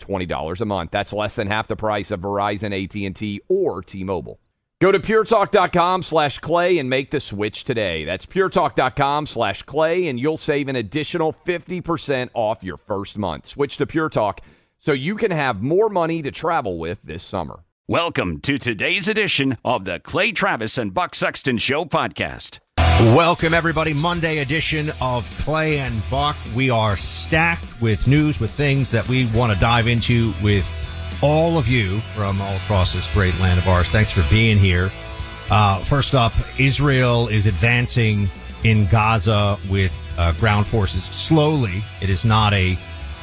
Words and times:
$20 0.00 0.60
a 0.60 0.64
month. 0.64 0.90
That's 0.90 1.12
less 1.12 1.36
than 1.36 1.46
half 1.46 1.68
the 1.68 1.76
price 1.76 2.10
of 2.10 2.20
Verizon, 2.20 2.72
AT&T, 2.72 3.40
or 3.48 3.82
T-Mobile. 3.82 4.40
Go 4.80 4.90
to 4.90 4.98
puretalk.com 4.98 6.02
slash 6.02 6.38
clay 6.38 6.78
and 6.78 6.88
make 6.88 7.10
the 7.10 7.20
switch 7.20 7.64
today. 7.64 8.06
That's 8.06 8.24
puretalk.com 8.24 9.26
slash 9.26 9.62
clay, 9.64 10.08
and 10.08 10.18
you'll 10.18 10.38
save 10.38 10.68
an 10.68 10.76
additional 10.76 11.34
50% 11.34 12.30
off 12.32 12.64
your 12.64 12.78
first 12.78 13.18
month. 13.18 13.46
Switch 13.46 13.76
to 13.76 13.86
Pure 13.86 14.08
Talk 14.08 14.40
so 14.78 14.92
you 14.92 15.16
can 15.16 15.32
have 15.32 15.62
more 15.62 15.90
money 15.90 16.22
to 16.22 16.30
travel 16.30 16.78
with 16.78 16.98
this 17.04 17.22
summer. 17.22 17.60
Welcome 17.88 18.40
to 18.40 18.56
today's 18.56 19.06
edition 19.06 19.58
of 19.64 19.84
the 19.84 20.00
Clay 20.00 20.32
Travis 20.32 20.78
and 20.78 20.94
Buck 20.94 21.14
Sexton 21.14 21.58
Show 21.58 21.84
podcast. 21.84 22.60
Welcome, 23.00 23.54
everybody. 23.54 23.94
Monday 23.94 24.40
edition 24.40 24.92
of 25.00 25.28
Clay 25.38 25.78
and 25.78 26.02
Buck. 26.10 26.36
We 26.54 26.68
are 26.68 26.98
stacked 26.98 27.80
with 27.80 28.06
news, 28.06 28.38
with 28.38 28.50
things 28.50 28.90
that 28.90 29.08
we 29.08 29.24
want 29.24 29.54
to 29.54 29.58
dive 29.58 29.86
into 29.86 30.34
with 30.42 30.70
all 31.22 31.56
of 31.56 31.66
you 31.66 32.02
from 32.14 32.42
all 32.42 32.56
across 32.56 32.92
this 32.92 33.10
great 33.14 33.34
land 33.38 33.58
of 33.58 33.66
ours. 33.66 33.88
Thanks 33.88 34.10
for 34.10 34.22
being 34.28 34.58
here. 34.58 34.92
Uh, 35.50 35.78
first 35.78 36.14
up, 36.14 36.34
Israel 36.60 37.28
is 37.28 37.46
advancing 37.46 38.28
in 38.64 38.86
Gaza 38.86 39.58
with 39.70 39.94
uh, 40.18 40.32
ground 40.32 40.66
forces 40.66 41.02
slowly. 41.04 41.82
It 42.02 42.10
is 42.10 42.26
not 42.26 42.52
a 42.52 42.76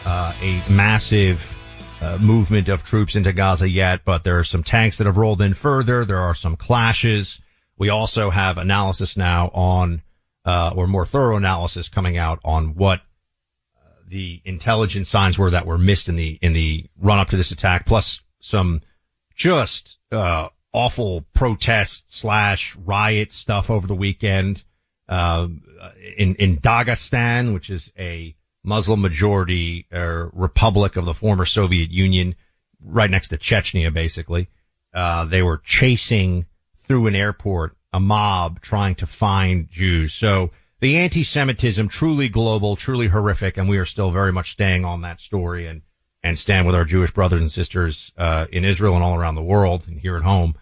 uh, 0.06 0.34
a 0.42 0.72
massive 0.72 1.56
uh, 2.02 2.18
movement 2.18 2.70
of 2.70 2.82
troops 2.82 3.16
into 3.16 3.32
Gaza 3.32 3.70
yet, 3.70 4.02
but 4.04 4.24
there 4.24 4.40
are 4.40 4.44
some 4.44 4.64
tanks 4.64 4.98
that 4.98 5.06
have 5.06 5.18
rolled 5.18 5.44
in 5.44 5.54
further. 5.54 6.04
There 6.04 6.22
are 6.22 6.34
some 6.34 6.56
clashes. 6.56 7.42
We 7.78 7.90
also 7.90 8.30
have 8.30 8.58
analysis 8.58 9.18
now 9.18 9.50
on, 9.54 10.02
uh, 10.46 10.74
or 10.76 10.88
more 10.88 11.06
thorough 11.06 11.38
analysis 11.38 11.90
coming 11.90 12.18
out 12.18 12.40
on 12.44 12.76
what 12.76 13.00
uh, 13.00 13.90
the 14.08 14.42
intelligence 14.46 15.10
signs 15.10 15.38
were 15.38 15.52
that 15.52 15.68
were 15.68 15.78
missed 15.78 16.10
in 16.10 16.16
the 16.16 16.40
in 16.42 16.54
the 16.54 16.86
run 17.00 17.20
up 17.20 17.30
to 17.30 17.38
this 17.38 17.52
attack, 17.52 17.86
plus 17.86 18.22
some 18.40 18.82
just 19.36 19.98
uh, 20.12 20.50
awful 20.74 21.26
protest 21.34 22.14
slash 22.14 22.76
riot 22.76 23.32
stuff 23.32 23.70
over 23.70 23.86
the 23.86 23.96
weekend 23.96 24.64
uh, 25.08 25.48
in 26.18 26.36
in 26.36 26.58
Dagestan, 26.58 27.54
which 27.54 27.70
is 27.70 27.92
a 27.98 28.36
Muslim 28.64 29.02
majority 29.02 29.88
republic 29.92 30.98
of 30.98 31.06
the 31.06 31.14
former 31.14 31.46
Soviet 31.46 31.92
Union, 31.92 32.36
right 32.84 33.10
next 33.10 33.30
to 33.30 33.38
Chechnya, 33.38 33.94
basically. 33.94 34.50
Uh, 34.94 35.26
they 35.26 35.42
were 35.42 35.62
chasing 35.64 36.46
through 36.88 37.08
an 37.08 37.16
airport, 37.16 37.76
a 37.94 38.00
mob 38.00 38.62
trying 38.62 38.96
to 38.96 39.06
find 39.06 39.70
Jews. 39.70 40.14
So 40.14 40.52
the 40.80 40.98
anti-Semitism 40.98 41.88
truly 41.88 42.30
global, 42.30 42.76
truly 42.76 43.08
horrific, 43.08 43.58
and 43.58 43.68
we 43.68 43.78
are 43.78 43.86
still 43.86 44.12
very 44.12 44.32
much 44.32 44.52
staying 44.52 44.86
on 44.86 45.02
that 45.02 45.20
story 45.20 45.68
and 45.68 45.82
and 46.24 46.38
stand 46.38 46.66
with 46.66 46.76
our 46.76 46.84
Jewish 46.84 47.12
brothers 47.12 47.42
and 47.42 47.52
sisters 47.52 48.12
uh, 48.18 48.48
in 48.52 48.66
Israel 48.66 48.96
and 48.96 49.04
all 49.04 49.16
around 49.16 49.36
the 49.36 49.44
world 49.44 49.88
and 49.88 50.00
here 50.00 50.18
at 50.18 50.24
home. 50.24 50.56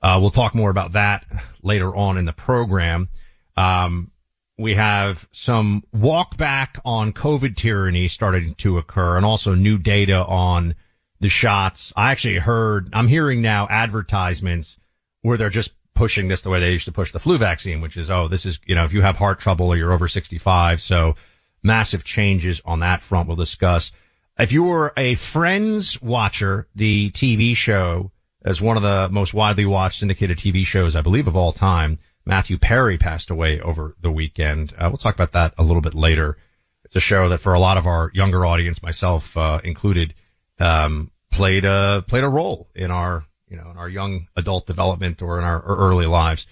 Uh, 0.00 0.18
we'll 0.20 0.30
talk 0.30 0.54
more 0.54 0.70
about 0.70 0.92
that 0.92 1.26
later 1.62 1.94
on 1.94 2.16
in 2.16 2.24
the 2.24 2.32
program. 2.32 3.08
Um, 3.56 4.12
we 4.56 4.74
have 4.76 5.26
some 5.32 5.82
walk 5.92 6.36
back 6.36 6.78
on 6.84 7.12
COVID 7.12 7.56
tyranny 7.56 8.08
starting 8.08 8.54
to 8.56 8.78
occur 8.78 9.16
and 9.16 9.26
also 9.26 9.54
new 9.54 9.78
data 9.78 10.24
on 10.24 10.76
the 11.20 11.28
shots. 11.28 11.92
I 11.96 12.12
actually 12.12 12.38
heard, 12.38 12.90
I'm 12.92 13.08
hearing 13.08 13.42
now 13.42 13.66
advertisements 13.68 14.76
where 15.24 15.38
they're 15.38 15.48
just 15.48 15.72
pushing 15.94 16.28
this 16.28 16.42
the 16.42 16.50
way 16.50 16.60
they 16.60 16.72
used 16.72 16.84
to 16.84 16.92
push 16.92 17.10
the 17.10 17.18
flu 17.18 17.38
vaccine, 17.38 17.80
which 17.80 17.96
is, 17.96 18.10
oh, 18.10 18.28
this 18.28 18.44
is, 18.44 18.60
you 18.66 18.74
know, 18.74 18.84
if 18.84 18.92
you 18.92 19.00
have 19.00 19.16
heart 19.16 19.40
trouble 19.40 19.72
or 19.72 19.76
you're 19.76 19.92
over 19.92 20.06
65. 20.06 20.82
So 20.82 21.16
massive 21.62 22.04
changes 22.04 22.60
on 22.62 22.80
that 22.80 23.00
front 23.00 23.26
we'll 23.26 23.36
discuss. 23.36 23.90
If 24.38 24.52
you 24.52 24.64
were 24.64 24.92
a 24.98 25.14
Friends 25.14 26.02
watcher, 26.02 26.68
the 26.74 27.10
TV 27.10 27.56
show 27.56 28.12
is 28.44 28.60
one 28.60 28.76
of 28.76 28.82
the 28.82 29.08
most 29.08 29.32
widely 29.32 29.64
watched 29.64 30.00
syndicated 30.00 30.36
TV 30.36 30.66
shows, 30.66 30.94
I 30.94 31.00
believe, 31.00 31.26
of 31.26 31.36
all 31.36 31.52
time. 31.52 32.00
Matthew 32.26 32.58
Perry 32.58 32.98
passed 32.98 33.30
away 33.30 33.60
over 33.60 33.96
the 34.02 34.10
weekend. 34.10 34.74
Uh, 34.76 34.88
we'll 34.90 34.98
talk 34.98 35.14
about 35.14 35.32
that 35.32 35.54
a 35.56 35.62
little 35.62 35.80
bit 35.80 35.94
later. 35.94 36.36
It's 36.84 36.96
a 36.96 37.00
show 37.00 37.30
that 37.30 37.38
for 37.38 37.54
a 37.54 37.58
lot 37.58 37.78
of 37.78 37.86
our 37.86 38.10
younger 38.12 38.44
audience, 38.44 38.82
myself 38.82 39.34
uh, 39.38 39.60
included, 39.64 40.12
um, 40.60 41.10
played 41.30 41.64
a 41.64 42.04
played 42.06 42.24
a 42.24 42.28
role 42.28 42.68
in 42.74 42.90
our 42.90 43.24
you 43.54 43.62
know, 43.62 43.70
in 43.70 43.76
our 43.76 43.88
young 43.88 44.26
adult 44.34 44.66
development 44.66 45.22
or 45.22 45.38
in 45.38 45.44
our, 45.44 45.62
early 45.62 46.06
lives. 46.06 46.48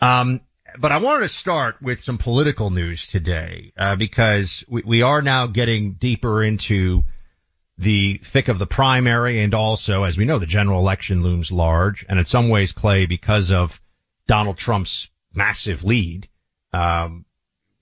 Um, 0.00 0.40
but 0.76 0.90
I 0.90 0.98
wanted 0.98 1.20
to 1.20 1.28
start 1.28 1.80
with 1.80 2.02
some 2.02 2.18
political 2.18 2.70
news 2.70 3.06
today, 3.06 3.72
uh, 3.78 3.94
because 3.94 4.64
we, 4.66 4.82
we 4.84 5.02
are 5.02 5.22
now 5.22 5.46
getting 5.46 5.92
deeper 5.92 6.42
into 6.42 7.04
the 7.78 8.18
thick 8.24 8.48
of 8.48 8.58
the 8.58 8.66
primary 8.66 9.40
and 9.40 9.54
also, 9.54 10.02
as 10.02 10.18
we 10.18 10.24
know, 10.24 10.40
the 10.40 10.46
general 10.46 10.80
election 10.80 11.22
looms 11.22 11.52
large. 11.52 12.04
And 12.08 12.18
in 12.18 12.24
some 12.24 12.48
ways, 12.48 12.72
Clay, 12.72 13.06
because 13.06 13.52
of 13.52 13.80
Donald 14.26 14.56
Trump's 14.56 15.08
massive 15.32 15.84
lead, 15.84 16.28
um, 16.72 17.24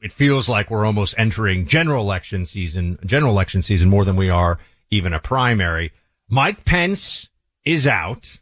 it 0.03 0.13
feels 0.13 0.51
like 0.51 0.71
we're 0.71 0.85
almost 0.85 1.15
entering 1.17 1.67
general 1.67 2.05
election 2.05 2.45
season, 2.45 2.99
general 3.07 3.33
election 3.33 3.63
season 3.63 3.89
more 3.89 4.05
than 4.05 4.17
we 4.17 4.29
are 4.29 4.59
even 4.91 5.15
a 5.15 5.19
primary. 5.19 5.93
Mike 6.29 6.63
Pence 6.63 7.31
is 7.65 7.87
out. 7.87 8.37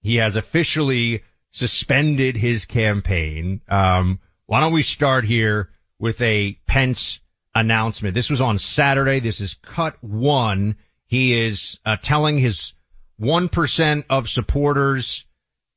He 0.00 0.16
has 0.16 0.36
officially 0.36 1.22
suspended 1.52 2.36
his 2.36 2.64
campaign. 2.64 3.60
Um, 3.68 4.20
why 4.46 4.60
don't 4.60 4.72
we 4.72 4.82
start 4.82 5.24
here 5.24 5.70
with 5.98 6.20
a 6.22 6.58
Pence 6.66 7.20
announcement? 7.54 8.14
This 8.14 8.30
was 8.30 8.40
on 8.40 8.58
Saturday. 8.58 9.20
This 9.20 9.40
is 9.40 9.54
cut 9.62 9.96
one. 10.02 10.76
He 11.06 11.40
is 11.46 11.80
uh, 11.84 11.96
telling 12.00 12.38
his 12.38 12.74
1% 13.20 14.04
of 14.08 14.28
supporters 14.28 15.26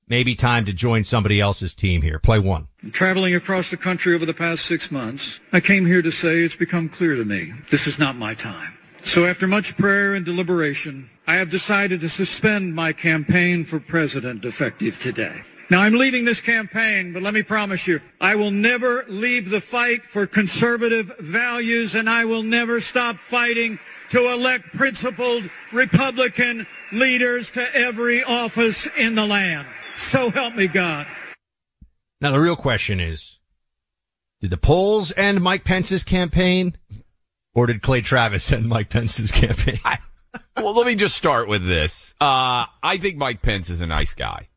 maybe 0.08 0.36
time 0.36 0.66
to 0.66 0.74
join 0.74 1.04
somebody 1.06 1.40
else's 1.40 1.74
team 1.74 2.02
here. 2.02 2.20
Play 2.20 2.40
one. 2.40 2.68
Traveling 2.92 3.34
across 3.36 3.72
the 3.72 3.78
country 3.78 4.14
over 4.14 4.26
the 4.26 4.34
past 4.34 4.66
six 4.66 4.92
months, 4.92 5.40
I 5.54 5.62
came 5.62 5.86
here 5.86 6.02
to 6.02 6.12
say 6.12 6.42
it's 6.42 6.58
become 6.58 6.90
clear 6.90 7.16
to 7.16 7.26
me 7.26 7.54
this 7.70 7.88
is 7.88 7.98
not 7.98 8.16
my 8.18 8.34
time. 8.36 8.78
So 9.04 9.26
after 9.26 9.48
much 9.48 9.78
prayer 9.78 10.14
and 10.14 10.24
deliberation, 10.24 11.10
I 11.26 11.36
have 11.36 11.50
decided 11.50 12.02
to 12.02 12.10
suspend 12.10 12.76
my 12.76 12.94
campaign 12.94 13.66
for 13.66 13.80
president 13.80 14.46
effective 14.46 15.00
today. 15.00 15.36
Now 15.70 15.82
I'm 15.82 15.96
leaving 15.96 16.24
this 16.24 16.42
campaign, 16.42 17.12
but 17.14 17.24
let 17.24 17.34
me 17.34 17.44
promise 17.44 17.88
you, 17.88 18.00
I 18.20 18.36
will 18.36 18.52
never 18.52 19.04
leave 19.08 19.50
the 19.50 19.60
fight 19.60 20.06
for 20.06 20.28
conservative 20.28 21.14
values 21.20 21.96
and 21.96 22.10
I 22.10 22.26
will 22.26 22.44
never 22.44 22.80
stop 22.80 23.16
fighting 23.16 23.80
to 24.10 24.34
elect 24.34 24.66
principled 24.74 25.50
Republican 25.74 26.68
leaders 26.92 27.52
to 27.52 27.76
every 27.76 28.24
office 28.24 28.88
in 28.98 29.16
the 29.16 29.26
land. 29.26 29.68
So 29.96 30.30
help 30.30 30.56
me 30.56 30.68
God. 30.68 31.08
Now 32.22 32.32
the 32.32 32.40
real 32.40 32.56
question 32.56 33.00
is, 33.00 33.40
did 34.42 34.52
the 34.52 34.58
polls 34.58 35.12
end 35.16 35.42
Mike 35.42 35.64
Pence's 35.64 36.04
campaign? 36.04 36.78
Or 37.54 37.68
did 37.68 37.82
Clay 37.82 38.02
Travis 38.02 38.52
end 38.52 38.70
Mike 38.70 38.90
Pence's 38.90 39.32
campaign? 39.32 39.80
I, 39.84 40.00
well, 40.56 40.74
let 40.74 40.88
me 40.88 40.96
just 40.96 41.16
start 41.16 41.48
with 41.48 41.66
this. 41.66 42.14
Uh, 42.22 42.66
I 42.82 42.98
think 42.98 43.18
Mike 43.18 43.42
Pence 43.42 43.70
is 43.70 43.82
a 43.82 43.88
nice 43.88 44.14
guy. 44.14 44.48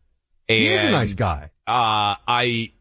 And, 0.48 0.58
he 0.58 0.68
is 0.68 0.84
a 0.84 0.90
nice 0.90 1.14
guy. 1.14 1.50
Uh, 1.66 2.14
I 2.28 2.72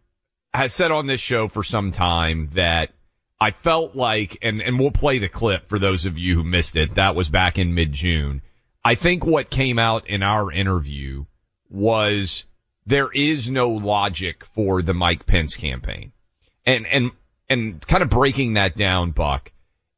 have 0.53 0.71
said 0.71 0.91
on 0.91 1.07
this 1.07 1.21
show 1.21 1.47
for 1.47 1.63
some 1.63 1.91
time 1.91 2.49
that 2.53 2.91
I 3.39 3.51
felt 3.51 3.95
like, 3.95 4.37
and, 4.41 4.61
and 4.61 4.77
we'll 4.77 4.91
play 4.91 5.19
the 5.19 5.29
clip 5.29 5.67
for 5.67 5.79
those 5.79 6.05
of 6.05 6.17
you 6.17 6.35
who 6.35 6.43
missed 6.43 6.75
it. 6.75 6.95
That 6.95 7.15
was 7.15 7.29
back 7.29 7.57
in 7.57 7.73
mid-June. 7.73 8.41
I 8.85 8.95
think 8.95 9.25
what 9.25 9.49
came 9.49 9.79
out 9.79 10.07
in 10.07 10.21
our 10.21 10.51
interview 10.51 11.25
was 11.69 12.43
there 12.85 13.09
is 13.09 13.49
no 13.49 13.69
logic 13.69 14.43
for 14.43 14.81
the 14.81 14.93
Mike 14.93 15.25
Pence 15.25 15.55
campaign. 15.55 16.11
And, 16.65 16.85
and, 16.85 17.11
and 17.49 17.87
kind 17.87 18.03
of 18.03 18.09
breaking 18.09 18.55
that 18.55 18.75
down, 18.75 19.11
Buck, 19.11 19.52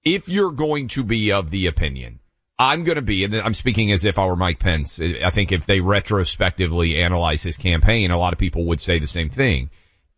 if 0.06 0.30
you're 0.30 0.52
going 0.52 0.88
to 0.90 1.04
be 1.04 1.32
of 1.32 1.50
the 1.50 1.66
opinion, 1.66 2.20
I'm 2.58 2.84
going 2.86 2.96
to 2.96 3.02
be, 3.02 3.26
and 3.26 3.36
I'm 3.36 3.56
speaking 3.56 3.92
as 3.92 4.06
if 4.06 4.18
I 4.18 4.26
were 4.28 4.36
Mike 4.36 4.60
Pence. 4.60 5.02
I 5.02 5.32
think 5.32 5.52
if 5.52 5.66
they 5.66 5.82
retrospectively 5.82 7.02
analyze 7.02 7.42
his 7.42 7.58
campaign, 7.58 8.12
a 8.12 8.18
lot 8.18 8.32
of 8.32 8.40
people 8.40 8.66
would 8.68 8.80
say 8.80 9.00
the 9.00 9.08
same 9.08 9.30
thing. 9.30 9.72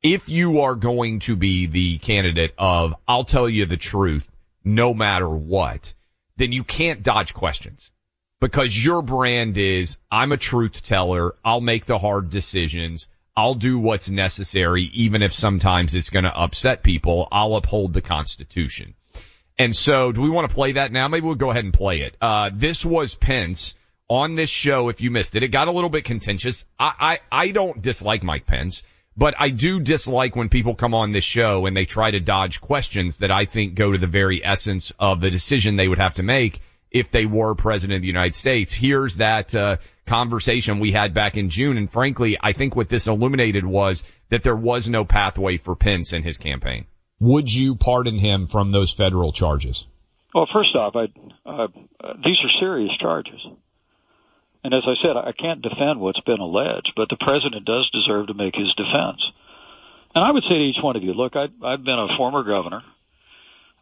If 0.04 0.30
you 0.30 0.62
are 0.62 0.75
going 0.75 1.22
to 1.22 1.36
be 1.36 1.66
the 1.66 1.98
candidate 1.98 2.54
of, 2.60 2.94
I'll 3.07 3.24
tell 3.24 3.50
you 3.50 3.66
the 3.66 3.78
truth, 3.78 4.30
no 4.63 4.94
matter 4.94 5.28
what, 5.28 5.94
then 6.36 6.51
you 6.51 6.63
can't 6.63 7.01
dodge 7.01 7.34
questions 7.34 7.89
because 8.39 8.86
your 8.86 9.01
brand 9.01 9.57
is, 9.57 9.98
I'm 10.12 10.31
a 10.31 10.38
truth 10.38 10.84
teller. 10.84 11.34
I'll 11.44 11.62
make 11.62 11.86
the 11.86 11.98
hard 11.98 12.30
decisions. 12.30 13.07
I'll 13.36 13.56
do 13.56 13.80
what's 13.80 14.10
necessary, 14.10 14.84
even 14.94 15.24
if 15.24 15.34
sometimes 15.34 15.95
it's 15.95 16.12
going 16.12 16.25
to 16.25 16.38
upset 16.38 16.84
people. 16.84 17.28
I'll 17.31 17.56
uphold 17.56 17.94
the 17.94 18.01
Constitution. 18.01 18.94
And 19.59 19.75
so 19.75 20.12
do 20.12 20.21
we 20.21 20.30
want 20.30 20.48
to 20.50 20.54
play 20.54 20.74
that 20.74 20.92
now? 20.92 21.07
Maybe 21.07 21.25
we'll 21.25 21.36
go 21.36 21.50
ahead 21.50 21.63
and 21.63 21.74
play 21.74 22.01
it. 22.01 22.15
Uh, 22.21 22.51
this 22.54 22.86
was 22.86 23.15
Pence 23.15 23.74
on 24.07 24.36
this 24.36 24.50
show. 24.50 24.89
If 24.89 25.01
you 25.01 25.09
missed 25.09 25.36
it, 25.36 25.44
it 25.44 25.48
got 25.50 25.68
a 25.68 25.71
little 25.71 25.89
bit 25.89 26.04
contentious. 26.04 26.65
I, 26.80 27.19
I, 27.31 27.45
I 27.45 27.51
don't 27.51 27.81
dislike 27.81 28.24
Mike 28.24 28.45
Pence, 28.45 28.83
but 29.15 29.33
I 29.38 29.50
do 29.50 29.80
dislike 29.80 30.36
when 30.36 30.50
people 30.50 30.75
come 30.75 30.94
on 30.94 31.12
this 31.12 31.24
show 31.24 31.65
and 31.65 31.75
they 31.75 31.86
try 31.86 32.12
to 32.12 32.19
dodge 32.19 32.62
questions 32.62 33.18
that 33.18 33.31
I 33.31 33.45
think 33.45 33.74
go 33.74 33.92
to 33.92 33.98
the 33.98 34.07
very 34.07 34.45
essence 34.45 34.92
of 35.00 35.21
the 35.21 35.31
decision 35.31 35.75
they 35.75 35.88
would 35.88 36.00
have 36.00 36.15
to 36.15 36.24
make 36.24 36.62
if 36.92 37.10
they 37.10 37.25
were 37.25 37.56
president 37.56 37.98
of 37.98 38.01
the 38.01 38.07
United 38.07 38.36
States. 38.36 38.74
Here's 38.74 39.18
that, 39.18 39.56
uh, 39.56 39.77
conversation 40.06 40.80
we 40.80 40.92
had 40.92 41.13
back 41.13 41.36
in 41.36 41.50
June. 41.50 41.77
And 41.77 41.92
frankly, 41.92 42.38
I 42.39 42.53
think 42.53 42.75
what 42.75 42.89
this 42.89 43.07
illuminated 43.07 43.65
was 43.65 44.03
that 44.30 44.44
there 44.44 44.56
was 44.56 44.88
no 44.88 45.03
pathway 45.03 45.57
for 45.57 45.75
Pence 45.75 46.13
in 46.13 46.24
his 46.24 46.38
campaign 46.38 46.86
would 47.19 47.51
you 47.51 47.75
pardon 47.75 48.19
him 48.19 48.47
from 48.47 48.71
those 48.71 48.93
federal 48.93 49.31
charges? 49.31 49.85
Well, 50.33 50.47
first 50.53 50.75
off, 50.75 50.95
I, 50.95 51.07
uh, 51.49 51.67
these 52.23 52.37
are 52.43 52.59
serious 52.59 52.91
charges. 52.99 53.39
And 54.63 54.73
as 54.73 54.83
I 54.85 54.95
said, 55.01 55.15
I 55.15 55.31
can't 55.31 55.61
defend 55.61 55.99
what's 55.99 56.19
been 56.21 56.39
alleged, 56.39 56.93
but 56.95 57.09
the 57.09 57.17
president 57.17 57.65
does 57.65 57.89
deserve 57.91 58.27
to 58.27 58.33
make 58.33 58.55
his 58.55 58.73
defense. 58.75 59.21
And 60.13 60.23
I 60.23 60.31
would 60.31 60.43
say 60.43 60.55
to 60.57 60.63
each 60.63 60.83
one 60.83 60.95
of 60.95 61.03
you, 61.03 61.13
look, 61.13 61.35
I, 61.35 61.45
I've 61.63 61.83
been 61.83 61.99
a 61.99 62.17
former 62.17 62.43
governor. 62.43 62.81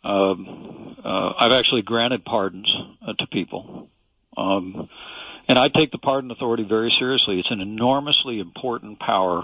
Um, 0.03 0.95
uh, 1.03 1.33
I've 1.39 1.51
actually 1.51 1.81
granted 1.81 2.23
pardons 2.23 2.71
uh, 3.05 3.13
to 3.13 3.27
people. 3.27 3.89
Um, 4.37 4.89
and 5.47 5.57
I 5.57 5.67
take 5.69 5.91
the 5.91 5.97
pardon 5.97 6.31
authority 6.31 6.65
very 6.67 6.93
seriously. 6.99 7.39
It's 7.39 7.51
an 7.51 7.61
enormously 7.61 8.39
important 8.39 8.99
power 8.99 9.43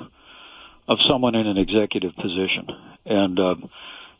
of 0.91 0.99
someone 1.09 1.35
in 1.35 1.47
an 1.47 1.57
executive 1.57 2.13
position. 2.17 2.67
And 3.05 3.39
uh, 3.39 3.55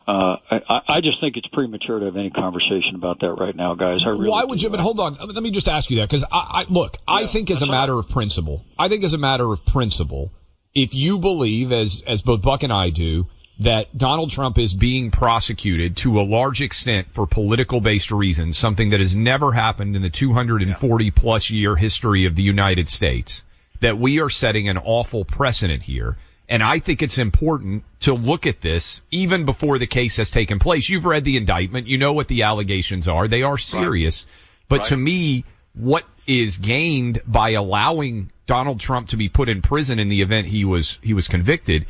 uh, 0.06 0.36
I, 0.50 0.80
I 0.88 1.00
just 1.02 1.20
think 1.20 1.36
it's 1.36 1.46
premature 1.48 1.98
to 1.98 2.06
have 2.06 2.16
any 2.16 2.30
conversation 2.30 2.94
about 2.94 3.20
that 3.20 3.34
right 3.34 3.54
now, 3.54 3.74
guys. 3.74 4.00
I 4.06 4.08
really 4.08 4.30
Why 4.30 4.44
would 4.44 4.62
you? 4.62 4.70
But 4.70 4.80
hold 4.80 4.98
on, 4.98 5.18
let 5.20 5.42
me 5.42 5.50
just 5.50 5.68
ask 5.68 5.90
you 5.90 5.98
that 5.98 6.08
because 6.08 6.24
I, 6.24 6.62
I 6.62 6.66
look. 6.68 6.96
Yeah, 7.06 7.14
I 7.14 7.26
think 7.26 7.50
as 7.50 7.60
a 7.60 7.66
matter 7.66 7.94
right. 7.94 8.04
of 8.04 8.10
principle, 8.10 8.64
I 8.78 8.88
think 8.88 9.04
as 9.04 9.12
a 9.12 9.18
matter 9.18 9.52
of 9.52 9.64
principle, 9.66 10.32
if 10.74 10.94
you 10.94 11.18
believe, 11.18 11.72
as 11.72 12.02
as 12.06 12.22
both 12.22 12.40
Buck 12.40 12.62
and 12.62 12.72
I 12.72 12.88
do, 12.88 13.26
that 13.60 13.96
Donald 13.96 14.30
Trump 14.30 14.58
is 14.58 14.72
being 14.72 15.10
prosecuted 15.10 15.98
to 15.98 16.20
a 16.20 16.22
large 16.22 16.62
extent 16.62 17.08
for 17.12 17.26
political 17.26 17.82
based 17.82 18.10
reasons, 18.10 18.56
something 18.56 18.90
that 18.90 19.00
has 19.00 19.14
never 19.14 19.52
happened 19.52 19.94
in 19.94 20.00
the 20.00 20.10
240 20.10 21.10
plus 21.10 21.50
year 21.50 21.76
history 21.76 22.24
of 22.24 22.34
the 22.34 22.42
United 22.42 22.88
States, 22.88 23.42
that 23.80 23.98
we 23.98 24.20
are 24.20 24.30
setting 24.30 24.70
an 24.70 24.78
awful 24.78 25.26
precedent 25.26 25.82
here 25.82 26.16
and 26.48 26.62
I 26.62 26.80
think 26.80 27.02
it's 27.02 27.18
important 27.18 27.84
to 28.00 28.14
look 28.14 28.46
at 28.46 28.60
this 28.60 29.00
even 29.10 29.44
before 29.44 29.78
the 29.78 29.86
case 29.86 30.16
has 30.16 30.30
taken 30.30 30.58
place. 30.58 30.88
You've 30.88 31.06
read 31.06 31.24
the 31.24 31.36
indictment. 31.36 31.86
You 31.86 31.98
know 31.98 32.12
what 32.12 32.28
the 32.28 32.42
allegations 32.42 33.08
are. 33.08 33.28
They 33.28 33.42
are 33.42 33.58
serious. 33.58 34.24
Right. 34.24 34.68
But 34.68 34.78
right. 34.80 34.88
to 34.88 34.96
me, 34.96 35.44
what 35.74 36.04
is 36.26 36.56
gained 36.56 37.20
by 37.26 37.50
allowing 37.50 38.30
Donald 38.46 38.80
Trump 38.80 39.08
to 39.08 39.16
be 39.16 39.28
put 39.28 39.48
in 39.48 39.62
prison 39.62 39.98
in 39.98 40.08
the 40.08 40.20
event 40.20 40.46
he 40.46 40.64
was, 40.64 40.98
he 41.02 41.14
was 41.14 41.28
convicted 41.28 41.86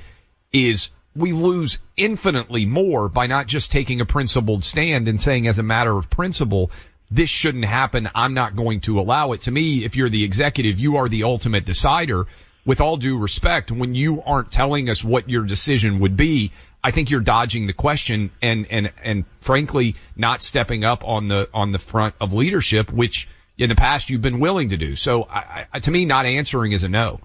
is 0.53 0.91
we 1.15 1.33
lose 1.33 1.79
infinitely 1.97 2.67
more 2.67 3.09
by 3.09 3.27
not 3.27 3.47
just 3.47 3.73
taking 3.73 4.01
a 4.01 4.07
principled 4.07 4.65
stand 4.65 5.09
and 5.09 5.21
saying 5.21 5.47
as 5.47 5.59
a 5.59 5.63
matter 5.63 5.97
of 5.97 6.09
principle, 6.09 6.71
this 7.11 7.29
shouldn't 7.29 7.65
happen. 7.65 8.09
I'm 8.15 8.35
not 8.35 8.57
going 8.57 8.81
to 8.83 8.99
allow 9.01 9.33
it. 9.33 9.43
To 9.43 9.51
me, 9.51 9.85
if 9.85 9.97
you're 9.97 10.09
the 10.09 10.25
executive, 10.25 10.79
you 10.79 10.97
are 10.97 11.09
the 11.09 11.25
ultimate 11.25 11.65
decider 11.65 12.27
with 12.64 12.81
all 12.81 12.97
due 12.97 13.19
respect, 13.19 13.70
when 13.70 13.94
you 13.94 14.23
aren't 14.23 14.50
telling 14.50 14.88
us 14.88 15.03
what 15.03 15.29
your 15.29 15.44
decision 15.44 16.00
would 16.00 16.17
be, 16.17 16.53
I 16.85 16.91
think 16.91 17.11
you're 17.11 17.20
dodging 17.20 17.67
the 17.67 17.73
question 17.73 18.31
and, 18.41 18.67
and, 18.70 18.93
and 19.03 19.25
frankly, 19.41 19.97
not 20.17 20.43
stepping 20.43 20.85
up 20.85 21.05
on 21.05 21.29
the, 21.29 21.49
on 21.53 21.73
the 21.73 21.79
front 21.79 22.14
of 22.20 22.32
leadership, 22.32 22.93
which 22.93 23.29
in 23.59 23.69
the 23.69 23.76
past 23.76 24.11
you've 24.11 24.23
been 24.23 24.41
willing 24.41 24.70
to 24.70 24.76
do. 24.76 24.97
So 24.97 25.25
I, 25.25 25.67
I, 25.73 25.81
to 25.81 25.91
me, 25.91 26.05
not 26.05 26.26
answering 26.26 26.73
is 26.73 26.82
a 26.82 26.88
no. 26.88 27.20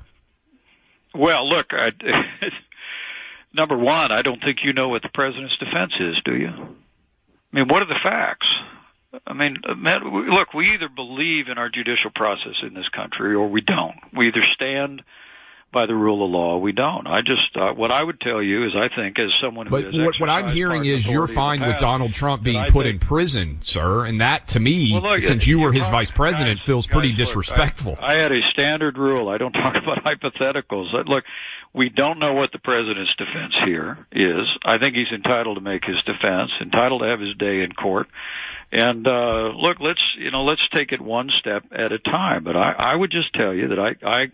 Well, 1.16 1.50
look, 1.50 1.68
I, 1.72 1.90
number 3.54 3.78
one, 3.78 4.12
I 4.12 4.22
don't 4.22 4.40
think 4.40 4.60
you 4.64 4.74
know 4.74 4.90
what 4.90 5.02
the 5.02 5.10
president's 5.14 5.58
defense 5.58 5.94
is, 6.00 6.16
do 6.26 6.36
you? 6.36 6.50
I 6.50 7.56
mean, 7.56 7.68
what 7.68 7.82
are 7.82 7.88
the 7.88 8.00
facts? 8.04 8.48
I 9.26 9.34
mean, 9.34 9.58
look, 9.66 10.54
we 10.54 10.74
either 10.74 10.90
believe 10.94 11.48
in 11.48 11.58
our 11.58 11.70
judicial 11.70 12.12
process 12.14 12.56
in 12.62 12.74
this 12.74 12.90
country 12.90 13.34
or 13.34 13.50
we 13.50 13.62
don't. 13.62 13.96
We 14.16 14.28
either 14.28 14.44
stand 14.44 15.02
by 15.72 15.86
the 15.86 15.94
rule 15.94 16.26
of 16.26 16.32
law. 16.32 16.58
We 16.58 16.72
don't. 16.72 17.08
I 17.08 17.20
just 17.20 17.56
uh, 17.56 17.74
what 17.74 17.92
I 17.92 18.02
would 18.02 18.20
tell 18.22 18.42
you 18.42 18.66
is 18.66 18.72
I 18.76 18.88
think 18.96 19.20
as 19.20 19.30
someone 19.42 19.68
who 19.68 19.72
but 19.72 19.94
what, 19.94 20.16
what 20.20 20.30
I'm 20.30 20.54
hearing 20.54 20.86
is 20.86 21.06
you're 21.06 21.28
fine 21.28 21.62
with 21.62 21.80
Donald 21.80 22.14
Trump 22.14 22.44
being 22.44 22.64
put 22.72 22.86
think, 22.86 23.02
in 23.02 23.08
prison, 23.08 23.58
sir, 23.62 24.06
and 24.06 24.22
that 24.22 24.48
to 24.50 24.60
me, 24.60 24.94
well, 24.94 25.14
look, 25.14 25.22
since 25.22 25.46
you 25.46 25.60
were 25.60 25.72
his 25.72 25.88
vice 25.90 26.12
president, 26.12 26.60
guys, 26.60 26.66
feels 26.66 26.88
pretty 26.88 27.10
guys, 27.10 27.18
disrespectful. 27.18 27.92
Look, 27.92 28.02
I, 28.02 28.18
I 28.18 28.24
had 28.24 28.32
a 28.32 28.42
standard 28.54 28.98
rule. 28.98 29.30
I 29.30 29.38
don't 29.38 29.52
talk 29.54 29.76
about 29.76 30.04
hypotheticals. 30.04 30.94
Look, 31.08 31.26
we 31.74 31.90
don't 31.90 32.20
know 32.20 32.34
what 32.34 32.52
the 32.52 32.60
president's 32.60 33.14
defense 33.18 33.54
here 33.66 34.08
is. 34.12 34.48
I 34.66 34.78
think 34.78 34.96
he's 34.96 35.14
entitled 35.14 35.58
to 35.58 35.62
make 35.62 35.84
his 35.84 35.98
defense, 36.06 36.52
entitled 36.62 37.02
to 37.02 37.08
have 37.08 37.20
his 37.20 37.36
day 37.38 37.62
in 37.62 37.72
court. 37.74 38.08
And 38.72 39.08
uh 39.08 39.54
look, 39.56 39.80
let's 39.80 40.02
you 40.18 40.32
know, 40.32 40.44
let's 40.44 40.62
take 40.76 40.92
it 40.92 41.00
one 41.00 41.30
step 41.40 41.64
at 41.72 41.92
a 41.92 42.00
time. 42.00 42.44
But 42.44 42.58
I, 42.58 42.72
I 42.72 42.96
would 42.96 43.12
just 43.12 43.34
tell 43.34 43.54
you 43.54 43.70
that 43.70 43.80
I, 43.80 43.96
I 44.06 44.26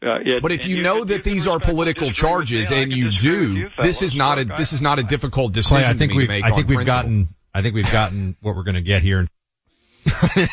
uh, 0.00 0.18
it, 0.24 0.42
but 0.42 0.52
if 0.52 0.64
you, 0.64 0.76
you 0.76 0.82
know 0.82 1.04
that 1.04 1.24
these 1.24 1.46
are 1.46 1.58
political 1.58 2.12
charges, 2.12 2.70
and 2.70 2.92
you 2.92 3.18
do, 3.18 3.54
you 3.54 3.68
this 3.82 4.02
is 4.02 4.14
not 4.14 4.38
a 4.38 4.44
this 4.44 4.72
is 4.72 4.80
not 4.80 4.98
a 4.98 5.02
difficult 5.02 5.52
decision. 5.52 5.78
Clay, 5.78 5.86
I 5.86 5.94
think 5.94 6.14
we've 6.14 6.30
I 6.30 6.52
think 6.52 6.68
we've 6.68 6.76
principle. 6.76 6.84
gotten 6.84 7.28
I 7.52 7.62
think 7.62 7.74
we've 7.74 7.90
gotten 7.90 8.36
what 8.40 8.54
we're 8.54 8.62
going 8.62 8.76
to 8.76 8.82
get 8.82 9.02
here. 9.02 9.26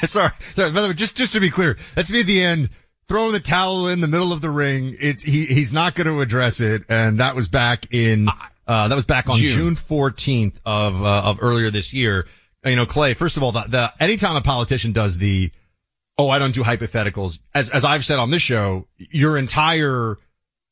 sorry, 0.06 0.32
sorry. 0.56 0.72
By 0.72 0.82
the 0.82 0.88
way, 0.88 0.94
just 0.94 1.16
just 1.16 1.34
to 1.34 1.40
be 1.40 1.52
clear, 1.52 1.78
that's 1.94 2.10
me 2.10 2.22
at 2.22 2.25
the 2.25 2.44
end 2.44 2.70
throwing 3.08 3.34
the 3.34 3.40
towel 3.40 3.88
in 3.88 4.02
the 4.02 4.08
middle 4.08 4.34
of 4.34 4.42
the 4.42 4.50
ring. 4.50 4.98
It's 5.00 5.24
he 5.24 5.46
he's 5.46 5.72
not 5.72 5.96
going 5.96 6.08
to 6.08 6.22
address 6.22 6.60
it, 6.60 6.86
and 6.90 7.20
that 7.20 7.36
was 7.36 7.48
back 7.48 7.94
in 7.94 8.30
uh 8.68 8.88
that 8.88 8.96
was 8.96 9.06
back 9.06 9.30
on 9.30 9.38
June 9.38 9.75
fourteenth 9.75 10.60
of 10.66 11.04
uh, 11.04 11.22
of 11.25 11.40
earlier 11.42 11.70
this 11.72 11.94
year. 11.94 12.25
You 12.66 12.75
know, 12.75 12.88
Clay. 12.88 13.14
First 13.14 13.38
of 13.38 13.44
all, 13.44 13.52
the, 13.52 13.66
the 13.68 13.94
anytime 14.00 14.36
a 14.36 14.42
politician 14.42 14.92
does 14.92 15.20
the 15.20 15.52
oh, 16.17 16.29
I 16.29 16.39
don't 16.39 16.53
do 16.53 16.63
hypotheticals. 16.63 17.39
As, 17.53 17.69
as 17.69 17.84
I've 17.86 18.05
said 18.05 18.19
on 18.19 18.29
this 18.31 18.41
show, 18.41 18.88
your 18.98 19.38
entire 19.38 20.17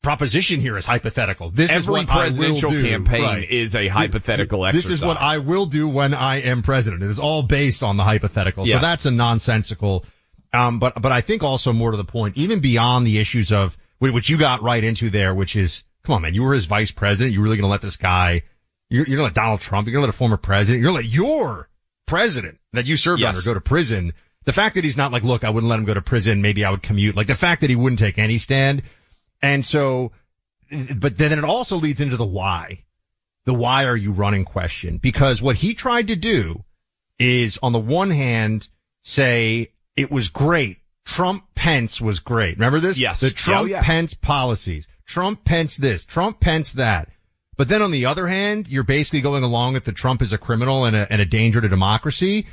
proposition 0.02 0.60
here 0.60 0.76
is 0.76 0.84
hypothetical. 0.84 1.50
This 1.50 1.70
Every 1.70 1.80
is 1.80 1.86
what 1.88 2.06
presidential 2.08 2.70
I 2.70 2.74
will 2.74 2.80
do. 2.82 2.88
campaign 2.88 3.22
Right. 3.22 3.50
is 3.50 3.74
a 3.74 3.88
hypothetical 3.88 4.60
This 4.64 4.76
exercise. 4.76 4.90
is 4.98 5.02
what 5.04 5.16
I 5.20 5.38
will 5.38 5.66
do 5.66 5.88
when 5.88 6.12
I 6.14 6.42
am 6.42 6.62
president. 6.62 7.02
It 7.02 7.08
is 7.10 7.18
all 7.18 7.42
based 7.42 7.82
on 7.82 7.96
the 7.96 8.04
hypothetical. 8.04 8.66
Yes. 8.66 8.76
So 8.80 8.86
that's 8.86 9.06
a 9.06 9.10
nonsensical. 9.10 10.04
Um, 10.52 10.78
but 10.78 11.00
but 11.00 11.10
I 11.10 11.20
think 11.22 11.42
also 11.42 11.72
more 11.72 11.90
to 11.90 11.96
the 11.96 12.04
point, 12.04 12.36
even 12.36 12.60
beyond 12.60 13.06
the 13.06 13.18
issues 13.18 13.50
of 13.50 13.76
which 13.98 14.28
you 14.28 14.36
got 14.36 14.62
right 14.62 14.84
into 14.84 15.08
there, 15.10 15.34
which 15.34 15.56
is 15.56 15.82
come 16.04 16.16
on, 16.16 16.22
man, 16.22 16.34
you 16.34 16.42
were 16.42 16.52
his 16.54 16.66
vice 16.66 16.90
president. 16.90 17.32
You're 17.32 17.42
really 17.42 17.56
going 17.56 17.66
to 17.66 17.70
let 17.72 17.80
this 17.80 17.96
guy? 17.96 18.42
You're, 18.90 19.06
you're 19.06 19.16
going 19.16 19.30
to 19.30 19.40
let 19.40 19.44
Donald 19.44 19.60
Trump? 19.62 19.86
You're 19.86 19.94
going 19.94 20.02
to 20.02 20.06
let 20.08 20.14
a 20.14 20.18
former 20.18 20.36
president? 20.36 20.82
You're 20.82 20.92
going 20.92 21.02
to 21.02 21.08
let 21.08 21.14
your 21.14 21.68
president 22.06 22.58
that 22.74 22.84
you 22.86 22.96
served 22.98 23.20
Yes. 23.22 23.36
under 23.36 23.44
go 23.44 23.54
to 23.54 23.60
prison? 23.60 24.12
The 24.44 24.52
fact 24.52 24.74
that 24.74 24.84
he's 24.84 24.96
not 24.96 25.12
like, 25.12 25.22
look, 25.22 25.44
I 25.44 25.50
wouldn't 25.50 25.70
let 25.70 25.78
him 25.78 25.84
go 25.84 25.94
to 25.94 26.02
prison. 26.02 26.42
Maybe 26.42 26.64
I 26.64 26.70
would 26.70 26.82
commute. 26.82 27.16
Like 27.16 27.26
the 27.26 27.34
fact 27.34 27.62
that 27.62 27.70
he 27.70 27.76
wouldn't 27.76 27.98
take 27.98 28.18
any 28.18 28.38
stand, 28.38 28.82
and 29.40 29.64
so, 29.64 30.12
but 30.70 31.16
then 31.16 31.32
it 31.32 31.44
also 31.44 31.76
leads 31.76 32.00
into 32.00 32.16
the 32.16 32.26
why 32.26 32.84
the 33.44 33.54
why 33.54 33.84
are 33.84 33.96
you 33.96 34.12
running 34.12 34.44
question 34.44 34.98
because 34.98 35.40
what 35.40 35.56
he 35.56 35.74
tried 35.74 36.08
to 36.08 36.16
do 36.16 36.64
is 37.18 37.58
on 37.62 37.72
the 37.72 37.78
one 37.78 38.10
hand 38.10 38.68
say 39.02 39.70
it 39.96 40.10
was 40.10 40.28
great. 40.28 40.78
Trump 41.04 41.44
Pence 41.54 42.00
was 42.00 42.20
great. 42.20 42.56
Remember 42.56 42.80
this? 42.80 42.98
Yes. 42.98 43.20
The 43.20 43.30
Trump 43.30 43.64
oh, 43.64 43.66
yeah. 43.66 43.82
Pence 43.82 44.14
policies. 44.14 44.88
Trump 45.06 45.44
Pence 45.44 45.76
this. 45.76 46.04
Trump 46.06 46.40
Pence 46.40 46.72
that. 46.74 47.10
But 47.56 47.68
then 47.68 47.82
on 47.82 47.90
the 47.90 48.06
other 48.06 48.26
hand, 48.26 48.66
you're 48.66 48.82
basically 48.82 49.20
going 49.20 49.44
along 49.44 49.74
with 49.74 49.84
the 49.84 49.92
Trump 49.92 50.22
is 50.22 50.32
a 50.32 50.38
criminal 50.38 50.86
and 50.86 50.96
a, 50.96 51.12
and 51.12 51.20
a 51.20 51.26
danger 51.26 51.60
to 51.60 51.68
democracy. 51.68 52.46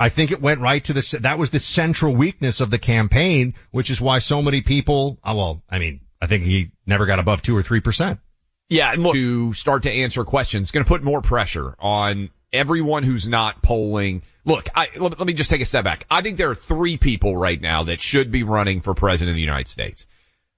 I 0.00 0.10
think 0.10 0.30
it 0.30 0.40
went 0.40 0.60
right 0.60 0.84
to 0.84 0.92
the, 0.92 1.18
that 1.22 1.38
was 1.38 1.50
the 1.50 1.58
central 1.58 2.14
weakness 2.14 2.60
of 2.60 2.70
the 2.70 2.78
campaign, 2.78 3.54
which 3.72 3.90
is 3.90 4.00
why 4.00 4.20
so 4.20 4.42
many 4.42 4.62
people, 4.62 5.18
oh, 5.24 5.34
well, 5.34 5.62
I 5.68 5.78
mean, 5.78 6.00
I 6.20 6.26
think 6.26 6.44
he 6.44 6.70
never 6.86 7.06
got 7.06 7.18
above 7.18 7.42
two 7.42 7.56
or 7.56 7.62
three 7.62 7.80
percent. 7.80 8.20
Yeah, 8.68 8.92
and 8.92 9.02
look, 9.02 9.14
to 9.14 9.54
start 9.54 9.84
to 9.84 9.90
answer 9.90 10.24
questions, 10.24 10.66
it's 10.66 10.70
going 10.72 10.84
to 10.84 10.88
put 10.88 11.02
more 11.02 11.22
pressure 11.22 11.74
on 11.78 12.28
everyone 12.52 13.02
who's 13.02 13.26
not 13.26 13.62
polling. 13.62 14.22
Look, 14.44 14.68
I, 14.74 14.88
let, 14.96 15.18
let 15.18 15.26
me 15.26 15.32
just 15.32 15.50
take 15.50 15.62
a 15.62 15.66
step 15.66 15.84
back. 15.84 16.06
I 16.10 16.22
think 16.22 16.36
there 16.36 16.50
are 16.50 16.54
three 16.54 16.96
people 16.96 17.36
right 17.36 17.60
now 17.60 17.84
that 17.84 18.00
should 18.00 18.30
be 18.30 18.42
running 18.42 18.82
for 18.82 18.94
president 18.94 19.30
of 19.30 19.36
the 19.36 19.42
United 19.42 19.68
States. 19.68 20.06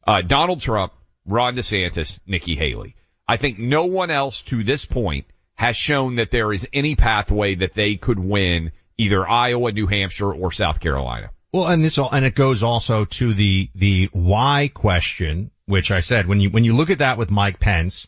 Uh, 0.06 0.23
Donald 0.23 0.61
Trump, 0.61 0.92
Ron 1.25 1.56
DeSantis, 1.56 2.18
Nikki 2.26 2.56
Haley. 2.56 2.97
I 3.28 3.37
think 3.37 3.59
no 3.59 3.85
one 3.87 4.11
else 4.11 4.42
to 4.42 4.64
this 4.64 4.85
point 4.85 5.26
has 5.54 5.76
shown 5.76 6.16
that 6.16 6.30
there 6.30 6.52
is 6.52 6.66
any 6.73 6.97
pathway 6.97 7.54
that 7.56 7.75
they 7.75 7.94
could 7.94 8.18
win 8.18 8.73
either 9.00 9.28
Iowa, 9.28 9.73
New 9.73 9.87
Hampshire, 9.87 10.33
or 10.33 10.52
South 10.52 10.80
Carolina. 10.80 11.30
Well, 11.52 11.66
and 11.66 11.83
this 11.83 11.99
all, 11.99 12.11
and 12.11 12.25
it 12.25 12.35
goes 12.35 12.62
also 12.62 13.04
to 13.07 13.35
the, 13.35 13.69
the 13.75 14.09
why 14.12 14.71
question, 14.73 15.50
which 15.66 15.90
I 15.90 16.00
said, 16.00 16.26
when 16.28 16.40
you, 16.40 16.50
when 16.50 16.64
you 16.64 16.75
look 16.76 16.90
at 16.90 16.99
that 16.99 17.19
with 17.19 17.30
Mike 17.30 17.59
Pence, 17.59 18.07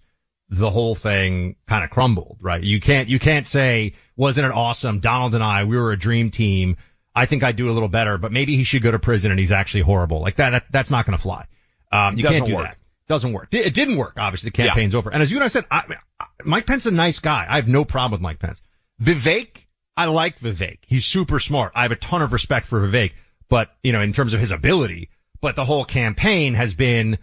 the 0.48 0.70
whole 0.70 0.94
thing 0.94 1.56
kind 1.66 1.82
of 1.82 1.90
crumbled, 1.90 2.38
right? 2.42 2.62
You 2.62 2.80
can't, 2.80 3.08
you 3.08 3.18
can't 3.18 3.46
say, 3.46 3.94
wasn't 4.16 4.46
it 4.46 4.52
awesome? 4.52 5.00
Donald 5.00 5.34
and 5.34 5.42
I, 5.42 5.64
we 5.64 5.76
were 5.76 5.92
a 5.92 5.98
dream 5.98 6.30
team. 6.30 6.76
I 7.14 7.26
think 7.26 7.42
I'd 7.42 7.56
do 7.56 7.70
a 7.70 7.72
little 7.72 7.88
better, 7.88 8.16
but 8.18 8.32
maybe 8.32 8.56
he 8.56 8.64
should 8.64 8.82
go 8.82 8.90
to 8.90 8.98
prison 8.98 9.30
and 9.30 9.40
he's 9.40 9.52
actually 9.52 9.82
horrible. 9.82 10.20
Like 10.20 10.36
that, 10.36 10.50
that 10.50 10.64
that's 10.70 10.90
not 10.90 11.06
going 11.06 11.16
to 11.16 11.22
fly. 11.22 11.46
Um, 11.90 12.16
you 12.16 12.22
Doesn't 12.22 12.38
can't 12.38 12.46
do 12.46 12.54
work. 12.54 12.66
that. 12.68 12.76
Doesn't 13.08 13.32
work. 13.32 13.48
It 13.52 13.74
didn't 13.74 13.96
work. 13.96 14.14
Obviously, 14.16 14.50
the 14.50 14.56
campaign's 14.56 14.94
over. 14.94 15.10
And 15.10 15.22
as 15.22 15.30
you 15.30 15.36
and 15.38 15.44
I 15.44 15.48
said, 15.48 15.64
I, 15.70 15.96
I- 16.20 16.26
Mike 16.44 16.66
Pence 16.66 16.86
is 16.86 16.92
a 16.92 16.96
nice 16.96 17.18
guy. 17.18 17.44
I 17.48 17.56
have 17.56 17.68
no 17.68 17.84
problem 17.84 18.12
with 18.12 18.20
Mike 18.22 18.38
Pence. 18.38 18.62
Vivek, 19.02 19.56
I 19.96 20.06
like 20.06 20.38
Vivek. 20.38 20.78
He's 20.86 21.04
super 21.04 21.38
smart. 21.38 21.72
I 21.74 21.82
have 21.82 21.92
a 21.92 21.96
ton 21.96 22.22
of 22.22 22.32
respect 22.32 22.66
for 22.66 22.80
Vivek, 22.86 23.12
but 23.48 23.70
you 23.82 23.92
know, 23.92 24.00
in 24.00 24.12
terms 24.12 24.34
of 24.34 24.40
his 24.40 24.50
ability, 24.50 25.10
but 25.40 25.56
the 25.56 25.64
whole 25.64 25.84
campaign 25.84 26.54
has 26.54 26.72
been, 26.74 27.18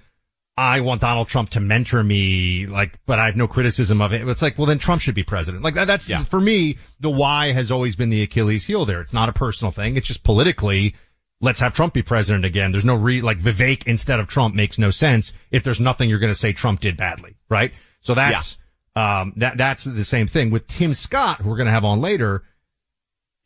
I 0.56 0.82
want 0.82 1.02
Donald 1.02 1.30
Trump 1.30 1.52
to 1.52 1.62
mentor 1.62 2.04
me, 2.04 2.66
like, 2.68 3.00
but 3.06 3.18
I 3.18 3.28
have 3.28 3.36
no 3.38 3.48
criticism 3.48 4.02
of 4.02 4.14
it. 4.14 4.28
It's 4.28 4.42
like, 4.42 4.58
well, 4.58 4.68
then 4.68 4.78
Trump 4.78 5.02
should 5.02 5.16
be 5.16 5.24
president. 5.24 5.64
Like 5.64 5.76
that, 5.76 5.86
that's, 5.86 6.10
Yeah. 6.10 6.24
for 6.26 6.40
me, 6.40 6.78
the 7.00 7.10
why 7.10 7.54
has 7.54 7.72
always 7.72 7.96
been 7.96 8.10
the 8.10 8.24
Achilles 8.24 8.66
heel 8.66 8.86
there. 8.86 9.00
It's 9.02 9.14
not 9.14 9.30
a 9.30 9.34
personal 9.34 9.72
thing. 9.72 9.96
It's 9.96 10.08
just 10.08 10.22
politically, 10.22 10.96
let's 11.40 11.62
have 11.62 11.74
Trump 11.74 11.94
be 11.94 12.02
president 12.04 12.44
again. 12.44 12.72
There's 12.72 12.84
no 12.86 12.96
re, 12.96 13.22
like 13.22 13.40
Vivek 13.40 13.88
instead 13.88 14.20
of 14.20 14.28
Trump 14.28 14.54
makes 14.54 14.78
no 14.78 14.92
sense 14.92 15.32
if 15.50 15.64
there's 15.64 15.80
nothing 15.80 16.10
you're 16.10 16.20
going 16.20 16.34
to 16.34 16.38
say 16.40 16.52
Trump 16.52 16.82
did 16.82 16.98
badly, 16.98 17.38
right? 17.48 17.72
So 18.02 18.14
that's, 18.14 18.58
um, 18.98 19.34
that, 19.38 19.58
that's 19.58 19.86
the 19.86 20.04
same 20.04 20.28
thing 20.28 20.52
with 20.52 20.68
Tim 20.68 20.94
Scott, 20.94 21.40
who 21.42 21.50
we're 21.50 21.56
going 21.58 21.68
to 21.68 21.72
have 21.72 21.86
on 21.86 22.02
later. 22.02 22.44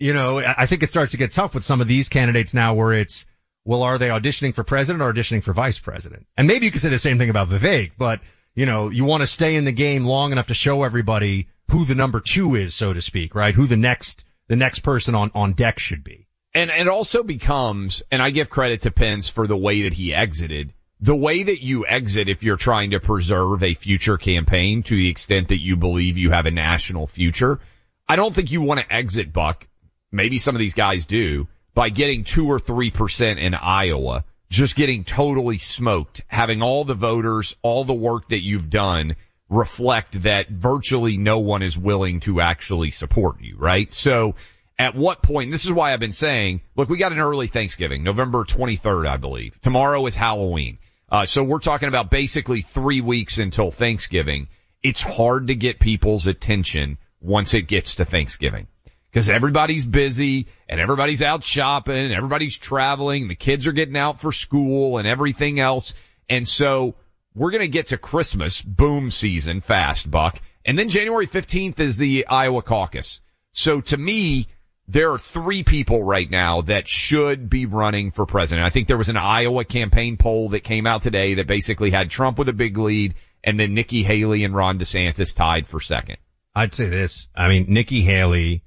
You 0.03 0.12
know, 0.12 0.39
I 0.39 0.65
think 0.65 0.83
it 0.83 0.89
starts 0.89 1.12
to 1.12 1.17
get 1.17 1.31
tough 1.31 1.55
with 1.55 1.63
some 1.63 1.79
of 1.79 1.88
these 1.88 2.10
candidates 2.10 2.53
now 2.53 2.74
where 2.74 2.91
it's, 2.91 3.25
well, 3.63 3.83
are 3.83 3.98
they 3.98 4.10
auditioning 4.10 4.53
for 4.53 4.65
president 4.65 5.01
or 5.01 5.13
auditioning 5.13 5.41
for 5.41 5.53
vice 5.53 5.79
president? 5.79 6.27
And 6.36 6.45
maybe 6.45 6.65
you 6.65 6.74
could 6.74 6.81
say 6.81 6.89
the 6.89 7.00
same 7.00 7.19
thing 7.19 7.29
about 7.29 7.48
Vivek, 7.48 7.91
but 7.98 8.19
you 8.53 8.65
know, 8.65 8.89
you 8.89 9.05
want 9.05 9.22
to 9.22 9.27
stay 9.27 9.55
in 9.55 9.63
the 9.63 9.72
game 9.72 10.03
long 10.03 10.33
enough 10.33 10.48
to 10.48 10.53
show 10.53 10.83
everybody 10.83 11.48
who 11.72 11.86
the 11.86 11.95
number 11.95 12.19
two 12.19 12.55
is, 12.55 12.75
so 12.75 12.91
to 12.91 13.01
speak, 13.01 13.33
right? 13.33 13.55
Who 13.55 13.65
the 13.65 13.77
next, 13.77 14.25
the 14.50 14.57
next 14.57 14.79
person 14.79 15.15
on, 15.15 15.31
on 15.33 15.53
deck 15.53 15.79
should 15.79 16.03
be. 16.03 16.27
And 16.53 16.69
it 16.69 16.89
also 16.89 17.24
becomes, 17.24 18.03
and 18.12 18.22
I 18.22 18.31
give 18.31 18.50
credit 18.50 18.81
to 18.81 18.91
Pence 18.91 19.29
for 19.29 19.48
the 19.48 19.55
way 19.55 19.83
that 19.83 19.93
he 19.93 20.13
exited. 20.13 20.74
The 21.00 21.15
way 21.15 21.43
that 21.43 21.63
you 21.63 21.88
exit 21.88 22.27
if 22.27 22.43
you're 22.43 22.57
trying 22.57 22.91
to 22.91 23.00
preserve 23.00 23.63
a 23.63 23.74
future 23.74 24.17
campaign 24.17 24.83
to 24.83 24.98
the 24.98 25.07
extent 25.07 25.48
that 25.48 25.62
you 25.62 25.77
believe 25.77 26.17
you 26.17 26.31
have 26.31 26.45
a 26.45 26.51
national 26.51 27.07
future, 27.07 27.62
I 28.05 28.17
don't 28.17 28.36
think 28.36 28.51
you 28.51 28.62
want 28.62 28.81
to 28.81 28.93
exit 28.93 29.31
Buck. 29.31 29.65
Maybe 30.13 30.38
some 30.38 30.55
of 30.55 30.60
these 30.60 30.75
guys 30.75 31.05
do 31.05 31.48
by 31.74 31.89
getting 31.89 32.24
two 32.24 32.48
or 32.48 32.60
three 32.60 32.91
percent 32.91 33.39
in 33.39 33.55
Iowa, 33.55 34.24
just 34.50 34.75
getting 34.75 35.03
totally 35.03 35.58
smoked, 35.58 36.22
having 36.27 36.62
all 36.62 36.86
the 36.86 36.93
voters, 36.93 37.55
all 37.63 37.84
the 37.84 37.93
work 37.93 38.29
that 38.29 38.43
you've 38.43 38.70
done 38.70 39.15
reflect 39.50 40.24
that 40.24 40.50
virtually 40.50 41.17
no 41.17 41.39
one 41.39 41.62
is 41.62 41.77
willing 41.77 42.20
to 42.22 42.41
actually 42.41 42.91
support 42.91 43.41
you, 43.41 43.58
right? 43.58 43.93
So 43.93 44.36
at 44.79 44.96
what 44.96 45.22
point, 45.22 45.51
this 45.51 45.65
is 45.65 45.72
why 45.72 45.93
I've 45.93 46.00
been 46.00 46.12
saying, 46.12 46.62
look, 46.75 46.89
we 46.89 46.98
got 46.98 47.12
an 47.12 47.20
early 47.20 47.48
Thanksgiving, 47.48 48.03
November 48.03 48.43
23rd, 48.43 49.08
I 49.08 49.17
believe. 49.17 49.60
Tomorrow 49.62 50.05
is 50.05 50.15
Halloween. 50.15 50.77
Uh, 51.10 51.25
so 51.25 51.43
we're 51.43 51.60
talking 51.60 51.89
about 51.89 52.10
basically 52.10 52.62
three 52.62 53.01
weeks 53.01 53.38
until 53.38 53.70
Thanksgiving. 53.70 54.48
It's 54.82 55.01
hard 55.01 55.48
to 55.48 55.55
get 55.55 55.79
people's 55.79 56.27
attention 56.27 56.98
once 57.22 57.53
it 57.53 57.63
gets 57.63 57.96
to 57.96 58.05
Thanksgiving. 58.05 58.67
Cause 59.13 59.29
everybody's 59.29 59.86
busy 59.86 60.48
and 60.67 60.79
everybody's 60.79 61.22
out 61.22 61.43
shopping, 61.43 61.98
and 61.98 62.13
everybody's 62.13 62.58
traveling, 62.58 63.24
And 63.24 63.32
the 63.32 63.36
kids 63.36 63.67
are 63.67 63.72
getting 63.72 63.98
out 63.98 64.20
for 64.20 64.32
school 64.32 64.98
and 64.98 65.08
everything 65.08 65.60
else. 65.60 65.93
And 66.29 66.48
so 66.48 66.96
we're 67.36 67.51
going 67.51 67.62
to 67.62 67.67
get 67.67 67.88
to 67.88 67.98
Christmas 67.98 68.62
boom 68.62 69.12
season 69.12 69.62
fast, 69.62 70.10
Buck. 70.10 70.39
And 70.65 70.77
then 70.77 70.89
January 70.89 71.27
15th 71.27 71.79
is 71.79 71.98
the 71.98 72.27
Iowa 72.27 72.62
caucus. 72.62 73.22
So 73.51 73.82
to 73.82 73.98
me, 73.98 74.48
there 74.88 75.12
are 75.12 75.20
three 75.20 75.63
people 75.63 76.03
right 76.03 76.29
now 76.29 76.62
that 76.62 76.88
should 76.88 77.50
be 77.50 77.65
running 77.65 78.12
for 78.12 78.25
president. 78.25 78.65
I 78.65 78.70
think 78.70 78.88
there 78.88 78.98
was 78.98 79.10
an 79.10 79.17
Iowa 79.17 79.63
campaign 79.63 80.17
poll 80.17 80.50
that 80.50 80.63
came 80.63 80.88
out 80.88 81.03
today 81.03 81.36
that 81.36 81.48
basically 81.48 81.91
had 81.91 82.10
Trump 82.10 82.38
with 82.38 82.50
a 82.50 82.53
big 82.53 82.77
lead 82.77 83.15
and 83.43 83.60
then 83.60 83.74
Nikki 83.74 84.03
Haley 84.03 84.43
and 84.43 84.55
Ron 84.55 84.79
DeSantis 84.79 85.36
tied 85.36 85.67
for 85.67 85.79
second. 85.79 86.17
I'd 86.55 86.74
say 86.74 86.88
this. 86.88 87.27
I 87.36 87.48
mean, 87.48 87.65
Nikki 87.70 88.01
Haley, 88.01 88.63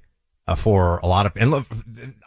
uh, 0.47 0.55
for 0.55 0.97
a 0.97 1.07
lot 1.07 1.25
of, 1.25 1.33
and 1.35 1.51
look, 1.51 1.65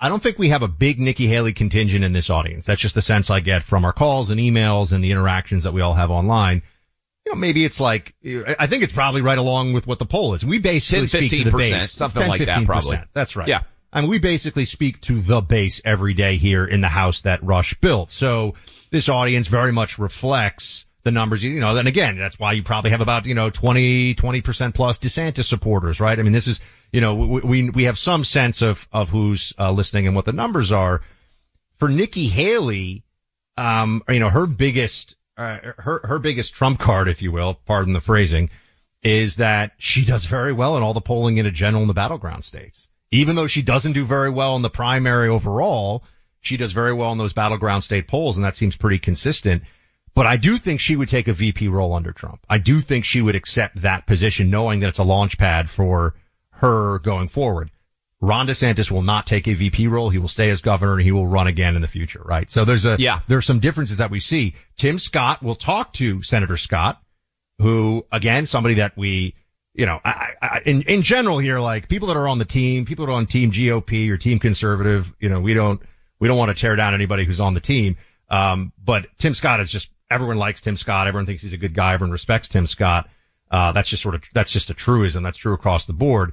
I 0.00 0.08
don't 0.08 0.22
think 0.22 0.38
we 0.38 0.50
have 0.50 0.62
a 0.62 0.68
big 0.68 1.00
Nikki 1.00 1.26
Haley 1.26 1.52
contingent 1.52 2.04
in 2.04 2.12
this 2.12 2.28
audience. 2.28 2.66
That's 2.66 2.80
just 2.80 2.94
the 2.94 3.02
sense 3.02 3.30
I 3.30 3.40
get 3.40 3.62
from 3.62 3.84
our 3.84 3.92
calls 3.92 4.30
and 4.30 4.38
emails 4.38 4.92
and 4.92 5.02
the 5.02 5.10
interactions 5.10 5.64
that 5.64 5.72
we 5.72 5.80
all 5.80 5.94
have 5.94 6.10
online. 6.10 6.62
You 7.24 7.32
know, 7.32 7.38
maybe 7.38 7.64
it's 7.64 7.80
like, 7.80 8.14
I 8.24 8.66
think 8.66 8.82
it's 8.82 8.92
probably 8.92 9.22
right 9.22 9.38
along 9.38 9.72
with 9.72 9.86
what 9.86 9.98
the 9.98 10.06
poll 10.06 10.34
is. 10.34 10.44
We 10.44 10.58
basically 10.58 11.06
10, 11.06 11.28
speak 11.28 11.44
to 11.44 11.50
the 11.50 11.56
base. 11.56 11.92
something 11.92 12.20
10, 12.20 12.28
like 12.28 12.44
that 12.44 12.58
15%. 12.58 12.66
probably. 12.66 13.00
That's 13.12 13.36
right. 13.36 13.48
Yeah. 13.48 13.62
I 13.92 14.00
mean, 14.02 14.10
we 14.10 14.18
basically 14.18 14.66
speak 14.66 15.00
to 15.02 15.20
the 15.20 15.40
base 15.40 15.80
every 15.84 16.14
day 16.14 16.36
here 16.36 16.64
in 16.64 16.80
the 16.80 16.88
house 16.88 17.22
that 17.22 17.42
Rush 17.42 17.74
built. 17.74 18.12
So 18.12 18.54
this 18.90 19.08
audience 19.08 19.48
very 19.48 19.72
much 19.72 19.98
reflects 19.98 20.86
the 21.02 21.10
numbers, 21.10 21.42
you 21.42 21.60
know, 21.60 21.76
and 21.76 21.88
again, 21.88 22.18
that's 22.18 22.38
why 22.38 22.52
you 22.52 22.62
probably 22.62 22.90
have 22.90 23.00
about, 23.00 23.26
you 23.26 23.34
know, 23.34 23.50
20, 23.50 24.14
20% 24.14 24.74
plus 24.74 24.98
DeSantis 24.98 25.44
supporters, 25.44 26.00
right? 26.00 26.18
I 26.18 26.22
mean, 26.22 26.32
this 26.32 26.48
is, 26.48 26.60
you 26.92 27.00
know, 27.00 27.14
we, 27.14 27.70
we, 27.70 27.84
have 27.84 27.98
some 27.98 28.24
sense 28.24 28.62
of, 28.62 28.86
of 28.92 29.08
who's 29.08 29.54
uh, 29.58 29.72
listening 29.72 30.06
and 30.06 30.14
what 30.14 30.26
the 30.26 30.32
numbers 30.32 30.72
are. 30.72 31.02
For 31.76 31.88
Nikki 31.88 32.28
Haley, 32.28 33.04
um, 33.56 34.02
you 34.08 34.20
know, 34.20 34.28
her 34.28 34.46
biggest, 34.46 35.16
uh, 35.38 35.58
her, 35.78 36.00
her 36.04 36.18
biggest 36.18 36.52
trump 36.52 36.78
card, 36.78 37.08
if 37.08 37.22
you 37.22 37.32
will, 37.32 37.54
pardon 37.54 37.94
the 37.94 38.00
phrasing, 38.00 38.50
is 39.02 39.36
that 39.36 39.72
she 39.78 40.04
does 40.04 40.26
very 40.26 40.52
well 40.52 40.76
in 40.76 40.82
all 40.82 40.92
the 40.92 41.00
polling 41.00 41.38
in 41.38 41.46
a 41.46 41.50
general 41.50 41.82
in 41.82 41.88
the 41.88 41.94
battleground 41.94 42.44
states. 42.44 42.88
Even 43.10 43.36
though 43.36 43.46
she 43.46 43.62
doesn't 43.62 43.94
do 43.94 44.04
very 44.04 44.30
well 44.30 44.56
in 44.56 44.62
the 44.62 44.70
primary 44.70 45.28
overall, 45.28 46.04
she 46.40 46.58
does 46.58 46.72
very 46.72 46.92
well 46.92 47.12
in 47.12 47.18
those 47.18 47.32
battleground 47.32 47.84
state 47.84 48.06
polls, 48.06 48.36
and 48.36 48.44
that 48.44 48.56
seems 48.56 48.76
pretty 48.76 48.98
consistent. 48.98 49.62
But 50.14 50.26
I 50.26 50.36
do 50.36 50.58
think 50.58 50.80
she 50.80 50.96
would 50.96 51.08
take 51.08 51.28
a 51.28 51.32
VP 51.32 51.68
role 51.68 51.94
under 51.94 52.12
Trump. 52.12 52.40
I 52.48 52.58
do 52.58 52.80
think 52.80 53.04
she 53.04 53.20
would 53.20 53.36
accept 53.36 53.82
that 53.82 54.06
position 54.06 54.50
knowing 54.50 54.80
that 54.80 54.88
it's 54.88 54.98
a 54.98 55.04
launch 55.04 55.38
pad 55.38 55.70
for 55.70 56.14
her 56.50 56.98
going 56.98 57.28
forward. 57.28 57.70
Ron 58.20 58.46
DeSantis 58.46 58.90
will 58.90 59.00
not 59.02 59.26
take 59.26 59.46
a 59.48 59.54
VP 59.54 59.86
role. 59.86 60.10
He 60.10 60.18
will 60.18 60.28
stay 60.28 60.50
as 60.50 60.60
governor 60.60 60.94
and 60.94 61.02
he 61.02 61.12
will 61.12 61.26
run 61.26 61.46
again 61.46 61.74
in 61.74 61.80
the 61.80 61.88
future, 61.88 62.20
right? 62.22 62.50
So 62.50 62.64
there's 62.66 62.84
a, 62.84 62.96
Yeah. 62.98 63.20
there's 63.28 63.46
some 63.46 63.60
differences 63.60 63.96
that 63.98 64.10
we 64.10 64.20
see. 64.20 64.56
Tim 64.76 64.98
Scott 64.98 65.42
will 65.42 65.54
talk 65.54 65.94
to 65.94 66.22
Senator 66.22 66.58
Scott, 66.58 67.00
who 67.58 68.04
again, 68.12 68.44
somebody 68.44 68.74
that 68.74 68.96
we, 68.96 69.34
you 69.72 69.86
know, 69.86 70.00
I, 70.04 70.32
I, 70.42 70.60
in, 70.66 70.82
in 70.82 71.02
general 71.02 71.38
here, 71.38 71.60
like 71.60 71.88
people 71.88 72.08
that 72.08 72.16
are 72.18 72.28
on 72.28 72.38
the 72.38 72.44
team, 72.44 72.84
people 72.84 73.06
that 73.06 73.12
are 73.12 73.14
on 73.14 73.24
team 73.26 73.52
GOP 73.52 74.10
or 74.10 74.18
team 74.18 74.38
conservative, 74.38 75.14
you 75.18 75.30
know, 75.30 75.40
we 75.40 75.54
don't, 75.54 75.80
we 76.18 76.28
don't 76.28 76.36
want 76.36 76.54
to 76.54 76.60
tear 76.60 76.76
down 76.76 76.92
anybody 76.92 77.24
who's 77.24 77.40
on 77.40 77.54
the 77.54 77.60
team. 77.60 77.96
Um, 78.28 78.72
but 78.84 79.06
Tim 79.16 79.32
Scott 79.32 79.60
is 79.60 79.70
just, 79.70 79.90
everyone 80.10 80.36
likes 80.38 80.60
Tim 80.60 80.76
Scott. 80.76 81.06
Everyone 81.06 81.26
thinks 81.26 81.42
he's 81.42 81.52
a 81.52 81.56
good 81.58 81.74
guy. 81.74 81.94
Everyone 81.94 82.12
respects 82.12 82.48
Tim 82.48 82.66
Scott. 82.66 83.08
Uh, 83.50 83.72
that's 83.72 83.88
just 83.88 84.02
sort 84.02 84.14
of, 84.14 84.22
that's 84.32 84.52
just 84.52 84.70
a 84.70 84.74
truism. 84.74 85.22
That's 85.22 85.38
true 85.38 85.54
across 85.54 85.86
the 85.86 85.92
board. 85.92 86.32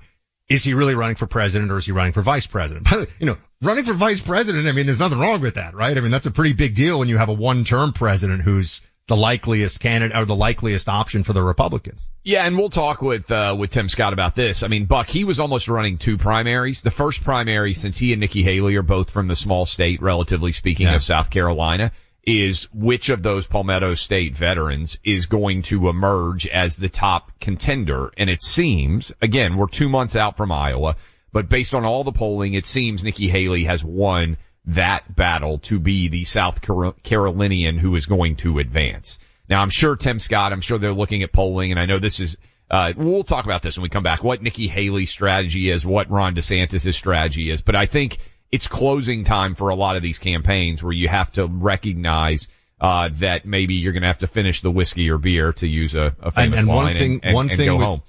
Is 0.49 0.63
he 0.63 0.73
really 0.73 0.95
running 0.95 1.15
for 1.15 1.27
president 1.27 1.71
or 1.71 1.77
is 1.77 1.85
he 1.85 1.91
running 1.91 2.13
for 2.13 2.21
vice 2.21 2.47
president? 2.47 2.85
By 2.89 2.97
the 2.97 3.03
way, 3.03 3.09
you 3.19 3.25
know, 3.25 3.37
running 3.61 3.83
for 3.83 3.93
vice 3.93 4.21
president, 4.21 4.67
I 4.67 4.71
mean, 4.71 4.85
there's 4.85 4.99
nothing 4.99 5.19
wrong 5.19 5.41
with 5.41 5.55
that, 5.55 5.73
right? 5.75 5.97
I 5.97 6.01
mean, 6.01 6.11
that's 6.11 6.25
a 6.25 6.31
pretty 6.31 6.53
big 6.53 6.75
deal 6.75 6.99
when 6.99 7.09
you 7.09 7.17
have 7.17 7.29
a 7.29 7.33
one-term 7.33 7.93
president 7.93 8.41
who's 8.43 8.81
the 9.07 9.15
likeliest 9.15 9.79
candidate 9.79 10.15
or 10.17 10.25
the 10.25 10.35
likeliest 10.35 10.89
option 10.89 11.23
for 11.23 11.31
the 11.33 11.41
Republicans. 11.41 12.09
Yeah, 12.23 12.45
and 12.45 12.57
we'll 12.57 12.69
talk 12.69 13.01
with 13.01 13.31
uh, 13.31 13.55
with 13.57 13.71
Tim 13.71 13.87
Scott 13.87 14.11
about 14.11 14.35
this. 14.35 14.63
I 14.63 14.67
mean, 14.67 14.85
Buck, 14.85 15.07
he 15.07 15.23
was 15.23 15.39
almost 15.39 15.69
running 15.69 15.97
two 15.97 16.17
primaries. 16.17 16.81
The 16.81 16.91
first 16.91 17.23
primary, 17.23 17.73
since 17.73 17.97
he 17.97 18.11
and 18.11 18.19
Nikki 18.19 18.43
Haley 18.43 18.75
are 18.75 18.81
both 18.81 19.09
from 19.09 19.29
the 19.29 19.35
small 19.35 19.65
state, 19.65 20.01
relatively 20.01 20.51
speaking, 20.51 20.87
Yeah. 20.87 20.95
of 20.95 21.03
South 21.03 21.29
Carolina, 21.29 21.93
is 22.27 22.67
which 22.73 23.07
of 23.07 23.23
those 23.23 23.47
Palmetto 23.47 23.95
State 23.95 24.35
veterans 24.35 24.99
is 25.01 25.27
going 25.27 25.61
to 25.61 25.87
emerge 25.87 26.45
as 26.45 26.75
the 26.75 26.89
top 26.89 27.31
contender. 27.39 28.11
And 28.17 28.29
it 28.29 28.43
seems, 28.43 29.13
again, 29.21 29.55
we're 29.55 29.67
two 29.67 29.87
months 29.87 30.17
out 30.17 30.35
from 30.35 30.51
Iowa, 30.51 30.97
but 31.31 31.47
based 31.47 31.73
on 31.73 31.85
all 31.85 32.03
the 32.03 32.11
polling, 32.11 32.53
it 32.53 32.65
seems 32.65 33.01
Nikki 33.01 33.29
Haley 33.29 33.63
has 33.63 33.81
won 33.81 34.35
that 34.65 35.15
battle 35.15 35.59
to 35.59 35.79
be 35.79 36.09
the 36.09 36.25
South 36.25 36.61
Car- 36.61 36.93
Carolinian 37.01 37.77
who 37.77 37.95
is 37.95 38.05
going 38.05 38.35
to 38.37 38.59
advance. 38.59 39.19
Now 39.49 39.61
I'm 39.61 39.69
sure 39.69 39.95
Tim 39.95 40.19
Scott, 40.19 40.51
I'm 40.51 40.59
sure 40.59 40.77
they're 40.79 40.91
looking 40.91 41.23
at 41.23 41.31
polling 41.31 41.71
and 41.71 41.79
I 41.79 41.85
know 41.85 41.99
this 41.99 42.19
is, 42.19 42.35
uh, 42.69 42.91
we'll 42.97 43.23
talk 43.23 43.45
about 43.45 43.61
this 43.61 43.77
when 43.77 43.83
we 43.83 43.89
come 43.89 44.03
back, 44.03 44.21
what 44.21 44.41
Nikki 44.41 44.67
Haley's 44.67 45.11
strategy 45.11 45.71
is, 45.71 45.85
what 45.85 46.11
Ron 46.11 46.35
DeSantis' 46.35 46.93
strategy 46.93 47.49
is, 47.49 47.61
but 47.61 47.77
I 47.77 47.85
think 47.85 48.17
it's 48.51 48.67
closing 48.67 49.23
time 49.23 49.55
for 49.55 49.69
a 49.69 49.75
lot 49.75 49.95
of 49.95 50.01
these 50.01 50.19
campaigns 50.19 50.81
where 50.81 50.93
you 50.93 51.07
have 51.07 51.31
to 51.33 51.45
recognize, 51.45 52.47
uh, 52.79 53.09
that 53.13 53.45
maybe 53.45 53.75
you're 53.75 53.93
going 53.93 54.03
to 54.03 54.07
have 54.07 54.19
to 54.19 54.27
finish 54.27 54.61
the 54.61 54.71
whiskey 54.71 55.09
or 55.09 55.17
beer 55.17 55.53
to 55.53 55.67
use 55.67 55.95
a, 55.95 56.15
a 56.21 56.25
And, 56.25 56.33
famous 56.33 56.59
and 56.59 56.67
line 56.67 56.75
one 56.77 56.93
thing, 56.93 57.11
and, 57.13 57.25
and, 57.25 57.33
one 57.35 57.49
and 57.49 57.57
thing 57.57 57.67
go 57.67 57.75
with, 57.75 57.85
home. 57.85 58.01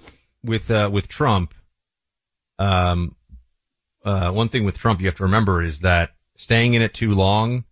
with, 0.44 0.70
uh, 0.70 0.90
with 0.92 1.08
Trump, 1.08 1.54
um, 2.58 3.14
uh, 4.04 4.30
one 4.30 4.48
thing 4.48 4.64
with 4.64 4.78
Trump 4.78 5.00
you 5.00 5.06
have 5.06 5.16
to 5.16 5.24
remember 5.24 5.62
is 5.62 5.80
that 5.80 6.10
staying 6.36 6.74
in 6.74 6.82
it 6.82 6.94
too 6.94 7.12
long, 7.12 7.64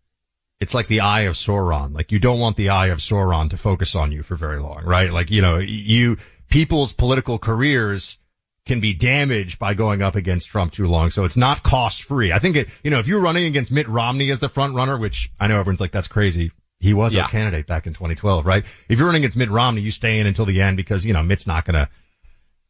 it's 0.58 0.75
like 0.75 0.87
the 0.87 1.00
eye 1.00 1.23
of 1.23 1.35
Sauron. 1.35 1.94
Like 1.94 2.12
you 2.12 2.18
don't 2.18 2.40
want 2.40 2.56
the 2.56 2.70
eye 2.70 2.88
of 2.88 2.99
Sauron 2.99 3.50
to 3.50 3.56
focus 3.56 3.94
on 3.94 4.11
you 4.11 4.23
for 4.23 4.35
very 4.35 4.58
long, 4.58 4.85
right? 4.85 5.12
Like, 5.12 5.30
you 5.30 5.42
know, 5.42 5.58
you, 5.58 6.16
people's 6.49 6.92
political 6.92 7.38
careers 7.38 8.18
can 8.66 8.80
be 8.80 8.92
damaged 8.94 9.58
by 9.58 9.75
going 9.75 10.02
up 10.02 10.16
against 10.16 10.49
Trump 10.49 10.73
too 10.73 10.87
long. 10.87 11.11
So 11.11 11.25
it's 11.25 11.37
not 11.37 11.62
cost 11.62 12.02
free. 12.02 12.32
I 12.32 12.40
think 12.40 12.56
it, 12.56 12.68
you 12.82 12.90
know, 12.90 12.99
if 12.99 13.06
you're 13.06 13.20
running 13.20 13.44
against 13.46 13.70
Mitt 13.70 13.88
Romney 13.88 14.30
as 14.32 14.40
the 14.40 14.49
front 14.49 14.75
runner, 14.75 14.99
which 14.99 15.30
I 15.40 15.46
know 15.46 15.58
everyone's 15.61 15.80
like, 15.80 15.92
that's 15.92 16.08
crazy. 16.08 16.50
He 16.80 16.92
was 16.92 17.14
Yeah. 17.14 17.25
a 17.25 17.28
candidate 17.28 17.66
back 17.66 17.87
in 17.87 17.94
2012, 17.94 18.44
right? 18.44 18.64
If 18.88 18.99
you're 18.99 19.06
running 19.06 19.23
against 19.23 19.37
Mitt 19.37 19.50
Romney, 19.50 19.80
you 19.82 19.90
stay 19.92 20.18
in 20.18 20.26
until 20.26 20.44
the 20.46 20.61
end 20.62 20.76
because, 20.76 21.06
you 21.06 21.12
know, 21.14 21.23
Mitt's 21.23 21.46
not 21.46 21.64
gonna, 21.64 21.88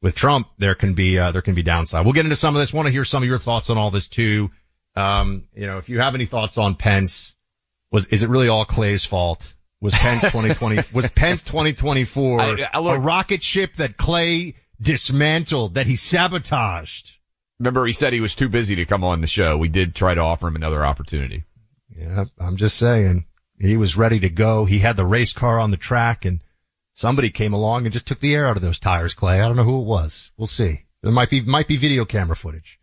with 0.03 0.15
Trump, 0.15 0.49
there 0.59 0.75
can 0.75 0.95
be, 0.95 1.19
uh, 1.19 1.33
there 1.33 1.43
can 1.43 1.55
be 1.55 1.63
downside. 1.63 2.05
We'll 2.05 2.13
get 2.13 2.27
into 2.27 2.37
some 2.37 2.55
of 2.55 2.61
this. 2.61 2.73
Want 2.75 2.87
to 2.87 2.93
hear 2.93 3.05
some 3.05 3.23
of 3.23 3.29
your 3.29 3.39
thoughts 3.39 3.71
on 3.71 3.79
all 3.79 3.91
this 3.91 4.09
too. 4.09 4.51
Um, 4.95 5.49
you 5.55 5.67
know, 5.67 5.79
if 5.79 5.89
you 5.89 6.01
have 6.01 6.15
any 6.15 6.27
thoughts 6.27 6.59
on 6.59 6.75
Pence, 6.77 7.35
was, 7.91 8.07
is 8.09 8.23
it 8.23 8.29
really 8.29 8.49
all 8.49 8.65
Clay's 8.67 9.05
fault? 9.05 9.55
Was 9.81 9.95
Pence 9.95 10.23
2020, 10.23 10.83
was 10.93 11.11
Pence 11.15 11.43
2024 11.43 12.41
I- 12.41 12.69
I 12.73 12.79
look- 12.81 12.97
a 12.97 13.01
rocket 13.01 13.43
ship 13.43 13.77
that 13.77 13.97
Clay 13.97 14.55
dismantled, 14.81 15.75
that 15.75 15.87
he 15.87 15.97
sabotaged? 15.97 17.15
Remember 17.59 17.87
he 17.87 17.93
said 17.93 18.13
he 18.13 18.21
was 18.21 18.35
too 18.35 18.49
busy 18.49 18.77
to 18.77 18.85
come 18.85 19.05
on 19.05 19.21
the 19.21 19.27
show. 19.27 19.57
We 19.57 19.69
did 19.69 19.95
try 19.95 20.15
to 20.15 20.21
offer 20.21 20.49
him 20.49 20.57
another 20.57 20.85
opportunity. 20.85 21.45
Yeah, 21.97 22.25
I'm 22.39 22.57
just 22.57 22.77
saying. 22.77 23.27
He 23.59 23.77
was 23.77 23.97
ready 23.97 24.21
to 24.21 24.29
go. 24.29 24.67
He 24.67 24.79
had 24.79 24.97
the 24.97 25.07
race 25.07 25.33
car 25.33 25.59
on 25.59 25.71
the 25.71 25.79
track 25.79 26.27
and 26.27 26.43
somebody 26.93 27.31
came 27.31 27.55
along 27.55 27.87
and 27.87 27.93
just 27.93 28.07
took 28.07 28.21
the 28.21 28.35
air 28.35 28.47
out 28.47 28.57
of 28.57 28.63
those 28.63 28.79
tires, 28.79 29.15
Clay. 29.15 29.41
I 29.41 29.49
don't 29.49 29.57
know 29.57 29.65
who 29.65 29.81
it 29.81 29.87
was. 29.87 30.31
We'll 30.37 30.47
see. 30.47 30.83
There 31.03 31.13
might 31.13 31.31
be, 31.31 31.41
might 31.41 31.69
be 31.69 31.77
video 31.77 32.05
camera 32.05 32.37
footage. 32.37 32.79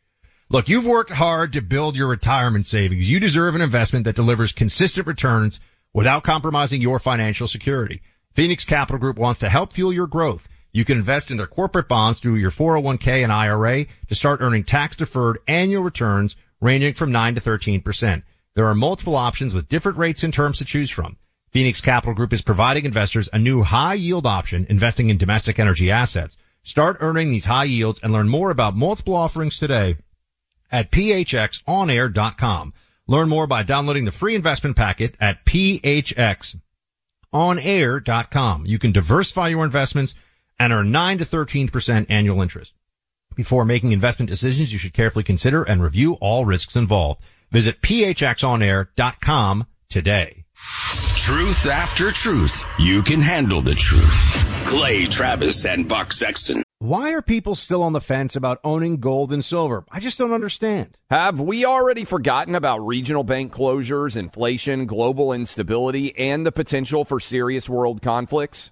Look, 0.49 0.69
you've 0.69 0.85
worked 0.85 1.11
hard 1.11 1.53
to 1.53 1.61
build 1.61 1.95
your 1.95 2.07
retirement 2.07 2.65
savings. 2.65 3.09
You 3.09 3.19
deserve 3.19 3.55
an 3.55 3.61
investment 3.61 4.05
that 4.05 4.15
delivers 4.15 4.51
consistent 4.51 5.07
returns 5.07 5.59
without 5.93 6.23
compromising 6.23 6.81
your 6.81 6.99
financial 6.99 7.47
security. 7.47 8.01
Phoenix 8.33 8.65
Capital 8.65 8.99
Group 8.99 9.17
wants 9.17 9.41
to 9.41 9.49
help 9.49 9.73
fuel 9.73 9.93
your 9.93 10.07
growth. 10.07 10.47
You 10.73 10.83
can 10.85 10.97
invest 10.97 11.29
in 11.29 11.37
their 11.37 11.45
corporate 11.45 11.87
bonds 11.87 12.19
through 12.19 12.35
your 12.35 12.49
401k 12.49 13.23
and 13.23 13.31
IRA 13.31 13.85
to 14.09 14.15
start 14.15 14.41
earning 14.41 14.63
tax 14.63 14.95
deferred 14.95 15.37
annual 15.47 15.83
returns 15.83 16.35
ranging 16.59 16.95
from 16.95 17.11
9 17.11 17.35
to 17.35 17.41
13%. 17.41 18.23
There 18.55 18.65
are 18.65 18.73
multiple 18.73 19.15
options 19.15 19.53
with 19.53 19.69
different 19.69 19.99
rates 19.99 20.23
and 20.23 20.33
terms 20.33 20.57
to 20.57 20.65
choose 20.65 20.89
from. 20.89 21.17
Phoenix 21.51 21.81
Capital 21.81 22.15
Group 22.15 22.33
is 22.33 22.41
providing 22.41 22.85
investors 22.85 23.29
a 23.31 23.37
new 23.37 23.61
high 23.61 23.93
yield 23.93 24.25
option 24.25 24.65
investing 24.67 25.11
in 25.11 25.19
domestic 25.19 25.59
energy 25.59 25.91
assets. 25.91 26.37
Start 26.63 26.97
earning 27.01 27.29
these 27.29 27.45
high 27.45 27.65
yields 27.65 27.99
and 28.01 28.11
learn 28.11 28.27
more 28.27 28.49
about 28.49 28.75
multiple 28.75 29.15
offerings 29.15 29.59
today 29.59 29.97
at 30.71 30.89
phxonair.com. 30.89 32.73
Learn 33.05 33.29
more 33.29 33.45
by 33.45 33.61
downloading 33.61 34.05
the 34.05 34.11
free 34.11 34.33
investment 34.33 34.75
packet 34.75 35.15
at 35.19 35.45
phxonair.com. 35.45 36.55
You 38.65 38.79
can 38.79 38.91
diversify 38.91 39.49
your 39.49 39.65
investments 39.65 40.15
and 40.59 40.73
earn 40.73 40.91
9 40.91 41.19
to 41.19 41.25
13% 41.25 42.07
annual 42.09 42.41
interest. 42.41 42.73
Before 43.35 43.65
making 43.65 43.91
investment 43.91 44.29
decisions, 44.29 44.71
you 44.71 44.77
should 44.77 44.93
carefully 44.93 45.23
consider 45.23 45.63
and 45.63 45.81
review 45.81 46.13
all 46.13 46.45
risks 46.45 46.75
involved. 46.75 47.21
Visit 47.51 47.81
phxonair.com 47.81 49.65
today. 49.89 50.45
Truth 50.55 51.67
after 51.67 52.11
truth. 52.11 52.65
You 52.77 53.01
can 53.01 53.21
handle 53.21 53.61
the 53.61 53.75
truth. 53.75 54.65
Clay 54.65 55.05
Travis 55.05 55.65
and 55.65 55.87
Buck 55.87 56.11
Sexton. 56.11 56.63
Why 56.79 57.13
are 57.13 57.21
people 57.21 57.55
still 57.55 57.81
on 57.81 57.93
the 57.93 58.01
fence 58.01 58.35
about 58.35 58.59
owning 58.63 58.97
gold 58.97 59.31
and 59.31 59.43
silver? 59.43 59.85
I 59.89 60.01
just 60.01 60.17
don't 60.17 60.33
understand. 60.33 60.99
Have 61.09 61.39
we 61.39 61.63
already 61.63 62.03
forgotten 62.03 62.55
about 62.55 62.85
regional 62.85 63.23
bank 63.23 63.53
closures, 63.53 64.17
inflation, 64.17 64.85
global 64.85 65.31
instability, 65.31 66.13
and 66.17 66.45
the 66.45 66.51
potential 66.51 67.05
for 67.05 67.21
serious 67.21 67.69
world 67.69 68.01
conflicts? 68.01 68.71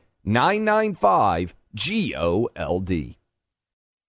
833-995-GOLD. 0.25 3.15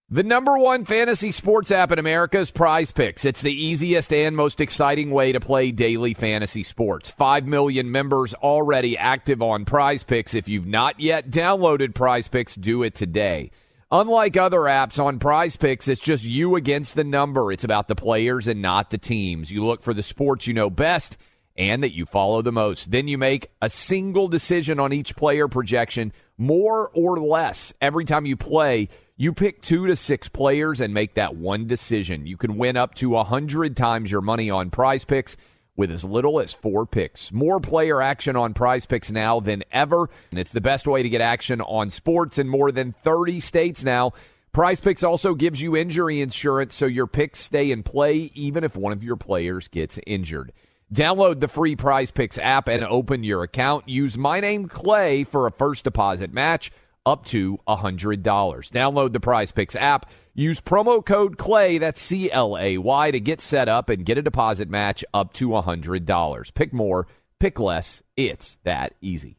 The 0.09 0.21
number 0.21 0.57
one 0.59 0.85
fantasy 0.85 1.31
sports 1.31 1.71
app 1.71 1.91
in 1.91 1.97
America 1.97 2.39
is 2.39 2.51
Prize 2.51 2.91
Picks. 2.91 3.25
It's 3.25 3.41
the 3.41 3.51
easiest 3.51 4.13
and 4.13 4.35
most 4.35 4.61
exciting 4.61 5.09
way 5.09 5.31
to 5.31 5.39
play 5.39 5.71
daily 5.71 6.13
fantasy 6.13 6.61
sports. 6.61 7.09
Five 7.09 7.47
million 7.47 7.91
members 7.91 8.35
already 8.35 8.95
active 8.95 9.41
on 9.41 9.65
Prize 9.65 10.03
Picks. 10.03 10.35
If 10.35 10.47
you've 10.47 10.67
not 10.67 10.99
yet 10.99 11.31
downloaded 11.31 11.95
Prize 11.95 12.27
Picks, 12.27 12.53
do 12.53 12.83
it 12.83 12.93
today. 12.93 13.49
Unlike 13.91 14.37
other 14.37 14.61
apps 14.61 15.03
on 15.03 15.17
Prize 15.17 15.55
Picks, 15.55 15.87
it's 15.87 16.01
just 16.01 16.23
you 16.23 16.55
against 16.55 16.93
the 16.93 17.03
number. 17.03 17.51
It's 17.51 17.63
about 17.63 17.87
the 17.87 17.95
players 17.95 18.47
and 18.47 18.61
not 18.61 18.91
the 18.91 18.99
teams. 18.99 19.49
You 19.49 19.65
look 19.65 19.81
for 19.81 19.95
the 19.95 20.03
sports 20.03 20.45
you 20.45 20.53
know 20.53 20.69
best 20.69 21.17
and 21.57 21.83
that 21.83 21.93
you 21.93 22.05
follow 22.05 22.41
the 22.41 22.51
most. 22.51 22.91
Then 22.91 23.07
you 23.07 23.17
make 23.17 23.51
a 23.61 23.69
single 23.69 24.27
decision 24.27 24.79
on 24.79 24.93
each 24.93 25.15
player 25.15 25.47
projection, 25.47 26.13
more 26.37 26.89
or 26.93 27.19
less. 27.19 27.73
Every 27.81 28.05
time 28.05 28.25
you 28.25 28.35
play, 28.35 28.89
you 29.15 29.33
pick 29.33 29.61
two 29.61 29.87
to 29.87 29.95
six 29.95 30.27
players 30.27 30.81
and 30.81 30.93
make 30.93 31.15
that 31.15 31.35
one 31.35 31.67
decision. 31.67 32.25
You 32.25 32.37
can 32.37 32.57
win 32.57 32.77
up 32.77 32.95
to 32.95 33.13
a 33.13 33.17
100 33.17 33.77
times 33.77 34.11
your 34.11 34.21
money 34.21 34.49
on 34.49 34.71
prize 34.71 35.05
picks 35.05 35.37
with 35.75 35.91
as 35.91 36.03
little 36.03 36.39
as 36.39 36.53
four 36.53 36.85
picks. 36.85 37.31
More 37.31 37.59
player 37.59 38.01
action 38.01 38.35
on 38.35 38.53
prize 38.53 38.85
picks 38.85 39.11
now 39.11 39.39
than 39.39 39.63
ever, 39.71 40.09
and 40.29 40.39
it's 40.39 40.51
the 40.51 40.61
best 40.61 40.87
way 40.87 41.03
to 41.03 41.09
get 41.09 41.21
action 41.21 41.61
on 41.61 41.89
sports 41.89 42.37
in 42.37 42.47
more 42.47 42.71
than 42.71 42.93
30 43.03 43.39
states 43.39 43.83
now. 43.83 44.13
Prize 44.51 44.79
Picks 44.79 45.01
also 45.01 45.33
gives 45.33 45.59
you 45.59 45.75
injury 45.75 46.21
insurance 46.21 46.75
so 46.75 46.85
your 46.85 47.07
picks 47.07 47.39
stay 47.39 47.71
in 47.71 47.81
play 47.81 48.29
even 48.35 48.63
if 48.63 48.75
one 48.75 48.93
of 48.93 49.03
your 49.03 49.15
players 49.15 49.67
gets 49.67 49.97
injured. 50.05 50.53
Download 50.93 51.39
the 51.39 51.47
free 51.47 51.75
Prize 51.75 52.11
Picks 52.11 52.37
app 52.37 52.67
and 52.67 52.83
open 52.83 53.23
your 53.23 53.41
account. 53.41 53.89
Use 53.89 54.15
my 54.15 54.39
name 54.39 54.67
Clay 54.67 55.23
for 55.23 55.47
a 55.47 55.51
first 55.51 55.85
deposit 55.85 56.31
match 56.31 56.71
up 57.03 57.25
to 57.25 57.57
$100. 57.67 58.21
Download 58.21 59.11
the 59.11 59.19
Prize 59.19 59.51
Picks 59.51 59.75
app. 59.75 60.07
Use 60.35 60.61
promo 60.61 61.03
code 61.03 61.39
CLAY, 61.39 61.79
that's 61.79 61.99
C 61.99 62.31
L 62.31 62.55
A 62.59 62.77
Y, 62.77 63.09
to 63.09 63.19
get 63.19 63.41
set 63.41 63.67
up 63.67 63.89
and 63.89 64.05
get 64.05 64.19
a 64.19 64.21
deposit 64.21 64.69
match 64.69 65.03
up 65.15 65.33
to 65.33 65.49
$100. 65.49 66.53
Pick 66.53 66.71
more, 66.71 67.07
pick 67.39 67.59
less. 67.59 68.03
It's 68.15 68.59
that 68.63 68.93
easy. 69.01 69.37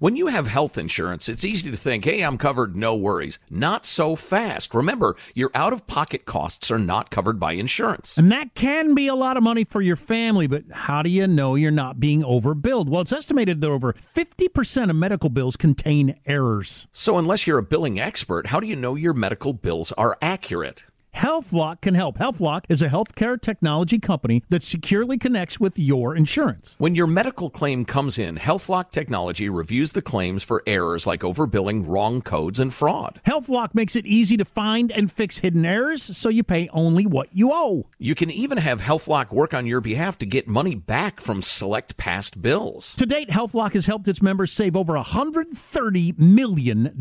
When 0.00 0.16
you 0.16 0.28
have 0.28 0.46
health 0.46 0.78
insurance, 0.78 1.28
it's 1.28 1.44
easy 1.44 1.70
to 1.70 1.76
think, 1.76 2.06
hey, 2.06 2.22
I'm 2.22 2.38
covered, 2.38 2.74
no 2.74 2.96
worries. 2.96 3.38
Not 3.50 3.84
so 3.84 4.16
fast. 4.16 4.72
Remember, 4.72 5.14
your 5.34 5.50
out 5.54 5.74
of 5.74 5.86
pocket 5.86 6.24
costs 6.24 6.70
are 6.70 6.78
not 6.78 7.10
covered 7.10 7.38
by 7.38 7.52
insurance. 7.52 8.16
And 8.16 8.32
that 8.32 8.54
can 8.54 8.94
be 8.94 9.08
a 9.08 9.14
lot 9.14 9.36
of 9.36 9.42
money 9.42 9.62
for 9.62 9.82
your 9.82 9.96
family, 9.96 10.46
but 10.46 10.64
how 10.72 11.02
do 11.02 11.10
you 11.10 11.26
know 11.26 11.54
you're 11.54 11.70
not 11.70 12.00
being 12.00 12.22
overbilled? 12.22 12.88
Well, 12.88 13.02
it's 13.02 13.12
estimated 13.12 13.60
that 13.60 13.68
over 13.68 13.92
50% 13.92 14.88
of 14.88 14.96
medical 14.96 15.28
bills 15.28 15.58
contain 15.58 16.18
errors. 16.24 16.86
So, 16.94 17.18
unless 17.18 17.46
you're 17.46 17.58
a 17.58 17.62
billing 17.62 18.00
expert, 18.00 18.46
how 18.46 18.58
do 18.58 18.66
you 18.66 18.76
know 18.76 18.94
your 18.94 19.12
medical 19.12 19.52
bills 19.52 19.92
are 19.98 20.16
accurate? 20.22 20.86
HealthLock 21.14 21.80
can 21.80 21.94
help. 21.94 22.18
HealthLock 22.18 22.64
is 22.68 22.80
a 22.82 22.88
healthcare 22.88 23.40
technology 23.40 23.98
company 23.98 24.42
that 24.48 24.62
securely 24.62 25.18
connects 25.18 25.58
with 25.60 25.78
your 25.78 26.14
insurance. 26.14 26.76
When 26.78 26.94
your 26.94 27.06
medical 27.06 27.50
claim 27.50 27.84
comes 27.84 28.18
in, 28.18 28.36
HealthLock 28.36 28.90
technology 28.90 29.48
reviews 29.48 29.92
the 29.92 30.02
claims 30.02 30.42
for 30.42 30.62
errors 30.66 31.06
like 31.06 31.20
overbilling, 31.20 31.86
wrong 31.86 32.22
codes, 32.22 32.60
and 32.60 32.72
fraud. 32.72 33.20
HealthLock 33.26 33.74
makes 33.74 33.96
it 33.96 34.06
easy 34.06 34.36
to 34.36 34.44
find 34.44 34.92
and 34.92 35.10
fix 35.10 35.38
hidden 35.38 35.66
errors 35.66 36.02
so 36.16 36.28
you 36.28 36.42
pay 36.42 36.68
only 36.72 37.06
what 37.06 37.28
you 37.32 37.50
owe. 37.52 37.86
You 37.98 38.14
can 38.14 38.30
even 38.30 38.58
have 38.58 38.80
HealthLock 38.80 39.32
work 39.32 39.52
on 39.52 39.66
your 39.66 39.80
behalf 39.80 40.16
to 40.18 40.26
get 40.26 40.48
money 40.48 40.74
back 40.74 41.20
from 41.20 41.42
select 41.42 41.96
past 41.96 42.40
bills. 42.40 42.94
To 42.94 43.06
date, 43.06 43.28
HealthLock 43.28 43.72
has 43.74 43.86
helped 43.86 44.08
its 44.08 44.22
members 44.22 44.52
save 44.52 44.76
over 44.76 44.94
$130 44.94 46.18
million. 46.18 46.94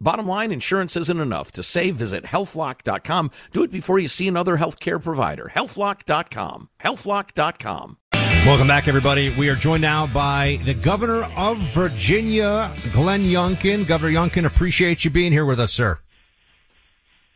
Bottom 0.00 0.26
line, 0.26 0.52
insurance 0.52 0.96
isn't 0.96 1.20
enough. 1.20 1.52
To 1.52 1.62
save, 1.62 1.96
visit 1.96 2.24
healthlock.com 2.24 3.29
do 3.52 3.62
it 3.62 3.70
before 3.70 3.98
you 3.98 4.08
see 4.08 4.28
another 4.28 4.56
healthcare 4.56 5.02
provider. 5.02 5.50
Healthlock.com. 5.54 6.68
Healthlock.com. 6.82 7.96
Welcome 8.46 8.68
back, 8.68 8.88
everybody. 8.88 9.28
We 9.30 9.50
are 9.50 9.54
joined 9.54 9.82
now 9.82 10.06
by 10.06 10.58
the 10.64 10.72
governor 10.72 11.24
of 11.36 11.58
Virginia, 11.58 12.72
Glenn 12.92 13.24
Youngkin. 13.24 13.86
Governor 13.86 14.12
Youngkin, 14.12 14.46
appreciate 14.46 15.04
you 15.04 15.10
being 15.10 15.30
here 15.30 15.44
with 15.44 15.60
us, 15.60 15.72
sir. 15.72 15.98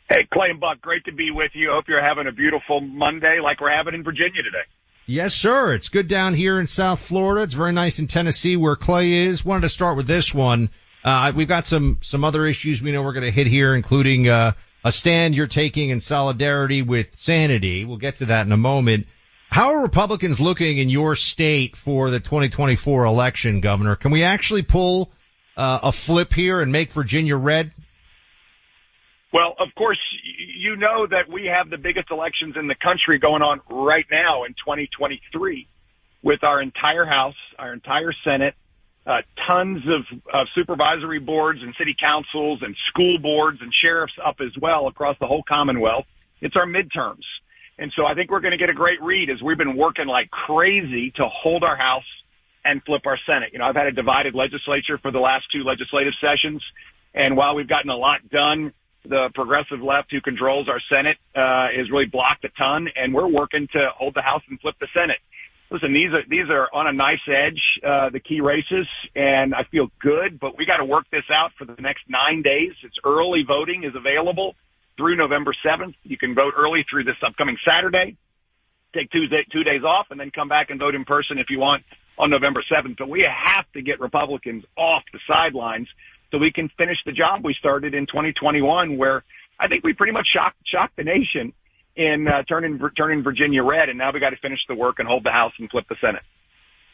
Hey, 0.08 0.26
Clay 0.32 0.50
and 0.50 0.60
Buck, 0.60 0.80
great 0.80 1.04
to 1.04 1.12
be 1.12 1.30
with 1.30 1.52
you. 1.54 1.70
Hope 1.72 1.84
you're 1.88 2.02
having 2.02 2.26
a 2.26 2.32
beautiful 2.32 2.80
Monday 2.80 3.38
like 3.42 3.60
we're 3.60 3.74
having 3.74 3.94
in 3.94 4.02
Virginia 4.02 4.42
today. 4.42 4.64
Yes, 5.06 5.34
sir. 5.34 5.74
It's 5.74 5.90
good 5.90 6.08
down 6.08 6.32
here 6.32 6.58
in 6.58 6.66
South 6.66 7.00
Florida. 7.00 7.42
It's 7.42 7.54
very 7.54 7.72
nice 7.72 7.98
in 7.98 8.06
Tennessee 8.06 8.56
where 8.56 8.74
Clay 8.74 9.12
is. 9.12 9.44
Wanted 9.44 9.62
to 9.62 9.68
start 9.68 9.96
with 9.96 10.06
this 10.06 10.32
one. 10.32 10.70
Uh, 11.04 11.32
we've 11.36 11.48
got 11.48 11.66
some, 11.66 11.98
some 12.00 12.24
other 12.24 12.46
issues 12.46 12.80
we 12.80 12.92
know 12.92 13.02
we're 13.02 13.12
going 13.12 13.26
to 13.26 13.30
hit 13.30 13.46
here, 13.46 13.74
including, 13.74 14.26
uh, 14.28 14.52
a 14.84 14.92
stand 14.92 15.34
you're 15.34 15.46
taking 15.46 15.88
in 15.88 16.00
solidarity 16.00 16.82
with 16.82 17.16
sanity. 17.16 17.84
We'll 17.84 17.96
get 17.96 18.18
to 18.18 18.26
that 18.26 18.46
in 18.46 18.52
a 18.52 18.56
moment. 18.56 19.06
How 19.48 19.74
are 19.74 19.82
Republicans 19.82 20.40
looking 20.40 20.78
in 20.78 20.90
your 20.90 21.16
state 21.16 21.76
for 21.76 22.10
the 22.10 22.20
2024 22.20 23.04
election, 23.04 23.60
Governor? 23.60 23.96
Can 23.96 24.10
we 24.10 24.22
actually 24.22 24.62
pull 24.62 25.10
uh, 25.56 25.80
a 25.84 25.92
flip 25.92 26.32
here 26.32 26.60
and 26.60 26.70
make 26.70 26.92
Virginia 26.92 27.36
red? 27.36 27.72
Well, 29.32 29.54
of 29.58 29.68
course, 29.76 29.98
you 30.58 30.76
know 30.76 31.06
that 31.06 31.32
we 31.32 31.46
have 31.46 31.70
the 31.70 31.78
biggest 31.78 32.10
elections 32.10 32.54
in 32.58 32.68
the 32.68 32.74
country 32.74 33.18
going 33.18 33.42
on 33.42 33.60
right 33.70 34.06
now 34.10 34.44
in 34.44 34.52
2023 34.52 35.66
with 36.22 36.44
our 36.44 36.60
entire 36.60 37.04
House, 37.04 37.34
our 37.58 37.72
entire 37.72 38.12
Senate, 38.24 38.54
uh, 39.06 39.18
tons 39.50 39.82
of, 39.86 40.18
of 40.32 40.46
supervisory 40.54 41.18
boards 41.18 41.60
and 41.62 41.74
city 41.78 41.94
councils 41.98 42.60
and 42.62 42.74
school 42.88 43.18
boards 43.18 43.58
and 43.60 43.72
sheriffs 43.82 44.14
up 44.24 44.36
as 44.40 44.52
well 44.60 44.86
across 44.86 45.16
the 45.20 45.26
whole 45.26 45.42
Commonwealth. 45.46 46.06
It's 46.40 46.56
our 46.56 46.66
midterms. 46.66 47.24
And 47.78 47.92
so 47.96 48.06
I 48.06 48.14
think 48.14 48.30
we're 48.30 48.40
going 48.40 48.52
to 48.52 48.58
get 48.58 48.70
a 48.70 48.74
great 48.74 49.02
read 49.02 49.30
as 49.30 49.42
we've 49.42 49.58
been 49.58 49.76
working 49.76 50.06
like 50.06 50.30
crazy 50.30 51.12
to 51.16 51.28
hold 51.28 51.64
our 51.64 51.76
House 51.76 52.04
and 52.64 52.82
flip 52.84 53.02
our 53.04 53.18
Senate. 53.26 53.50
You 53.52 53.58
know, 53.58 53.66
I've 53.66 53.76
had 53.76 53.86
a 53.86 53.92
divided 53.92 54.34
legislature 54.34 54.96
for 54.98 55.10
the 55.10 55.18
last 55.18 55.44
two 55.52 55.64
legislative 55.64 56.14
sessions. 56.20 56.62
And 57.14 57.36
while 57.36 57.54
we've 57.54 57.68
gotten 57.68 57.90
a 57.90 57.96
lot 57.96 58.28
done, 58.30 58.72
the 59.04 59.28
progressive 59.34 59.82
left 59.82 60.10
who 60.10 60.20
controls 60.22 60.68
our 60.68 60.80
Senate, 60.88 61.18
uh, 61.36 61.68
has 61.76 61.90
really 61.90 62.06
blocked 62.06 62.44
a 62.44 62.48
ton 62.56 62.88
and 62.96 63.12
we're 63.12 63.28
working 63.28 63.68
to 63.72 63.88
hold 63.94 64.14
the 64.14 64.22
House 64.22 64.42
and 64.48 64.58
flip 64.60 64.76
the 64.80 64.88
Senate 64.94 65.18
listen, 65.70 65.92
these 65.92 66.12
are 66.12 66.22
these 66.28 66.48
are 66.50 66.68
on 66.72 66.86
a 66.86 66.92
nice 66.92 67.22
edge, 67.28 67.60
uh, 67.86 68.10
the 68.10 68.20
key 68.20 68.40
races, 68.40 68.86
and 69.14 69.54
I 69.54 69.64
feel 69.64 69.88
good. 70.00 70.38
But 70.38 70.58
we 70.58 70.66
got 70.66 70.78
to 70.78 70.84
work 70.84 71.06
this 71.10 71.24
out 71.30 71.52
for 71.58 71.64
the 71.64 71.80
next 71.80 72.02
nine 72.08 72.42
days. 72.42 72.72
It's 72.82 72.96
early 73.04 73.44
voting 73.46 73.84
is 73.84 73.94
available 73.94 74.54
through 74.96 75.16
November 75.16 75.52
seventh. 75.64 75.96
You 76.02 76.16
can 76.16 76.34
vote 76.34 76.54
early 76.56 76.84
through 76.90 77.04
this 77.04 77.16
upcoming 77.26 77.56
Saturday. 77.66 78.16
Take 78.94 79.10
Tuesday 79.10 79.44
two 79.52 79.64
days 79.64 79.82
off, 79.82 80.06
and 80.10 80.20
then 80.20 80.30
come 80.30 80.48
back 80.48 80.70
and 80.70 80.78
vote 80.78 80.94
in 80.94 81.04
person 81.04 81.38
if 81.38 81.46
you 81.50 81.58
want 81.58 81.82
on 82.18 82.30
November 82.30 82.62
seventh. 82.72 82.96
But 82.98 83.08
we 83.08 83.26
have 83.28 83.64
to 83.72 83.82
get 83.82 84.00
Republicans 84.00 84.64
off 84.76 85.02
the 85.12 85.18
sidelines 85.26 85.88
so 86.30 86.38
we 86.38 86.52
can 86.52 86.68
finish 86.78 86.98
the 87.04 87.12
job 87.12 87.44
we 87.44 87.54
started 87.58 87.94
in 87.94 88.06
2021, 88.06 88.96
where 88.96 89.24
I 89.58 89.68
think 89.68 89.84
we 89.84 89.92
pretty 89.92 90.12
much 90.12 90.26
shocked 90.32 90.58
shocked 90.66 90.96
the 90.96 91.04
nation 91.04 91.52
in 91.96 92.26
uh, 92.28 92.42
turning 92.44 92.80
turning 92.96 93.22
Virginia 93.22 93.62
red, 93.62 93.88
and 93.88 93.98
now 93.98 94.12
we 94.12 94.20
got 94.20 94.30
to 94.30 94.36
finish 94.36 94.60
the 94.68 94.74
work 94.74 94.98
and 94.98 95.08
hold 95.08 95.24
the 95.24 95.30
House 95.30 95.52
and 95.58 95.70
flip 95.70 95.86
the 95.88 95.96
Senate. 96.00 96.22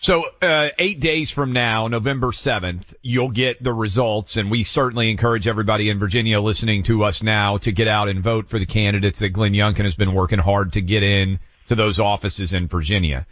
So, 0.02 0.24
uh, 0.40 0.70
eight 0.78 0.98
days 0.98 1.30
from 1.30 1.52
now, 1.52 1.86
November 1.88 2.28
7th, 2.28 2.94
you'll 3.02 3.30
get 3.30 3.62
the 3.62 3.72
results, 3.72 4.38
and 4.38 4.50
we 4.50 4.64
certainly 4.64 5.10
encourage 5.10 5.46
everybody 5.46 5.90
in 5.90 5.98
Virginia 5.98 6.40
listening 6.40 6.84
to 6.84 7.04
us 7.04 7.22
now 7.22 7.58
to 7.58 7.70
get 7.70 7.86
out 7.86 8.08
and 8.08 8.22
vote 8.22 8.48
for 8.48 8.58
the 8.58 8.64
candidates 8.64 9.18
that 9.18 9.28
Glenn 9.28 9.52
Youngkin 9.52 9.84
has 9.84 9.94
been 9.94 10.14
working 10.14 10.38
hard 10.38 10.72
to 10.72 10.80
get 10.80 11.02
in 11.02 11.38
to 11.68 11.74
those 11.74 12.00
offices 12.00 12.54
in 12.54 12.66
Virginia. 12.66 13.26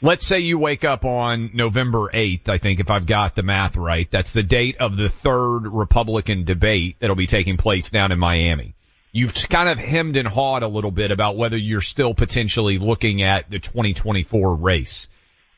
Let's 0.00 0.24
say 0.24 0.38
you 0.38 0.56
wake 0.56 0.84
up 0.84 1.04
on 1.04 1.50
November 1.52 2.08
8th, 2.14 2.48
I 2.48 2.58
think, 2.58 2.78
if 2.78 2.88
I've 2.88 3.06
got 3.06 3.34
the 3.34 3.42
math 3.42 3.76
right. 3.76 4.08
That's 4.08 4.32
the 4.32 4.44
date 4.44 4.76
of 4.78 4.96
the 4.96 5.08
third 5.08 5.66
Republican 5.66 6.44
debate 6.44 6.96
that'll 7.00 7.16
be 7.16 7.26
taking 7.26 7.56
place 7.56 7.90
down 7.90 8.12
in 8.12 8.20
Miami 8.20 8.74
you've 9.12 9.34
kind 9.48 9.68
of 9.68 9.78
hemmed 9.78 10.16
and 10.16 10.26
hawed 10.26 10.62
a 10.62 10.68
little 10.68 10.90
bit 10.90 11.10
about 11.10 11.36
whether 11.36 11.56
you're 11.56 11.82
still 11.82 12.14
potentially 12.14 12.78
looking 12.78 13.22
at 13.22 13.50
the 13.50 13.58
2024 13.58 14.56
race. 14.56 15.08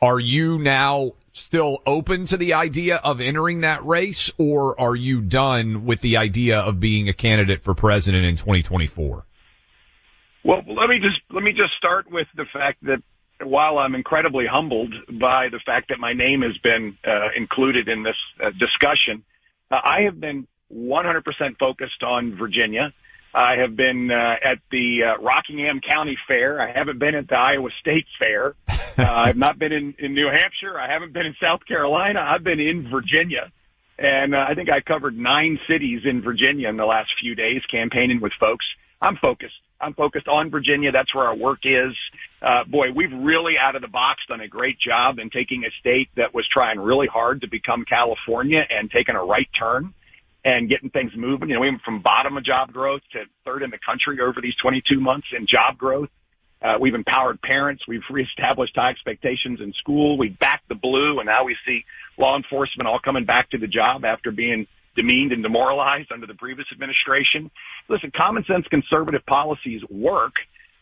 Are 0.02 0.18
you 0.18 0.58
now 0.58 1.12
still 1.32 1.78
open 1.86 2.26
to 2.26 2.36
the 2.36 2.54
idea 2.54 2.96
of 2.96 3.20
entering 3.20 3.62
that 3.62 3.84
race 3.86 4.30
or 4.38 4.78
are 4.80 4.94
you 4.94 5.20
done 5.20 5.84
with 5.84 6.00
the 6.00 6.18
idea 6.18 6.58
of 6.58 6.78
being 6.78 7.08
a 7.08 7.12
candidate 7.12 7.62
for 7.62 7.74
president 7.74 8.24
in 8.24 8.36
2024? 8.36 9.24
Well, 10.44 10.62
let 10.66 10.88
me 10.88 10.98
just, 10.98 11.20
let 11.30 11.42
me 11.42 11.52
just 11.52 11.74
start 11.78 12.10
with 12.10 12.26
the 12.36 12.44
fact 12.52 12.84
that 12.84 13.02
while 13.42 13.78
I'm 13.78 13.94
incredibly 13.94 14.46
humbled 14.50 14.92
by 15.08 15.48
the 15.50 15.60
fact 15.64 15.88
that 15.88 15.98
my 15.98 16.12
name 16.12 16.42
has 16.42 16.56
been 16.58 16.96
uh, 17.06 17.28
included 17.36 17.88
in 17.88 18.02
this 18.02 18.16
uh, 18.42 18.50
discussion, 18.50 19.24
uh, 19.70 19.76
I 19.82 20.02
have 20.02 20.20
been 20.20 20.46
100% 20.72 21.22
focused 21.58 22.02
on 22.02 22.36
Virginia. 22.36 22.92
I 23.34 23.56
have 23.56 23.76
been 23.76 24.10
uh, 24.12 24.36
at 24.44 24.58
the 24.70 25.00
uh, 25.02 25.22
Rockingham 25.22 25.80
County 25.80 26.16
Fair. 26.28 26.60
I 26.60 26.72
haven't 26.72 27.00
been 27.00 27.16
at 27.16 27.28
the 27.28 27.36
Iowa 27.36 27.70
State 27.80 28.06
Fair. 28.18 28.54
Uh, 28.96 29.02
I've 29.02 29.36
not 29.36 29.58
been 29.58 29.72
in, 29.72 29.92
in 29.98 30.14
New 30.14 30.28
Hampshire. 30.30 30.78
I 30.78 30.88
haven't 30.88 31.12
been 31.12 31.26
in 31.26 31.34
South 31.42 31.66
Carolina. 31.66 32.20
I've 32.20 32.44
been 32.44 32.60
in 32.60 32.88
Virginia. 32.88 33.50
And 33.98 34.36
uh, 34.36 34.44
I 34.48 34.54
think 34.54 34.68
I 34.70 34.80
covered 34.82 35.18
nine 35.18 35.58
cities 35.68 36.02
in 36.04 36.22
Virginia 36.22 36.68
in 36.68 36.76
the 36.76 36.84
last 36.84 37.10
few 37.20 37.34
days 37.34 37.62
campaigning 37.68 38.20
with 38.20 38.30
folks. 38.38 38.64
I'm 39.02 39.16
focused. 39.16 39.56
I'm 39.80 39.94
focused 39.94 40.28
on 40.28 40.48
Virginia. 40.48 40.92
That's 40.92 41.12
where 41.12 41.24
our 41.24 41.34
work 41.34 41.60
is. 41.64 41.92
Uh, 42.40 42.62
boy, 42.70 42.92
we've 42.94 43.12
really 43.12 43.54
out 43.60 43.74
of 43.74 43.82
the 43.82 43.88
box 43.88 44.20
done 44.28 44.40
a 44.40 44.46
great 44.46 44.78
job 44.78 45.18
in 45.18 45.28
taking 45.28 45.64
a 45.64 45.70
state 45.80 46.08
that 46.16 46.32
was 46.32 46.46
trying 46.52 46.78
really 46.78 47.08
hard 47.08 47.40
to 47.40 47.48
become 47.48 47.84
California 47.84 48.62
and 48.70 48.92
taking 48.92 49.16
a 49.16 49.24
right 49.24 49.48
turn 49.58 49.92
and 50.44 50.68
getting 50.68 50.90
things 50.90 51.12
moving. 51.16 51.48
You 51.48 51.54
know, 51.56 51.60
we 51.62 51.70
went 51.70 51.82
from 51.82 52.02
bottom 52.02 52.36
of 52.36 52.44
job 52.44 52.72
growth 52.72 53.00
to 53.12 53.24
third 53.44 53.62
in 53.62 53.70
the 53.70 53.78
country 53.84 54.18
over 54.20 54.40
these 54.40 54.54
22 54.62 55.00
months 55.00 55.28
in 55.36 55.46
job 55.46 55.78
growth. 55.78 56.10
Uh, 56.60 56.74
we've 56.80 56.94
empowered 56.94 57.40
parents. 57.42 57.82
We've 57.86 58.02
reestablished 58.10 58.74
high 58.74 58.90
expectations 58.90 59.60
in 59.60 59.72
school. 59.74 60.16
We 60.16 60.30
backed 60.30 60.68
the 60.68 60.74
blue, 60.74 61.18
and 61.18 61.26
now 61.26 61.44
we 61.44 61.56
see 61.66 61.84
law 62.16 62.36
enforcement 62.36 62.88
all 62.88 63.00
coming 63.04 63.24
back 63.24 63.50
to 63.50 63.58
the 63.58 63.66
job 63.66 64.04
after 64.04 64.30
being 64.30 64.66
demeaned 64.96 65.32
and 65.32 65.42
demoralized 65.42 66.12
under 66.12 66.26
the 66.26 66.34
previous 66.34 66.66
administration. 66.72 67.50
Listen, 67.88 68.12
common 68.16 68.44
sense 68.44 68.66
conservative 68.68 69.26
policies 69.26 69.82
work. 69.90 70.32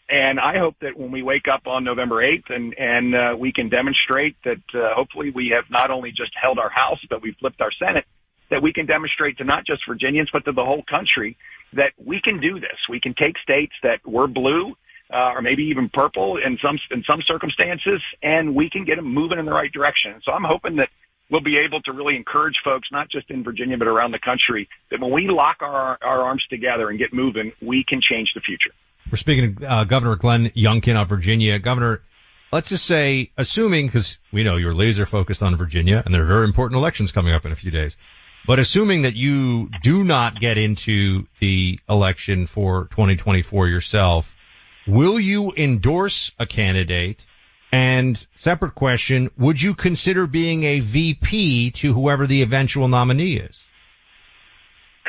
And 0.09 0.39
I 0.39 0.59
hope 0.59 0.77
that 0.83 0.97
when 0.97 1.11
we 1.11 1.23
wake 1.23 1.47
up 1.53 1.67
on 1.67 1.85
November 1.85 2.17
8th 2.17 2.55
and, 2.55 2.75
and 2.79 3.15
uh, 3.15 3.37
we 3.39 3.53
can 3.53 3.71
demonstrate 3.71 4.37
that 4.45 4.61
uh, 4.75 4.95
hopefully 4.95 5.31
we 5.35 5.55
have 5.57 5.65
not 5.71 5.91
only 5.91 6.11
just 6.11 6.33
held 6.41 6.59
our 6.59 6.69
House, 6.69 6.99
but 7.09 7.23
we've 7.23 7.37
flipped 7.41 7.61
our 7.61 7.73
Senate, 7.73 8.05
that 8.53 8.63
we 8.63 8.73
can 8.73 8.87
demonstrate 8.87 9.39
to 9.39 9.45
not 9.45 9.67
just 9.67 9.81
Virginians, 9.89 10.29
but 10.33 10.45
to 10.45 10.53
the 10.53 10.65
whole 10.65 10.85
country 10.89 11.37
that 11.73 11.93
we 11.97 12.21
can 12.23 12.39
do 12.39 12.61
this. 12.61 12.79
We 12.89 13.01
can 13.01 13.15
take 13.15 13.37
states 13.43 13.73
that 13.83 13.99
were 14.07 14.29
blue 14.29 14.75
uh, 15.13 15.33
or 15.35 15.43
maybe 15.43 15.65
even 15.65 15.91
purple 15.93 16.39
in 16.39 16.59
some 16.65 16.79
in 16.91 17.03
some 17.09 17.21
circumstances, 17.27 18.01
and 18.23 18.55
we 18.55 18.71
can 18.71 18.85
get 18.85 18.97
them 18.97 19.13
moving 19.13 19.39
in 19.39 19.45
the 19.45 19.53
right 19.53 19.73
direction. 19.73 20.21
So 20.25 20.33
I'm 20.33 20.45
hoping 20.45 20.77
that 20.77 20.89
we'll 21.31 21.43
be 21.43 21.59
able 21.59 21.81
to 21.83 21.93
really 21.93 22.17
encourage 22.17 22.55
folks, 22.65 22.89
not 22.93 23.11
just 23.11 23.31
in 23.31 23.43
Virginia, 23.43 23.77
but 23.77 23.89
around 23.89 24.13
the 24.13 24.19
country, 24.19 24.69
that 24.91 25.01
when 25.01 25.13
we 25.13 25.29
lock 25.29 25.59
our, 25.61 25.99
our 26.03 26.23
arms 26.23 26.45
together 26.49 26.89
and 26.91 26.99
get 26.99 27.13
moving, 27.13 27.53
we 27.61 27.85
can 27.87 28.01
change 28.03 28.31
the 28.35 28.41
future. 28.41 28.71
We're 29.11 29.17
speaking 29.17 29.57
to 29.57 29.71
uh, 29.71 29.85
Governor 29.85 30.17
Glenn 30.17 30.51
Youngkin 30.51 31.01
of 31.01 31.09
Virginia. 31.09 31.59
Governor, 31.59 32.03
let's 32.53 32.69
just 32.69 32.85
say, 32.85 33.33
assuming, 33.37 33.87
because 33.87 34.19
we 34.33 34.45
know 34.45 34.57
you're 34.57 34.75
laser 34.75 35.07
focused 35.07 35.43
on 35.43 35.57
Virginia, 35.57 36.03
and 36.05 36.15
there 36.15 36.23
are 36.23 36.27
very 36.27 36.45
important 36.45 36.79
elections 36.79 37.13
coming 37.13 37.35
up 37.35 37.45
in 37.45 37.53
a 37.53 37.57
few 37.57 37.71
days, 37.71 37.97
but 38.47 38.59
assuming 38.59 39.03
that 39.03 39.15
you 39.15 39.71
do 39.83 40.05
not 40.05 40.39
get 40.41 40.59
into 40.59 41.27
the 41.41 41.79
election 41.89 42.47
for 42.47 42.87
2024 42.87 43.69
yourself, 43.69 44.35
will 44.87 45.19
you 45.21 45.53
endorse 45.57 46.33
a 46.39 46.47
candidate 46.47 47.25
and 47.73 48.27
separate 48.37 48.75
question, 48.75 49.31
would 49.39 49.61
you 49.61 49.75
consider 49.75 50.27
being 50.27 50.65
a 50.65 50.81
VP 50.81 51.71
to 51.71 51.95
whoever 51.95 52.27
the 52.27 52.43
eventual 52.43 52.87
nominee 52.87 53.37
is? 53.37 53.65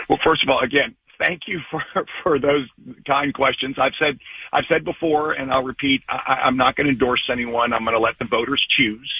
Well, 0.08 0.19
first 0.24 0.43
of 0.43 0.50
all, 0.50 0.60
again, 0.63 0.96
thank 1.19 1.41
you 1.48 1.60
for, 1.69 1.84
for 2.24 2.39
those 2.39 2.67
kind 3.06 3.34
questions. 3.34 3.76
I've 3.80 3.93
said, 4.00 4.17
I've 4.54 4.63
said 4.69 4.86
before, 4.86 5.34
and 5.34 5.52
I'll 5.52 5.63
repeat, 5.63 6.04
I, 6.08 6.43
I'm 6.46 6.56
not 6.56 6.76
going 6.76 6.88
to 6.88 6.93
endorse 6.93 7.30
anyone. 7.32 7.74
I'm 7.74 7.84
going 7.84 7.96
to 7.96 8.02
let 8.02 8.17
the 8.17 8.26
voters 8.26 8.65
choose, 8.78 9.12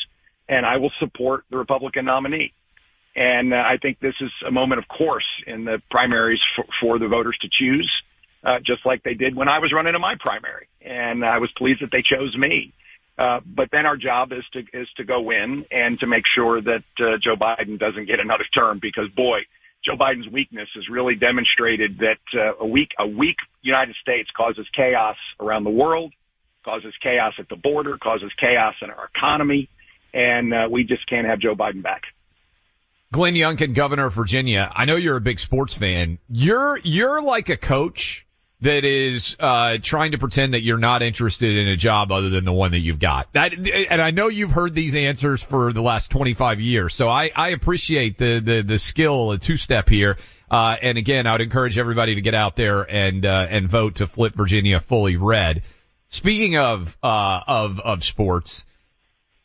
and 0.48 0.66
I 0.66 0.78
will 0.78 0.92
support 1.00 1.44
the 1.50 1.58
Republican 1.58 2.06
nominee. 2.06 2.54
And 3.16 3.54
uh, 3.54 3.58
I 3.58 3.78
think 3.82 4.00
this 4.00 4.16
is 4.22 4.32
a 4.48 4.52
moment, 4.52 4.80
of 4.80 4.88
course, 4.88 5.26
in 5.46 5.66
the 5.66 5.82
primaries 5.92 6.40
for, 6.56 6.66
for 6.82 7.00
the 7.00 7.08
voters 7.08 7.38
to 7.42 7.50
choose, 7.52 7.92
uh, 8.44 8.58
just 8.66 8.86
like 8.86 9.04
they 9.04 9.14
did 9.14 9.36
when 9.36 9.48
I 9.48 9.60
was 9.60 9.72
running 9.72 9.94
in 9.94 10.02
my 10.02 10.16
primary. 10.20 10.68
And 10.82 11.24
I 11.24 11.38
was 11.38 11.52
pleased 11.58 11.82
that 11.82 11.92
they 11.92 12.02
chose 12.02 12.36
me. 12.36 12.74
Uh, 13.18 13.40
but 13.46 13.70
then 13.72 13.86
our 13.86 13.96
job 13.96 14.32
is 14.32 14.44
to 14.54 14.60
is 14.74 14.88
to 14.98 15.04
go 15.04 15.30
in 15.30 15.66
and 15.72 16.00
to 16.00 16.08
make 16.08 16.24
sure 16.26 16.60
that 16.62 16.84
uh, 17.00 17.18
Joe 17.24 17.36
Biden 17.36 17.78
doesn't 17.78 18.08
get 18.08 18.20
another 18.20 18.46
term 18.56 18.80
because 18.82 19.08
boy, 19.16 19.42
Joe 19.86 19.96
Biden's 19.96 20.28
weakness 20.32 20.68
has 20.74 20.90
really 20.90 21.14
demonstrated 21.14 22.00
that 22.00 22.18
uh, 22.34 22.56
a 22.60 22.66
weak 22.66 22.90
a 22.98 23.06
weak 23.06 23.36
United 23.62 23.96
States 24.02 24.30
causes 24.36 24.66
chaos 24.76 25.18
around 25.40 25.64
the 25.64 25.70
world, 25.70 26.12
causes 26.66 26.94
chaos 27.04 27.34
at 27.38 27.50
the 27.50 27.56
border, 27.56 28.00
causes 28.00 28.32
chaos 28.40 28.74
in 28.82 28.90
our 28.90 29.12
economy, 29.16 29.70
and 30.12 30.52
uh, 30.52 30.68
we 30.72 30.84
just 30.84 31.08
can't 31.08 31.28
have 31.28 31.40
Joe 31.40 31.54
Biden 31.54 31.84
back. 31.84 32.02
Glenn 33.14 33.36
Youngkin, 33.36 33.76
governor 33.76 34.08
of 34.08 34.14
Virginia. 34.16 34.70
I 34.76 34.86
know 34.86 34.96
you're 34.96 35.18
a 35.18 35.22
big 35.22 35.40
sports 35.40 35.76
fan. 35.76 36.18
You're 36.30 36.80
you're 36.80 37.22
like 37.22 37.48
a 37.50 37.56
coach 37.56 38.26
that 38.62 38.84
is 38.86 39.36
uh, 39.40 39.78
trying 39.82 40.14
to 40.14 40.18
pretend 40.18 40.56
that 40.56 40.64
you're 40.64 40.80
not 40.80 41.04
interested 41.04 41.56
in 41.56 41.68
a 41.68 41.76
job 41.76 42.12
other 42.12 42.30
than 42.30 42.44
the 42.44 42.52
one 42.52 42.72
that 42.72 42.80
you've 42.80 42.98
got. 42.98 43.32
That, 43.34 43.54
and 43.54 44.02
I 44.02 44.12
know 44.12 44.30
you've 44.30 44.52
heard 44.52 44.74
these 44.74 44.96
answers 44.96 45.44
for 45.44 45.74
the 45.74 45.82
last 45.82 46.10
25 46.10 46.60
years, 46.60 46.96
so 46.96 47.08
I, 47.08 47.30
I 47.36 47.50
appreciate 47.50 48.18
the 48.18 48.40
the 48.40 48.62
the 48.64 48.80
skill, 48.80 49.32
a 49.32 49.38
two 49.38 49.58
step 49.58 49.88
here. 49.88 50.18
Uh, 50.50 50.76
and 50.82 50.98
again, 50.98 51.28
I 51.28 51.34
would 51.34 51.42
encourage 51.42 51.78
everybody 51.78 52.16
to 52.16 52.22
get 52.22 52.34
out 52.34 52.56
there 52.56 52.82
and 52.82 53.24
uh, 53.26 53.48
and 53.48 53.70
vote 53.70 53.96
to 53.96 54.08
flip 54.08 54.34
Virginia 54.34 54.80
fully 54.80 55.18
red. 55.18 55.62
Speaking 56.10 56.58
of 56.58 56.98
uh, 57.04 57.42
of 57.48 57.80
of 57.80 58.04
sports. 58.04 58.66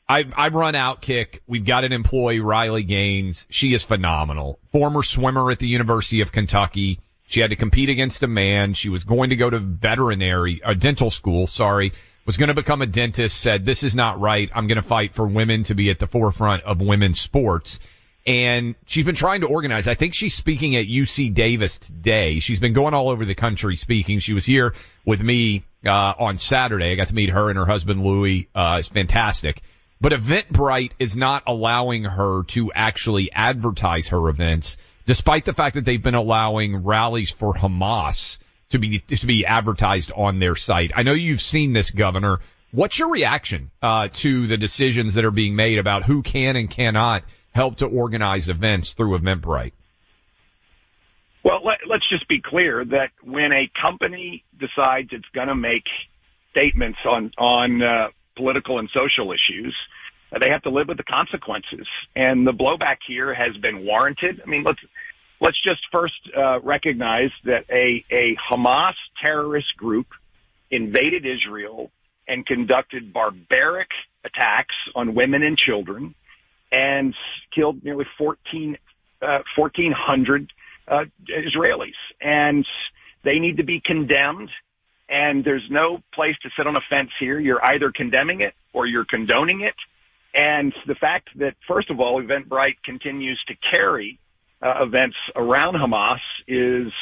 I, 0.08 0.24
I 0.34 0.48
run 0.48 0.74
Outkick. 0.74 1.40
We've 1.46 1.64
got 1.64 1.84
an 1.84 1.92
employee, 1.92 2.40
Riley 2.40 2.82
Gaines. 2.82 3.46
She 3.50 3.74
is 3.74 3.84
phenomenal. 3.84 4.58
Former 4.72 5.02
swimmer 5.02 5.50
at 5.50 5.58
the 5.58 5.68
University 5.68 6.22
of 6.22 6.32
Kentucky 6.32 7.00
she 7.28 7.40
had 7.40 7.50
to 7.50 7.56
compete 7.56 7.90
against 7.90 8.22
a 8.22 8.26
man. 8.26 8.72
She 8.72 8.88
was 8.88 9.04
going 9.04 9.30
to 9.30 9.36
go 9.36 9.50
to 9.50 9.58
veterinary, 9.58 10.62
a 10.64 10.74
dental 10.74 11.10
school, 11.10 11.46
sorry, 11.46 11.92
was 12.24 12.38
going 12.38 12.48
to 12.48 12.54
become 12.54 12.80
a 12.80 12.86
dentist, 12.86 13.38
said, 13.38 13.66
this 13.66 13.82
is 13.82 13.94
not 13.94 14.18
right. 14.18 14.50
I'm 14.54 14.66
going 14.66 14.76
to 14.76 14.82
fight 14.82 15.14
for 15.14 15.26
women 15.26 15.64
to 15.64 15.74
be 15.74 15.90
at 15.90 15.98
the 15.98 16.06
forefront 16.06 16.62
of 16.62 16.80
women's 16.80 17.20
sports. 17.20 17.80
And 18.26 18.76
she's 18.86 19.04
been 19.04 19.14
trying 19.14 19.42
to 19.42 19.46
organize. 19.46 19.88
I 19.88 19.94
think 19.94 20.14
she's 20.14 20.34
speaking 20.34 20.74
at 20.76 20.86
UC 20.86 21.34
Davis 21.34 21.78
today. 21.78 22.40
She's 22.40 22.60
been 22.60 22.72
going 22.72 22.94
all 22.94 23.10
over 23.10 23.26
the 23.26 23.34
country 23.34 23.76
speaking. 23.76 24.20
She 24.20 24.32
was 24.32 24.46
here 24.46 24.74
with 25.04 25.22
me, 25.22 25.64
uh, 25.84 26.14
on 26.18 26.38
Saturday. 26.38 26.92
I 26.92 26.94
got 26.94 27.08
to 27.08 27.14
meet 27.14 27.28
her 27.28 27.50
and 27.50 27.58
her 27.58 27.66
husband 27.66 28.02
Louis. 28.02 28.48
Uh, 28.54 28.76
it's 28.78 28.88
fantastic. 28.88 29.60
But 30.00 30.12
Eventbrite 30.12 30.92
is 30.98 31.16
not 31.16 31.42
allowing 31.46 32.04
her 32.04 32.44
to 32.48 32.72
actually 32.72 33.32
advertise 33.32 34.08
her 34.08 34.28
events 34.28 34.76
despite 35.06 35.46
the 35.46 35.54
fact 35.54 35.74
that 35.74 35.86
they've 35.86 36.02
been 36.02 36.14
allowing 36.14 36.84
rallies 36.84 37.30
for 37.30 37.54
Hamas 37.54 38.36
to 38.70 38.78
be 38.78 39.00
to 39.00 39.26
be 39.26 39.46
advertised 39.46 40.12
on 40.14 40.38
their 40.38 40.54
site. 40.54 40.92
I 40.94 41.02
know 41.02 41.14
you've 41.14 41.40
seen 41.40 41.72
this, 41.72 41.90
Governor. 41.90 42.40
What's 42.70 42.98
your 42.98 43.10
reaction 43.10 43.70
uh, 43.80 44.08
to 44.12 44.46
the 44.46 44.58
decisions 44.58 45.14
that 45.14 45.24
are 45.24 45.30
being 45.30 45.56
made 45.56 45.78
about 45.78 46.04
who 46.04 46.22
can 46.22 46.56
and 46.56 46.70
cannot 46.70 47.24
help 47.52 47.76
to 47.78 47.86
organize 47.86 48.50
events 48.50 48.92
through 48.92 49.18
Eventbrite? 49.18 49.72
Well, 51.42 51.60
let, 51.64 51.78
us 51.90 52.02
just 52.10 52.28
be 52.28 52.42
clear 52.42 52.84
that 52.84 53.10
when 53.22 53.52
a 53.52 53.70
company 53.80 54.44
decides 54.58 55.08
it's 55.12 55.28
going 55.34 55.48
to 55.48 55.54
make 55.54 55.84
statements 56.50 56.98
on 57.06 57.32
on 57.38 57.82
uh, 57.82 58.08
political 58.38 58.78
and 58.78 58.88
social 58.96 59.32
issues, 59.32 59.74
they 60.40 60.48
have 60.50 60.62
to 60.62 60.70
live 60.70 60.88
with 60.88 60.96
the 60.96 61.04
consequences. 61.04 61.86
And 62.14 62.46
the 62.46 62.52
blowback 62.52 62.98
here 63.06 63.34
has 63.34 63.56
been 63.60 63.84
warranted. 63.84 64.40
I 64.44 64.48
mean, 64.48 64.62
let's 64.64 64.80
let's 65.40 65.60
just 65.62 65.80
first 65.92 66.20
uh, 66.36 66.60
recognize 66.60 67.30
that 67.44 67.64
a 67.70 68.04
a 68.10 68.36
Hamas 68.50 68.94
terrorist 69.20 69.76
group 69.76 70.06
invaded 70.70 71.24
Israel 71.26 71.90
and 72.26 72.46
conducted 72.46 73.12
barbaric 73.12 73.88
attacks 74.24 74.74
on 74.94 75.14
women 75.14 75.42
and 75.42 75.56
children 75.56 76.14
and 76.70 77.14
killed 77.54 77.82
nearly 77.82 78.04
14, 78.18 78.76
uh, 79.22 79.38
1,400 79.56 80.52
uh, 80.86 81.04
Israelis. 81.26 81.92
And 82.20 82.66
they 83.24 83.38
need 83.38 83.56
to 83.56 83.64
be 83.64 83.80
condemned. 83.84 84.50
And 85.08 85.44
there's 85.44 85.66
no 85.70 85.98
place 86.12 86.34
to 86.42 86.50
sit 86.56 86.66
on 86.66 86.76
a 86.76 86.80
fence 86.90 87.10
here. 87.18 87.38
You're 87.40 87.64
either 87.64 87.92
condemning 87.94 88.40
it 88.42 88.54
or 88.72 88.86
you're 88.86 89.06
condoning 89.08 89.62
it. 89.62 89.74
And 90.34 90.74
the 90.86 90.94
fact 90.94 91.30
that, 91.38 91.54
first 91.66 91.90
of 91.90 92.00
all, 92.00 92.22
Eventbrite 92.22 92.76
continues 92.84 93.42
to 93.48 93.54
carry 93.70 94.18
uh, 94.60 94.82
events 94.82 95.16
around 95.34 95.74
Hamas 95.74 96.18
is 96.46 96.92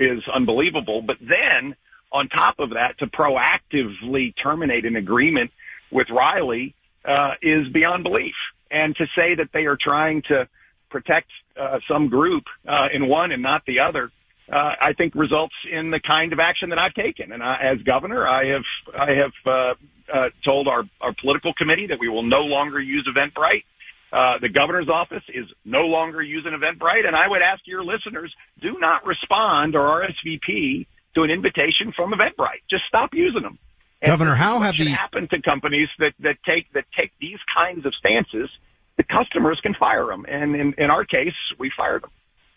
is 0.00 0.22
unbelievable. 0.32 1.00
But 1.00 1.16
then, 1.20 1.74
on 2.12 2.28
top 2.28 2.56
of 2.58 2.70
that, 2.70 2.98
to 2.98 3.06
proactively 3.06 4.34
terminate 4.42 4.84
an 4.84 4.96
agreement 4.96 5.50
with 5.90 6.08
Riley 6.10 6.74
uh, 7.04 7.32
is 7.40 7.68
beyond 7.72 8.02
belief. 8.02 8.34
And 8.70 8.94
to 8.96 9.06
say 9.16 9.36
that 9.36 9.50
they 9.52 9.66
are 9.66 9.78
trying 9.80 10.22
to 10.28 10.48
protect 10.90 11.28
uh, 11.60 11.78
some 11.88 12.08
group 12.08 12.44
uh, 12.68 12.88
in 12.92 13.08
one 13.08 13.32
and 13.32 13.42
not 13.42 13.62
the 13.66 13.80
other 13.80 14.10
uh, 14.52 14.72
I 14.80 14.92
think 14.92 15.14
results 15.14 15.54
in 15.70 15.90
the 15.90 16.00
kind 16.00 16.32
of 16.32 16.38
action 16.38 16.68
that 16.70 16.78
I've 16.78 16.94
taken. 16.94 17.32
And 17.32 17.42
I, 17.42 17.56
as 17.72 17.82
governor, 17.82 18.26
I 18.26 18.46
have 18.48 18.62
I 18.94 19.10
have 19.12 19.32
uh, 19.46 19.74
uh, 20.12 20.28
told 20.44 20.68
our 20.68 20.84
our 21.00 21.14
political 21.20 21.54
committee 21.54 21.86
that 21.88 21.98
we 21.98 22.08
will 22.08 22.22
no 22.22 22.40
longer 22.40 22.80
use 22.80 23.08
Eventbrite. 23.08 23.64
Uh, 24.12 24.38
the 24.40 24.48
governor's 24.48 24.88
office 24.88 25.24
is 25.28 25.46
no 25.64 25.86
longer 25.86 26.22
using 26.22 26.52
Eventbrite, 26.52 27.06
and 27.06 27.16
I 27.16 27.26
would 27.26 27.42
ask 27.42 27.62
your 27.66 27.82
listeners 27.84 28.32
do 28.60 28.76
not 28.78 29.04
respond 29.06 29.74
or 29.74 30.06
RSVP 30.06 30.86
to 31.14 31.22
an 31.22 31.30
invitation 31.30 31.92
from 31.96 32.12
Eventbrite. 32.12 32.62
Just 32.70 32.84
stop 32.86 33.10
using 33.12 33.42
them. 33.42 33.58
And 34.02 34.10
Governor, 34.10 34.34
how 34.34 34.60
have 34.60 34.76
the 34.76 34.84
happen 34.86 35.26
to 35.28 35.40
companies 35.40 35.88
that 35.98 36.12
that 36.20 36.36
take 36.46 36.70
that 36.74 36.84
take 36.96 37.12
these 37.20 37.38
kinds 37.56 37.86
of 37.86 37.94
stances? 37.94 38.50
The 38.98 39.04
customers 39.04 39.58
can 39.62 39.74
fire 39.74 40.06
them, 40.06 40.26
and 40.28 40.54
in, 40.54 40.74
in 40.78 40.90
our 40.90 41.04
case, 41.04 41.34
we 41.58 41.72
fired 41.76 42.02
them. 42.02 42.10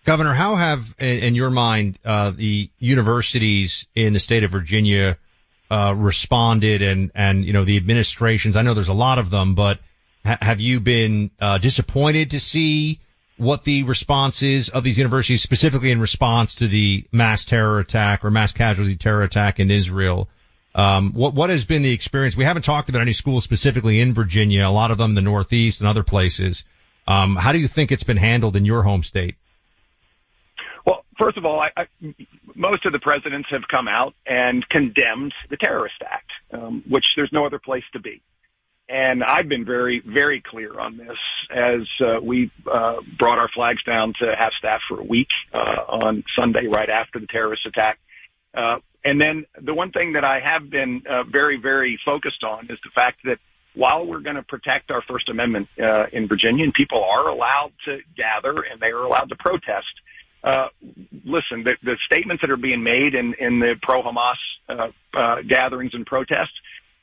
Governor, 0.07 0.33
how 0.33 0.55
have, 0.55 0.95
in 0.99 1.35
your 1.35 1.49
mind, 1.49 1.99
uh, 2.05 2.31
the 2.31 2.69
universities 2.79 3.85
in 3.93 4.13
the 4.13 4.21
state 4.21 4.45
of 4.45 4.51
Virginia 4.51 5.17
uh, 5.69 5.93
responded, 5.97 6.81
and 6.81 7.11
and 7.13 7.43
you 7.43 7.51
know 7.51 7.65
the 7.65 7.75
administrations? 7.75 8.55
I 8.55 8.61
know 8.61 8.73
there's 8.73 8.87
a 8.87 8.93
lot 8.93 9.19
of 9.19 9.29
them, 9.29 9.53
but 9.53 9.79
ha- 10.23 10.37
have 10.41 10.61
you 10.61 10.79
been 10.79 11.31
uh, 11.41 11.57
disappointed 11.57 12.31
to 12.31 12.39
see 12.39 13.01
what 13.35 13.65
the 13.65 13.83
response 13.83 14.43
is 14.43 14.69
of 14.69 14.85
these 14.85 14.97
universities, 14.97 15.41
specifically 15.41 15.91
in 15.91 15.99
response 15.99 16.55
to 16.55 16.69
the 16.69 17.03
mass 17.11 17.43
terror 17.43 17.79
attack 17.79 18.23
or 18.23 18.31
mass 18.31 18.53
casualty 18.53 18.95
terror 18.95 19.23
attack 19.23 19.59
in 19.59 19.69
Israel? 19.69 20.29
Um, 20.73 21.11
what 21.15 21.33
what 21.33 21.49
has 21.49 21.65
been 21.65 21.81
the 21.81 21.91
experience? 21.91 22.37
We 22.37 22.45
haven't 22.45 22.63
talked 22.63 22.87
about 22.87 23.01
any 23.01 23.11
schools 23.11 23.43
specifically 23.43 23.99
in 23.99 24.13
Virginia. 24.13 24.65
A 24.65 24.69
lot 24.69 24.91
of 24.91 24.97
them, 24.97 25.11
in 25.11 25.15
the 25.15 25.21
Northeast 25.21 25.81
and 25.81 25.89
other 25.89 26.03
places. 26.03 26.63
Um, 27.05 27.35
how 27.35 27.51
do 27.51 27.57
you 27.57 27.67
think 27.67 27.91
it's 27.91 28.03
been 28.03 28.15
handled 28.15 28.55
in 28.55 28.63
your 28.63 28.83
home 28.83 29.03
state? 29.03 29.35
First 31.19 31.37
of 31.37 31.45
all, 31.45 31.59
I, 31.59 31.69
I, 31.81 31.85
most 32.55 32.85
of 32.85 32.91
the 32.93 32.99
presidents 32.99 33.47
have 33.51 33.63
come 33.69 33.87
out 33.87 34.13
and 34.25 34.67
condemned 34.69 35.33
the 35.49 35.57
terrorist 35.57 35.95
act, 36.05 36.29
um, 36.53 36.83
which 36.87 37.05
there's 37.15 37.31
no 37.33 37.45
other 37.45 37.59
place 37.59 37.83
to 37.93 37.99
be. 37.99 38.21
And 38.89 39.23
I've 39.23 39.49
been 39.49 39.65
very, 39.65 40.01
very 40.05 40.41
clear 40.45 40.79
on 40.79 40.97
this 40.97 41.17
as 41.51 41.81
uh, 41.99 42.21
we 42.23 42.51
uh, 42.71 42.97
brought 43.19 43.37
our 43.37 43.49
flags 43.53 43.83
down 43.83 44.13
to 44.21 44.33
half 44.37 44.53
staff 44.57 44.79
for 44.87 44.99
a 44.99 45.03
week 45.03 45.27
uh, 45.53 45.57
on 45.57 46.23
Sunday 46.39 46.67
right 46.71 46.89
after 46.89 47.19
the 47.19 47.27
terrorist 47.27 47.65
attack. 47.65 47.99
Uh, 48.55 48.77
and 49.03 49.19
then 49.19 49.45
the 49.61 49.73
one 49.73 49.91
thing 49.91 50.13
that 50.13 50.23
I 50.23 50.39
have 50.39 50.69
been 50.69 51.01
uh, 51.09 51.23
very, 51.23 51.59
very 51.61 51.99
focused 52.05 52.43
on 52.43 52.65
is 52.65 52.77
the 52.83 52.91
fact 52.95 53.19
that 53.25 53.39
while 53.75 54.05
we're 54.05 54.21
going 54.21 54.37
to 54.37 54.43
protect 54.43 54.89
our 54.89 55.03
First 55.07 55.29
Amendment 55.29 55.67
uh, 55.79 56.05
in 56.11 56.27
Virginia 56.27 56.63
and 56.63 56.73
people 56.73 57.03
are 57.03 57.27
allowed 57.27 57.71
to 57.85 57.99
gather 58.15 58.63
and 58.63 58.81
they 58.81 58.87
are 58.87 59.03
allowed 59.03 59.29
to 59.29 59.35
protest, 59.35 59.93
uh, 60.43 60.67
listen, 61.25 61.63
the, 61.63 61.75
the 61.83 61.97
statements 62.05 62.41
that 62.41 62.49
are 62.49 62.57
being 62.57 62.83
made 62.83 63.15
in, 63.15 63.33
in 63.39 63.59
the 63.59 63.75
pro-Hamas 63.81 64.35
uh, 64.69 64.87
uh, 65.17 65.35
gatherings 65.47 65.91
and 65.93 66.05
protests 66.05 66.53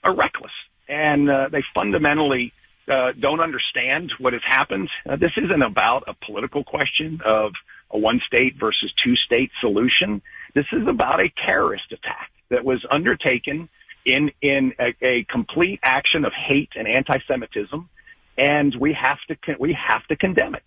are 0.02 0.14
reckless 0.14 0.52
and 0.88 1.30
uh, 1.30 1.48
they 1.50 1.62
fundamentally 1.74 2.52
uh, 2.90 3.12
don't 3.18 3.40
understand 3.40 4.12
what 4.18 4.32
has 4.32 4.42
happened. 4.46 4.88
Uh, 5.08 5.16
this 5.16 5.32
isn't 5.36 5.62
about 5.62 6.04
a 6.06 6.14
political 6.24 6.64
question 6.64 7.20
of 7.24 7.52
a 7.90 7.98
one 7.98 8.20
state 8.26 8.54
versus 8.58 8.92
two 9.02 9.14
state 9.16 9.50
solution. 9.60 10.20
This 10.54 10.66
is 10.72 10.86
about 10.86 11.20
a 11.20 11.28
terrorist 11.46 11.92
attack 11.92 12.30
that 12.50 12.64
was 12.64 12.84
undertaken 12.90 13.68
in 14.04 14.30
in 14.42 14.72
a, 14.78 14.94
a 15.02 15.24
complete 15.30 15.80
action 15.82 16.24
of 16.24 16.32
hate 16.32 16.70
and 16.76 16.86
anti-Semitism, 16.86 17.88
and 18.36 18.74
we 18.78 18.92
have 18.92 19.18
to 19.28 19.54
we 19.58 19.72
have 19.88 20.06
to 20.08 20.16
condemn 20.16 20.54
it. 20.54 20.64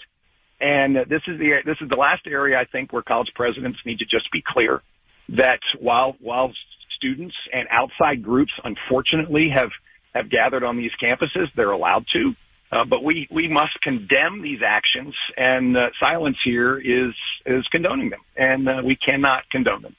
And 0.60 0.96
this 0.96 1.22
is 1.28 1.38
the 1.40 1.60
this 1.66 1.78
is 1.82 1.90
the 1.90 1.96
last 1.96 2.26
area 2.26 2.58
I 2.58 2.66
think 2.66 2.92
where 2.92 3.04
college 3.04 3.30
presidents 3.36 3.80
need 3.86 4.00
to 4.00 4.06
just 4.06 4.32
be 4.32 4.44
clear 4.46 4.82
that 5.30 5.60
while 5.80 6.16
while 6.20 6.52
students 6.96 7.36
and 7.54 7.68
outside 7.72 8.24
groups 8.24 8.52
unfortunately 8.64 9.50
have 9.54 9.70
have 10.14 10.30
gathered 10.30 10.64
on 10.64 10.78
these 10.78 10.92
campuses. 11.02 11.48
They're 11.56 11.72
allowed 11.72 12.06
to. 12.14 12.34
Uh, 12.70 12.84
but 12.90 13.02
we, 13.02 13.28
we 13.32 13.48
must 13.48 13.80
condemn 13.82 14.42
these 14.42 14.60
actions, 14.66 15.16
and 15.38 15.78
uh, 15.78 15.88
silence 16.04 16.36
here 16.44 16.78
is 16.78 17.14
is 17.46 17.66
condoning 17.72 18.10
them, 18.10 18.20
and 18.36 18.68
uh, 18.68 18.82
we 18.84 18.98
cannot 18.98 19.50
condone 19.50 19.84
them. 19.84 19.96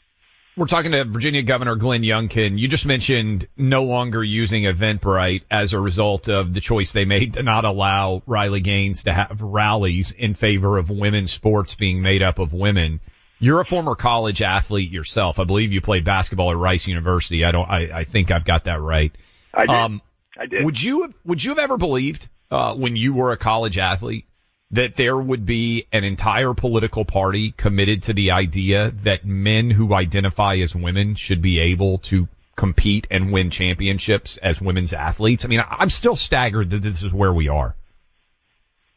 We're 0.59 0.67
talking 0.67 0.91
to 0.91 1.05
Virginia 1.05 1.45
Governor 1.45 1.77
Glenn 1.77 2.03
Youngkin. 2.03 2.59
You 2.59 2.67
just 2.67 2.85
mentioned 2.85 3.47
no 3.57 3.85
longer 3.85 4.25
using 4.25 4.65
Eventbrite 4.65 5.43
as 5.49 5.73
a 5.73 5.79
result 5.79 6.29
of 6.29 6.53
the 6.53 6.61
choice 6.61 6.91
they 6.91 7.05
made 7.05 7.35
to 7.35 7.45
not 7.45 7.65
allow 7.65 8.25
Riley 8.27 8.61
Gaines 8.61 9.05
to 9.05 9.13
have 9.13 9.41
rallies 9.41 10.11
in 10.11 10.35
favor 10.35 10.77
of 10.77 10.91
women's 10.91 11.31
sports 11.31 11.77
being 11.77 12.03
made 12.03 12.25
up 12.25 12.41
of 12.41 12.53
women. 12.53 12.99
You're 13.39 13.61
a 13.61 13.65
former 13.65 13.95
college 13.95 14.43
athlete 14.43 14.91
yourself. 14.91 15.39
I 15.39 15.45
believe 15.45 15.73
you 15.73 15.81
played 15.81 16.05
basketball 16.05 16.51
at 16.51 16.57
Rice 16.57 16.89
University. 16.89 17.45
I 17.45 17.53
don't. 17.53 17.71
I, 17.71 18.01
I 18.01 18.05
think 18.05 18.33
I've 18.33 18.45
got 18.45 18.65
that 18.65 18.81
right. 18.81 19.13
I 19.55 19.61
did. 19.67 19.71
Um, 19.71 20.03
I 20.37 20.47
did. 20.47 20.65
Would 20.65 20.83
you 20.83 21.03
have, 21.03 21.15
would 21.25 21.45
you 21.45 21.53
have 21.53 21.61
ever 21.61 21.77
believed 21.77 22.29
uh, 22.51 22.75
when 22.75 22.97
you 22.97 23.15
were 23.15 23.31
a 23.31 23.37
college 23.37 23.79
athlete 23.79 24.27
that 24.71 24.97
there 24.97 25.17
would 25.17 25.47
be 25.47 25.87
an 25.93 26.05
entire 26.05 26.53
political 26.55 27.05
party 27.05 27.53
committed 27.53 28.03
to 28.05 28.13
the 28.13 28.33
idea 28.33 28.91
that 28.91 29.25
men 29.25 29.71
who 29.71 29.95
identify 29.95 30.57
as 30.57 30.75
women 30.75 31.15
should 31.15 31.41
be 31.41 31.59
able 31.61 31.99
to 31.99 32.29
compete 32.55 33.07
and 33.11 33.33
win 33.33 33.51
championships 33.51 34.37
as 34.37 34.61
women's 34.61 34.93
athletes? 34.93 35.45
I 35.45 35.49
mean, 35.49 35.63
I'm 35.67 35.89
still 35.89 36.17
staggered 36.17 36.71
that 36.71 36.83
this 36.83 37.03
is 37.03 37.13
where 37.13 37.33
we 37.33 37.49
are. 37.49 37.75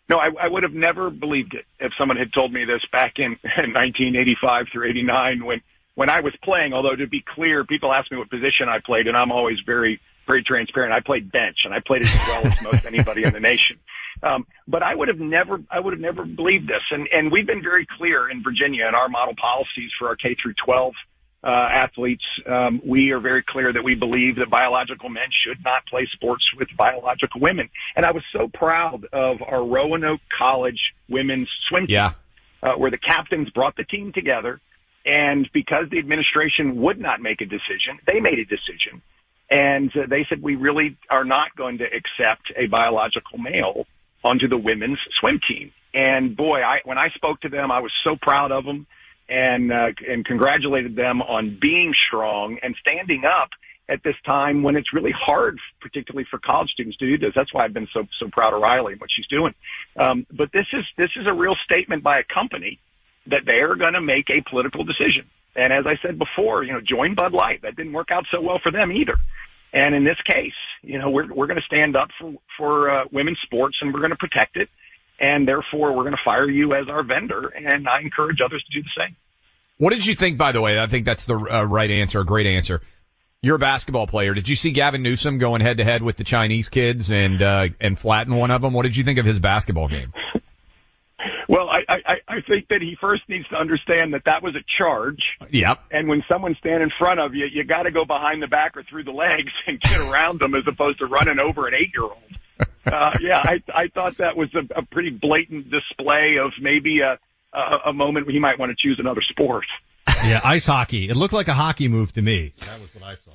No, 0.09 0.17
I, 0.17 0.29
I 0.41 0.47
would 0.49 0.63
have 0.63 0.73
never 0.73 1.09
believed 1.09 1.53
it 1.53 1.63
if 1.79 1.93
someone 1.97 2.17
had 2.17 2.33
told 2.33 2.51
me 2.51 2.65
this 2.65 2.81
back 2.91 3.13
in, 3.15 3.25
in 3.43 3.71
1985 3.73 4.65
through 4.73 4.89
89 4.89 5.45
when 5.45 5.61
when 5.95 6.09
I 6.09 6.19
was 6.19 6.33
playing. 6.43 6.73
Although 6.73 6.95
to 6.97 7.07
be 7.07 7.23
clear, 7.35 7.63
people 7.63 7.93
ask 7.93 8.11
me 8.11 8.17
what 8.17 8.29
position 8.29 8.67
I 8.67 8.79
played, 8.85 9.07
and 9.07 9.15
I'm 9.15 9.31
always 9.31 9.57
very 9.65 10.01
very 10.31 10.43
transparent. 10.43 10.93
I 10.93 11.01
played 11.01 11.31
bench 11.31 11.59
and 11.65 11.73
I 11.73 11.79
played 11.85 12.03
as 12.03 12.13
well 12.27 12.47
as 12.47 12.61
most 12.61 12.85
anybody 12.85 13.23
in 13.23 13.33
the 13.33 13.39
nation. 13.39 13.77
Um, 14.23 14.47
but 14.67 14.81
I 14.81 14.95
would 14.95 15.09
have 15.09 15.19
never, 15.19 15.61
I 15.69 15.79
would 15.79 15.93
have 15.93 15.99
never 15.99 16.25
believed 16.25 16.67
this. 16.67 16.83
And, 16.91 17.07
and 17.11 17.31
we've 17.31 17.47
been 17.47 17.63
very 17.63 17.85
clear 17.97 18.29
in 18.29 18.43
Virginia 18.43 18.87
in 18.87 18.95
our 18.95 19.09
model 19.09 19.35
policies 19.35 19.91
for 19.99 20.07
our 20.07 20.15
K 20.15 20.35
through 20.41 20.53
12 20.63 20.93
uh, 21.43 21.47
athletes. 21.49 22.23
Um, 22.47 22.81
we 22.85 23.11
are 23.11 23.19
very 23.19 23.43
clear 23.45 23.73
that 23.73 23.83
we 23.83 23.95
believe 23.95 24.37
that 24.37 24.49
biological 24.49 25.09
men 25.09 25.27
should 25.45 25.57
not 25.65 25.85
play 25.87 26.07
sports 26.13 26.43
with 26.57 26.69
biological 26.77 27.41
women. 27.41 27.69
And 27.95 28.05
I 28.05 28.11
was 28.11 28.23
so 28.31 28.47
proud 28.53 29.05
of 29.11 29.41
our 29.41 29.65
Roanoke 29.65 30.21
College 30.37 30.79
women's 31.09 31.49
swim 31.67 31.87
team, 31.87 31.95
yeah. 31.95 32.13
uh, 32.63 32.73
where 32.77 32.91
the 32.91 32.99
captains 32.99 33.49
brought 33.49 33.75
the 33.75 33.85
team 33.85 34.13
together. 34.13 34.61
And 35.03 35.49
because 35.51 35.89
the 35.89 35.97
administration 35.97 36.79
would 36.81 36.99
not 36.99 37.21
make 37.21 37.41
a 37.41 37.45
decision, 37.45 37.97
they 38.05 38.19
made 38.19 38.37
a 38.37 38.45
decision 38.45 39.01
and 39.51 39.91
uh, 39.95 40.07
they 40.09 40.25
said, 40.29 40.41
we 40.41 40.55
really 40.55 40.97
are 41.09 41.25
not 41.25 41.55
going 41.57 41.79
to 41.79 41.83
accept 41.83 42.51
a 42.55 42.67
biological 42.67 43.37
male 43.37 43.85
onto 44.23 44.47
the 44.47 44.57
women's 44.57 44.97
swim 45.19 45.39
team. 45.47 45.71
And 45.93 46.37
boy, 46.37 46.61
I, 46.61 46.79
when 46.85 46.97
I 46.97 47.09
spoke 47.15 47.41
to 47.41 47.49
them, 47.49 47.69
I 47.69 47.81
was 47.81 47.91
so 48.05 48.15
proud 48.19 48.53
of 48.53 48.63
them 48.63 48.87
and, 49.27 49.71
uh, 49.71 49.87
and 50.07 50.23
congratulated 50.23 50.95
them 50.95 51.21
on 51.21 51.57
being 51.61 51.93
strong 52.07 52.59
and 52.63 52.75
standing 52.79 53.23
up 53.25 53.49
at 53.89 53.99
this 54.05 54.15
time 54.25 54.63
when 54.63 54.77
it's 54.77 54.93
really 54.93 55.11
hard, 55.13 55.59
particularly 55.81 56.25
for 56.31 56.39
college 56.39 56.69
students 56.69 56.97
to 56.99 57.05
do 57.05 57.17
this. 57.17 57.33
That's 57.35 57.53
why 57.53 57.65
I've 57.65 57.73
been 57.73 57.89
so, 57.93 58.07
so 58.21 58.29
proud 58.31 58.53
of 58.53 58.61
Riley 58.61 58.93
and 58.93 59.01
what 59.01 59.09
she's 59.13 59.27
doing. 59.27 59.53
Um, 59.99 60.25
but 60.31 60.49
this 60.53 60.67
is, 60.71 60.85
this 60.97 61.09
is 61.17 61.27
a 61.27 61.33
real 61.33 61.55
statement 61.65 62.03
by 62.03 62.19
a 62.19 62.23
company 62.23 62.79
that 63.27 63.41
they 63.45 63.59
are 63.59 63.75
going 63.75 63.93
to 63.93 64.01
make 64.01 64.29
a 64.29 64.41
political 64.49 64.85
decision. 64.85 65.25
And 65.55 65.73
as 65.73 65.85
I 65.85 65.95
said 66.01 66.17
before, 66.17 66.63
you 66.63 66.73
know, 66.73 66.81
join 66.81 67.15
Bud 67.15 67.33
Light. 67.33 67.61
That 67.63 67.75
didn't 67.75 67.93
work 67.93 68.09
out 68.11 68.25
so 68.31 68.41
well 68.41 68.59
for 68.61 68.71
them 68.71 68.91
either. 68.91 69.17
And 69.73 69.95
in 69.95 70.03
this 70.03 70.17
case, 70.25 70.53
you 70.81 70.99
know, 70.99 71.09
we're, 71.09 71.33
we're 71.33 71.47
going 71.47 71.59
to 71.59 71.65
stand 71.65 71.95
up 71.95 72.09
for, 72.19 72.33
for 72.57 72.89
uh, 72.89 73.03
women's 73.11 73.39
sports 73.43 73.77
and 73.81 73.93
we're 73.93 73.99
going 73.99 74.11
to 74.11 74.17
protect 74.17 74.57
it. 74.57 74.69
And 75.19 75.47
therefore, 75.47 75.95
we're 75.95 76.03
going 76.03 76.15
to 76.15 76.21
fire 76.25 76.49
you 76.49 76.73
as 76.73 76.89
our 76.89 77.03
vendor. 77.03 77.47
And 77.47 77.87
I 77.87 78.01
encourage 78.01 78.39
others 78.43 78.63
to 78.63 78.79
do 78.79 78.83
the 78.83 78.89
same. 78.97 79.15
What 79.77 79.91
did 79.91 80.05
you 80.05 80.15
think, 80.15 80.37
by 80.37 80.51
the 80.51 80.61
way? 80.61 80.79
I 80.79 80.87
think 80.87 81.05
that's 81.05 81.25
the 81.25 81.35
uh, 81.35 81.63
right 81.63 81.89
answer, 81.89 82.19
a 82.19 82.25
great 82.25 82.47
answer. 82.47 82.81
You're 83.41 83.55
a 83.55 83.59
basketball 83.59 84.05
player. 84.05 84.33
Did 84.33 84.47
you 84.47 84.55
see 84.55 84.71
Gavin 84.71 85.01
Newsom 85.01 85.39
going 85.39 85.61
head 85.61 85.77
to 85.77 85.83
head 85.83 86.03
with 86.03 86.17
the 86.17 86.23
Chinese 86.23 86.69
kids 86.69 87.09
and 87.09 87.41
uh, 87.41 87.69
and 87.79 87.97
flatten 87.97 88.35
one 88.35 88.51
of 88.51 88.61
them? 88.61 88.73
What 88.73 88.83
did 88.83 88.95
you 88.95 89.03
think 89.03 89.17
of 89.17 89.25
his 89.25 89.39
basketball 89.39 89.87
game? 89.87 90.13
Well, 91.91 91.99
I, 92.05 92.11
I, 92.11 92.37
I 92.37 92.41
think 92.47 92.67
that 92.69 92.81
he 92.81 92.95
first 92.99 93.23
needs 93.27 93.47
to 93.49 93.55
understand 93.55 94.13
that 94.13 94.23
that 94.25 94.43
was 94.43 94.55
a 94.55 94.63
charge. 94.77 95.21
Yep. 95.49 95.79
And 95.91 96.07
when 96.07 96.23
someone's 96.29 96.57
standing 96.57 96.83
in 96.83 96.91
front 96.97 97.19
of 97.19 97.33
you, 97.33 97.45
you 97.51 97.63
got 97.63 97.83
to 97.83 97.91
go 97.91 98.05
behind 98.05 98.41
the 98.41 98.47
back 98.47 98.77
or 98.77 98.83
through 98.83 99.03
the 99.03 99.11
legs 99.11 99.51
and 99.67 99.79
get 99.79 99.99
around 99.99 100.39
them 100.39 100.55
as 100.55 100.63
opposed 100.67 100.99
to 100.99 101.05
running 101.05 101.39
over 101.39 101.67
an 101.67 101.73
eight-year-old. 101.75 102.17
Uh, 102.83 103.11
yeah, 103.21 103.37
I, 103.37 103.61
I 103.73 103.87
thought 103.93 104.17
that 104.17 104.35
was 104.35 104.49
a, 104.55 104.79
a 104.79 104.83
pretty 104.83 105.11
blatant 105.11 105.69
display 105.69 106.37
of 106.43 106.51
maybe 106.59 107.01
a, 107.01 107.19
a, 107.55 107.89
a 107.89 107.93
moment 107.93 108.25
where 108.25 108.33
he 108.33 108.39
might 108.39 108.57
want 108.57 108.71
to 108.71 108.75
choose 108.75 108.97
another 108.99 109.21
sport. 109.21 109.65
Yeah, 110.07 110.41
ice 110.43 110.65
hockey. 110.65 111.07
It 111.07 111.15
looked 111.15 111.33
like 111.33 111.47
a 111.47 111.53
hockey 111.53 111.87
move 111.87 112.11
to 112.13 112.21
me. 112.23 112.53
That 112.61 112.79
was 112.79 112.93
what 112.95 113.03
I 113.03 113.15
saw. 113.15 113.31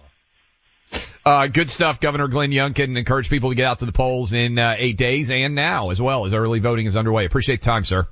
Uh, 1.24 1.46
good 1.46 1.70
stuff. 1.70 2.00
Governor 2.00 2.28
Glenn 2.28 2.50
Youngkin 2.50 2.96
encourage 2.96 3.28
people 3.28 3.50
to 3.50 3.54
get 3.54 3.66
out 3.66 3.80
to 3.80 3.86
the 3.86 3.92
polls 3.92 4.32
in 4.32 4.58
uh, 4.58 4.74
eight 4.78 4.96
days 4.96 5.30
and 5.30 5.54
now 5.54 5.90
as 5.90 6.00
well 6.00 6.26
as 6.26 6.34
early 6.34 6.58
voting 6.58 6.86
is 6.86 6.96
underway. 6.96 7.24
Appreciate 7.24 7.60
the 7.60 7.66
time, 7.66 7.84
sir. 7.84 8.06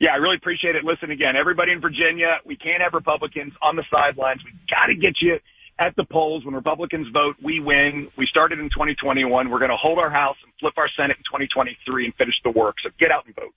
Yeah, 0.00 0.10
I 0.12 0.16
really 0.16 0.36
appreciate 0.36 0.74
it. 0.74 0.84
Listen 0.84 1.10
again, 1.10 1.36
everybody 1.36 1.72
in 1.72 1.80
Virginia, 1.80 2.38
we 2.44 2.56
can't 2.56 2.82
have 2.82 2.94
Republicans 2.94 3.52
on 3.62 3.76
the 3.76 3.84
sidelines. 3.90 4.40
We 4.44 4.52
got 4.68 4.86
to 4.86 4.94
get 4.94 5.14
you 5.22 5.38
at 5.78 5.94
the 5.96 6.04
polls. 6.04 6.44
When 6.44 6.54
Republicans 6.54 7.06
vote, 7.12 7.36
we 7.42 7.60
win. 7.60 8.08
We 8.18 8.26
started 8.26 8.58
in 8.58 8.66
2021. 8.70 9.50
We're 9.50 9.58
going 9.58 9.70
to 9.70 9.76
hold 9.76 9.98
our 9.98 10.10
House 10.10 10.36
and 10.44 10.52
flip 10.60 10.74
our 10.76 10.88
Senate 10.96 11.16
in 11.16 11.24
2023 11.24 12.04
and 12.06 12.14
finish 12.14 12.34
the 12.44 12.50
work. 12.50 12.76
So 12.82 12.90
get 12.98 13.10
out 13.10 13.26
and 13.26 13.34
vote. 13.34 13.54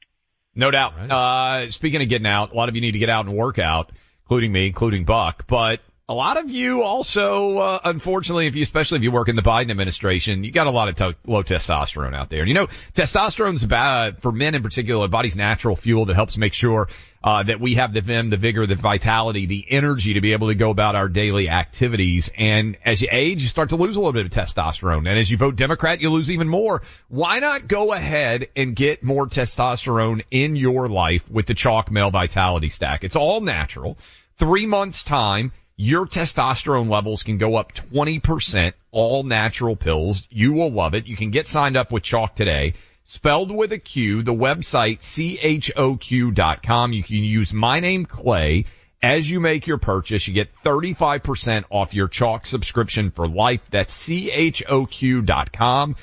No 0.56 0.71
doubt. 0.71 0.93
Uh, 1.12 1.69
speaking 1.69 2.02
of 2.02 2.10
getting 2.10 2.28
out, 2.28 2.52
a 2.52 2.56
lot 2.56 2.69
of 2.69 2.76
you 2.76 2.82
need 2.82 2.93
to 2.93 3.00
get 3.00 3.10
out 3.10 3.26
and 3.26 3.36
work 3.36 3.60
out, 3.60 3.91
including 4.23 4.52
me, 4.52 4.67
including 4.67 5.06
Buck. 5.06 5.45
But 5.47 5.82
a 6.10 6.13
lot 6.13 6.38
of 6.38 6.50
you 6.50 6.84
also, 6.84 7.58
uh, 7.58 7.80
unfortunately, 7.84 8.48
if 8.48 8.56
you, 8.56 8.63
especially 8.63 8.96
if 8.96 9.04
you 9.04 9.12
work 9.12 9.28
in 9.28 9.36
the 9.36 9.41
Biden 9.41 9.72
administration, 9.72 10.46
you 10.46 10.52
got 10.52 10.65
a 10.65 10.72
lot 10.72 10.88
of 10.88 10.96
to- 10.96 11.15
low 11.26 11.43
testosterone 11.43 12.15
out 12.15 12.30
there. 12.30 12.39
And 12.39 12.48
you 12.48 12.54
know, 12.54 12.67
testosterone's 12.93 13.65
bad 13.65 14.22
for 14.22 14.32
men 14.32 14.56
in 14.56 14.63
particular, 14.63 15.06
the 15.06 15.10
body's 15.10 15.36
natural 15.36 15.76
fuel 15.76 16.06
that 16.06 16.15
helps 16.15 16.38
make 16.38 16.54
sure, 16.54 16.88
uh, 17.26 17.43
that 17.43 17.60
we 17.60 17.76
have 17.76 17.93
the 17.93 18.00
vim, 18.00 18.30
the 18.30 18.38
vigor, 18.38 18.65
the 18.65 18.76
vitality, 18.76 19.48
the 19.48 19.65
energy 19.70 20.13
to 20.13 20.22
be 20.22 20.32
able 20.32 20.48
to 20.48 20.56
go 20.56 20.70
about 20.70 20.96
our 20.96 21.10
daily 21.10 21.50
activities. 21.50 22.32
And 22.38 22.78
as 22.86 23.02
you 23.02 23.10
age, 23.12 23.42
you 23.42 23.50
start 23.50 23.69
to 23.69 23.75
lose 23.75 23.98
a 23.98 24.00
little 24.00 24.13
bit 24.13 24.25
of 24.25 24.31
testosterone. 24.31 25.10
And 25.10 25.19
as 25.19 25.29
you 25.29 25.36
vote 25.36 25.58
Democrat, 25.58 26.00
you 26.00 26.10
lose 26.10 26.31
even 26.31 26.48
more. 26.48 26.84
Why 27.10 27.40
not 27.40 27.67
go 27.67 27.92
ahead 27.92 28.48
and 28.56 28.73
get 28.73 29.04
more 29.04 29.27
testosterone 29.27 30.23
in 30.31 30.56
your 30.56 30.88
life 30.88 31.29
with 31.29 31.48
the 31.48 31.54
Choq 31.54 31.92
Male 31.92 32.12
Vitality 32.12 32.69
Stack? 32.69 33.04
It's 33.04 33.17
all 33.17 33.42
natural. 33.42 33.98
Three 34.38 34.67
months 34.67 35.04
time 35.04 35.52
your 35.78 36.08
testosterone 36.08 36.90
levels 36.90 37.21
can 37.21 37.38
go 37.38 37.56
up 37.56 37.71
20%, 37.71 38.73
all 38.92 39.21
natural 39.21 39.75
pills. 39.75 40.28
You 40.32 40.54
will 40.54 40.71
love 40.71 40.96
it. 40.96 41.06
You 41.06 41.15
can 41.15 41.30
get 41.30 41.48
signed 41.48 41.78
up 41.78 41.92
with 41.92 42.02
Choq 42.02 42.34
today. 42.34 42.73
Spelled 43.04 43.52
with 43.52 43.71
a 43.71 43.78
Q, 43.78 44.23
the 44.23 44.34
website 44.34 45.00
choq.com. 45.00 46.94
You 46.94 47.04
can 47.04 47.17
use 47.17 47.54
my 47.54 47.80
name 47.80 48.08
Clay 48.08 48.65
as 49.04 49.30
you 49.30 49.40
make 49.40 49.67
your 49.67 49.78
purchase. 49.78 50.28
You 50.28 50.34
get 50.34 50.50
35% 50.65 51.65
off 51.69 51.94
your 51.94 52.10
Choq 52.10 52.48
subscription 52.48 53.12
for 53.12 53.28
life. 53.28 53.62
That's 53.69 54.10
choq.com. 54.10 55.96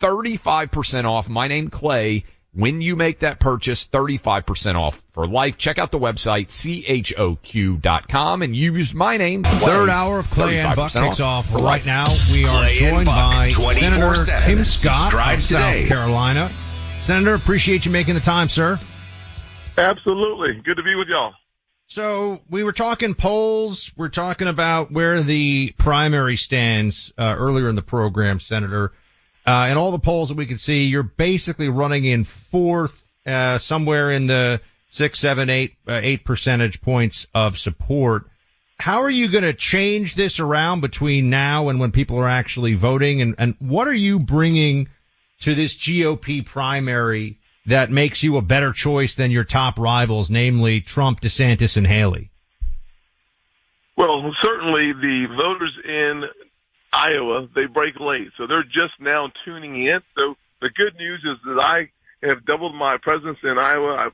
35% 0.00 1.04
off 1.04 1.28
my 1.28 1.48
name 1.48 1.68
Clay 1.68 2.24
when 2.58 2.80
you 2.80 2.96
make 2.96 3.20
that 3.20 3.38
purchase, 3.38 3.86
35% 3.86 4.74
off 4.74 5.00
for 5.12 5.24
life. 5.26 5.58
Check 5.58 5.78
out 5.78 5.92
the 5.92 5.98
website, 5.98 6.48
choq.com 6.48 8.42
and 8.42 8.56
use 8.56 8.92
my 8.92 9.16
name. 9.16 9.44
Clay. 9.44 9.58
Third 9.60 9.88
hour 9.88 10.18
of 10.18 10.28
Clay 10.28 10.58
and 10.58 10.74
Buck 10.74 10.90
kicks 10.90 11.20
off 11.20 11.54
right 11.54 11.62
life. 11.62 11.86
now. 11.86 12.06
We 12.32 12.46
are 12.46 12.62
Clay 12.62 12.78
joined 12.80 13.06
by 13.06 13.48
Senator 13.50 14.24
Tim 14.44 14.64
Scott 14.64 15.12
Subscribe 15.12 15.38
of 15.38 15.46
today. 15.46 15.82
South 15.82 15.88
Carolina. 15.88 16.50
Senator, 17.04 17.34
appreciate 17.34 17.86
you 17.86 17.92
making 17.92 18.16
the 18.16 18.20
time, 18.20 18.48
sir. 18.48 18.80
Absolutely. 19.76 20.60
Good 20.64 20.78
to 20.78 20.82
be 20.82 20.96
with 20.96 21.06
y'all. 21.06 21.34
So 21.86 22.40
we 22.50 22.64
were 22.64 22.72
talking 22.72 23.14
polls. 23.14 23.92
We're 23.96 24.08
talking 24.08 24.48
about 24.48 24.90
where 24.90 25.22
the 25.22 25.72
primary 25.78 26.36
stands 26.36 27.12
uh, 27.16 27.36
earlier 27.38 27.68
in 27.68 27.76
the 27.76 27.82
program, 27.82 28.40
Senator. 28.40 28.92
Uh, 29.48 29.68
and 29.68 29.78
all 29.78 29.92
the 29.92 29.98
polls 29.98 30.28
that 30.28 30.36
we 30.36 30.44
can 30.44 30.58
see, 30.58 30.84
you're 30.84 31.02
basically 31.02 31.70
running 31.70 32.04
in 32.04 32.24
fourth, 32.24 33.02
uh, 33.24 33.56
somewhere 33.56 34.10
in 34.10 34.26
the 34.26 34.60
six, 34.90 35.18
seven, 35.18 35.48
eight, 35.48 35.72
uh, 35.88 35.98
eight 36.02 36.22
percentage 36.22 36.82
points 36.82 37.26
of 37.34 37.58
support. 37.58 38.24
How 38.78 39.04
are 39.04 39.10
you 39.10 39.28
going 39.28 39.44
to 39.44 39.54
change 39.54 40.14
this 40.14 40.38
around 40.38 40.82
between 40.82 41.30
now 41.30 41.70
and 41.70 41.80
when 41.80 41.92
people 41.92 42.18
are 42.18 42.28
actually 42.28 42.74
voting? 42.74 43.22
And, 43.22 43.36
and 43.38 43.54
what 43.58 43.88
are 43.88 43.94
you 43.94 44.18
bringing 44.18 44.90
to 45.40 45.54
this 45.54 45.74
GOP 45.78 46.44
primary 46.44 47.38
that 47.64 47.90
makes 47.90 48.22
you 48.22 48.36
a 48.36 48.42
better 48.42 48.74
choice 48.74 49.14
than 49.14 49.30
your 49.30 49.44
top 49.44 49.78
rivals, 49.78 50.28
namely 50.28 50.82
Trump, 50.82 51.22
DeSantis, 51.22 51.78
and 51.78 51.86
Haley? 51.86 52.30
Well, 53.96 54.30
certainly 54.42 54.92
the 54.92 55.26
voters 55.34 55.72
in 55.86 56.24
Iowa, 56.92 57.48
they 57.54 57.66
break 57.66 58.00
late, 58.00 58.28
so 58.36 58.46
they're 58.46 58.62
just 58.62 58.98
now 59.00 59.30
tuning 59.44 59.86
in. 59.86 60.00
So 60.16 60.34
the 60.60 60.70
good 60.70 60.96
news 60.96 61.24
is 61.24 61.38
that 61.44 61.62
I 61.62 61.90
have 62.26 62.44
doubled 62.46 62.74
my 62.74 62.96
presence 63.00 63.38
in 63.42 63.58
Iowa. 63.58 63.94
I 63.94 64.08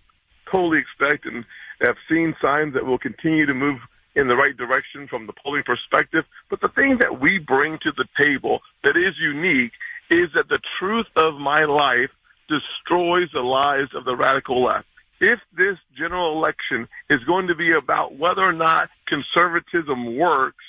totally 0.50 0.78
expect 0.78 1.26
and 1.26 1.44
have 1.80 1.96
seen 2.08 2.34
signs 2.42 2.74
that 2.74 2.84
will 2.84 2.98
continue 2.98 3.46
to 3.46 3.54
move 3.54 3.78
in 4.14 4.28
the 4.28 4.36
right 4.36 4.56
direction 4.56 5.08
from 5.08 5.26
the 5.26 5.32
polling 5.42 5.64
perspective. 5.64 6.24
But 6.50 6.60
the 6.60 6.68
thing 6.68 6.98
that 7.00 7.20
we 7.20 7.38
bring 7.38 7.78
to 7.82 7.92
the 7.96 8.06
table 8.16 8.60
that 8.82 8.96
is 8.96 9.14
unique 9.20 9.72
is 10.10 10.30
that 10.34 10.48
the 10.48 10.60
truth 10.78 11.06
of 11.16 11.34
my 11.34 11.64
life 11.64 12.10
destroys 12.48 13.28
the 13.32 13.40
lies 13.40 13.88
of 13.94 14.04
the 14.04 14.16
radical 14.16 14.62
left. 14.64 14.86
If 15.20 15.38
this 15.56 15.78
general 15.96 16.36
election 16.36 16.88
is 17.08 17.20
going 17.24 17.46
to 17.48 17.54
be 17.54 17.72
about 17.72 18.16
whether 18.16 18.42
or 18.42 18.52
not 18.52 18.90
conservatism 19.08 20.18
works, 20.18 20.63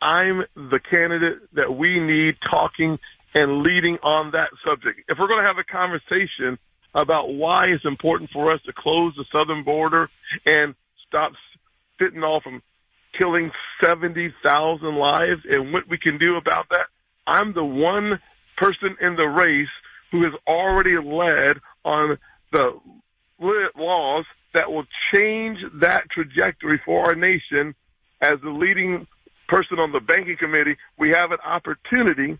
I'm 0.00 0.42
the 0.54 0.80
candidate 0.90 1.38
that 1.54 1.72
we 1.72 2.00
need 2.00 2.34
talking 2.50 2.98
and 3.34 3.62
leading 3.62 3.98
on 4.02 4.32
that 4.32 4.48
subject. 4.66 5.00
If 5.08 5.18
we're 5.18 5.28
going 5.28 5.42
to 5.42 5.48
have 5.48 5.58
a 5.58 5.64
conversation 5.64 6.58
about 6.94 7.28
why 7.28 7.66
it's 7.66 7.84
important 7.84 8.30
for 8.32 8.52
us 8.52 8.60
to 8.66 8.72
close 8.76 9.14
the 9.16 9.24
southern 9.32 9.64
border 9.64 10.08
and 10.46 10.74
stop 11.06 11.32
fentanyl 12.00 12.42
from 12.42 12.62
killing 13.18 13.50
70,000 13.84 14.96
lives 14.96 15.42
and 15.48 15.72
what 15.72 15.84
we 15.88 15.98
can 15.98 16.18
do 16.18 16.36
about 16.36 16.66
that, 16.70 16.86
I'm 17.26 17.52
the 17.52 17.64
one 17.64 18.20
person 18.56 18.96
in 19.00 19.16
the 19.16 19.24
race 19.24 19.68
who 20.12 20.22
has 20.24 20.32
already 20.46 20.96
led 20.96 21.56
on 21.84 22.18
the 22.52 22.78
laws 23.76 24.24
that 24.54 24.70
will 24.70 24.86
change 25.14 25.58
that 25.80 26.04
trajectory 26.10 26.80
for 26.84 27.06
our 27.06 27.14
nation 27.14 27.74
as 28.22 28.38
the 28.42 28.50
leading 28.50 29.06
person 29.48 29.78
on 29.78 29.92
the 29.92 30.00
banking 30.00 30.36
committee, 30.38 30.76
we 30.98 31.10
have 31.10 31.32
an 31.32 31.38
opportunity 31.44 32.38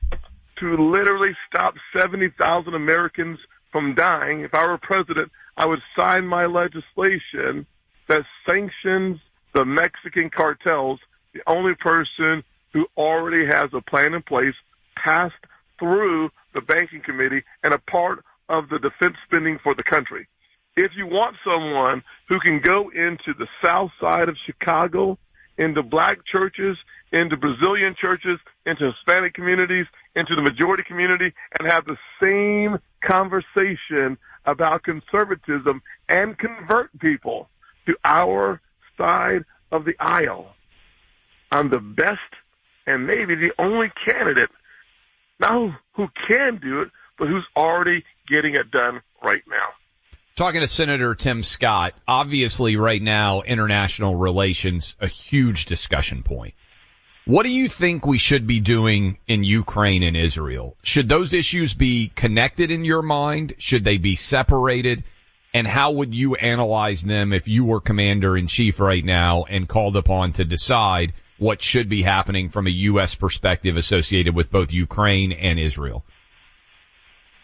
to 0.58 0.90
literally 0.90 1.32
stop 1.48 1.74
70,000 1.98 2.74
Americans 2.74 3.38
from 3.72 3.94
dying. 3.94 4.40
If 4.40 4.54
I 4.54 4.66
were 4.66 4.78
president, 4.78 5.30
I 5.56 5.66
would 5.66 5.80
sign 5.98 6.26
my 6.26 6.46
legislation 6.46 7.66
that 8.08 8.22
sanctions 8.48 9.18
the 9.54 9.64
Mexican 9.64 10.30
cartels, 10.30 11.00
the 11.34 11.40
only 11.46 11.74
person 11.74 12.42
who 12.72 12.86
already 12.96 13.46
has 13.46 13.70
a 13.72 13.80
plan 13.82 14.14
in 14.14 14.22
place, 14.22 14.54
passed 14.96 15.34
through 15.78 16.30
the 16.54 16.60
banking 16.60 17.02
committee 17.04 17.42
and 17.62 17.74
a 17.74 17.78
part 17.90 18.24
of 18.48 18.68
the 18.68 18.78
defense 18.78 19.16
spending 19.26 19.58
for 19.62 19.74
the 19.74 19.82
country. 19.82 20.26
If 20.76 20.92
you 20.96 21.06
want 21.06 21.36
someone 21.44 22.02
who 22.28 22.38
can 22.40 22.60
go 22.62 22.90
into 22.90 23.32
the 23.38 23.46
south 23.64 23.90
side 24.00 24.28
of 24.28 24.36
Chicago, 24.44 25.18
into 25.58 25.82
black 25.82 26.18
churches, 26.30 26.76
into 27.12 27.36
Brazilian 27.36 27.94
churches, 28.00 28.38
into 28.66 28.92
Hispanic 28.92 29.34
communities, 29.34 29.86
into 30.14 30.34
the 30.34 30.42
majority 30.42 30.82
community, 30.86 31.32
and 31.58 31.70
have 31.70 31.84
the 31.84 31.96
same 32.20 32.78
conversation 33.04 34.18
about 34.44 34.82
conservatism 34.82 35.82
and 36.08 36.38
convert 36.38 36.96
people 36.98 37.48
to 37.86 37.94
our 38.04 38.60
side 38.96 39.44
of 39.72 39.84
the 39.84 39.94
aisle. 40.00 40.54
I'm 41.50 41.70
the 41.70 41.80
best 41.80 42.20
and 42.86 43.06
maybe 43.06 43.34
the 43.34 43.50
only 43.58 43.88
candidate, 44.04 44.50
not 45.40 45.72
who 45.94 46.06
can 46.28 46.58
do 46.62 46.82
it, 46.82 46.88
but 47.18 47.28
who's 47.28 47.46
already 47.56 48.04
getting 48.28 48.54
it 48.54 48.70
done 48.70 49.00
right 49.22 49.42
now. 49.48 49.68
Talking 50.36 50.60
to 50.60 50.68
Senator 50.68 51.14
Tim 51.14 51.42
Scott, 51.42 51.94
obviously 52.06 52.76
right 52.76 53.00
now, 53.00 53.40
international 53.40 54.16
relations, 54.16 54.94
a 55.00 55.08
huge 55.08 55.64
discussion 55.64 56.22
point. 56.22 56.52
What 57.24 57.44
do 57.44 57.48
you 57.48 57.70
think 57.70 58.04
we 58.04 58.18
should 58.18 58.46
be 58.46 58.60
doing 58.60 59.16
in 59.26 59.44
Ukraine 59.44 60.02
and 60.02 60.14
Israel? 60.14 60.76
Should 60.82 61.08
those 61.08 61.32
issues 61.32 61.72
be 61.72 62.12
connected 62.14 62.70
in 62.70 62.84
your 62.84 63.00
mind? 63.00 63.54
Should 63.56 63.84
they 63.84 63.96
be 63.96 64.14
separated? 64.14 65.04
And 65.54 65.66
how 65.66 65.92
would 65.92 66.14
you 66.14 66.34
analyze 66.34 67.02
them 67.02 67.32
if 67.32 67.48
you 67.48 67.64
were 67.64 67.80
commander 67.80 68.36
in 68.36 68.46
chief 68.46 68.78
right 68.78 69.02
now 69.02 69.44
and 69.48 69.66
called 69.66 69.96
upon 69.96 70.32
to 70.32 70.44
decide 70.44 71.14
what 71.38 71.62
should 71.62 71.88
be 71.88 72.02
happening 72.02 72.50
from 72.50 72.66
a 72.66 72.78
U.S. 72.90 73.14
perspective 73.14 73.78
associated 73.78 74.34
with 74.34 74.50
both 74.50 74.70
Ukraine 74.70 75.32
and 75.32 75.58
Israel? 75.58 76.04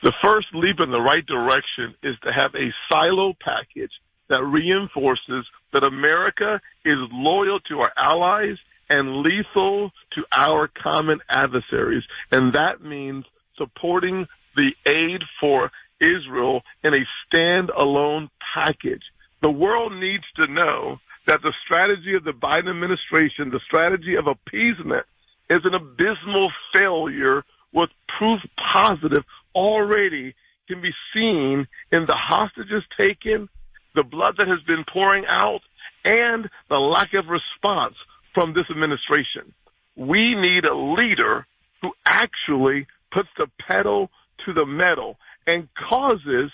The 0.03 0.13
first 0.23 0.49
leap 0.53 0.77
in 0.81 0.91
the 0.91 1.01
right 1.01 1.25
direction 1.25 1.95
is 2.03 2.17
to 2.25 2.33
have 2.33 2.55
a 2.55 2.73
silo 2.91 3.35
package 3.41 3.93
that 4.29 4.43
reinforces 4.43 5.47
that 5.73 5.85
America 5.85 6.61
is 6.85 6.99
loyal 7.13 7.61
to 7.69 7.81
our 7.81 7.93
allies 7.97 8.57
and 8.89 9.23
lethal 9.23 9.93
to 10.15 10.25
our 10.37 10.69
common 10.83 11.21
adversaries. 11.31 12.03
And 12.33 12.53
that 12.55 12.83
means 12.83 13.25
supporting 13.57 14.27
the 14.57 14.71
aid 14.87 15.23
for 15.41 15.71
Israel 16.01 16.63
in 16.83 16.95
a 16.95 17.07
standalone 17.27 18.29
package. 18.55 19.03
The 19.41 19.51
world 19.51 19.93
needs 19.93 20.25
to 20.37 20.47
know 20.47 20.99
that 21.27 21.43
the 21.43 21.53
strategy 21.65 22.15
of 22.15 22.25
the 22.25 22.33
Biden 22.33 22.71
administration, 22.71 23.51
the 23.51 23.61
strategy 23.67 24.17
of 24.17 24.27
appeasement, 24.27 25.07
is 25.49 25.61
an 25.65 25.75
abysmal 25.75 26.51
failure 26.75 27.45
with 27.73 27.91
proof 28.19 28.41
positive 28.75 29.23
already 29.55 30.35
can 30.69 30.81
be 30.81 30.93
seen 31.15 31.67
in 31.91 32.07
the 32.07 32.17
hostages 32.17 32.83
taken, 32.97 33.49
the 33.95 34.03
blood 34.03 34.35
that 34.39 34.49
has 34.49 34.61
been 34.67 34.85
pouring 34.91 35.25
out, 35.29 35.61
and 36.05 36.49
the 36.69 36.77
lack 36.77 37.15
of 37.15 37.27
response 37.27 37.95
from 38.35 38.55
this 38.55 38.65
administration. 38.71 39.53
We 39.97 40.35
need 40.35 40.65
a 40.65 40.75
leader 40.75 41.47
who 41.83 41.93
actually 42.07 42.87
puts 43.13 43.29
the 43.37 43.49
pedal 43.69 44.11
to 44.47 44.53
the 44.53 44.67
metal 44.67 45.19
and 45.47 45.69
causes 45.89 46.51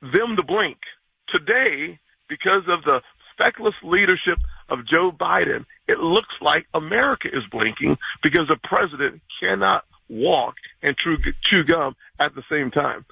them 0.00 0.36
to 0.36 0.42
blink. 0.42 0.78
Today, 1.28 1.98
because 2.28 2.62
of 2.68 2.82
the 2.84 3.00
feckless 3.38 3.74
leadership 3.82 4.38
of 4.68 4.86
Joe 4.86 5.12
Biden, 5.12 5.64
it 5.86 5.98
looks 5.98 6.34
like 6.40 6.66
America 6.74 7.28
is 7.28 7.42
blinking 7.50 7.96
because 8.22 8.48
the 8.48 8.58
president 8.62 9.20
cannot 9.40 9.84
walk 10.08 10.54
and 10.82 10.96
chew, 10.96 11.16
chew 11.44 11.64
gum 11.64 11.96
at 12.18 12.34
the 12.34 12.42
same 12.50 12.70
time. 12.70 13.04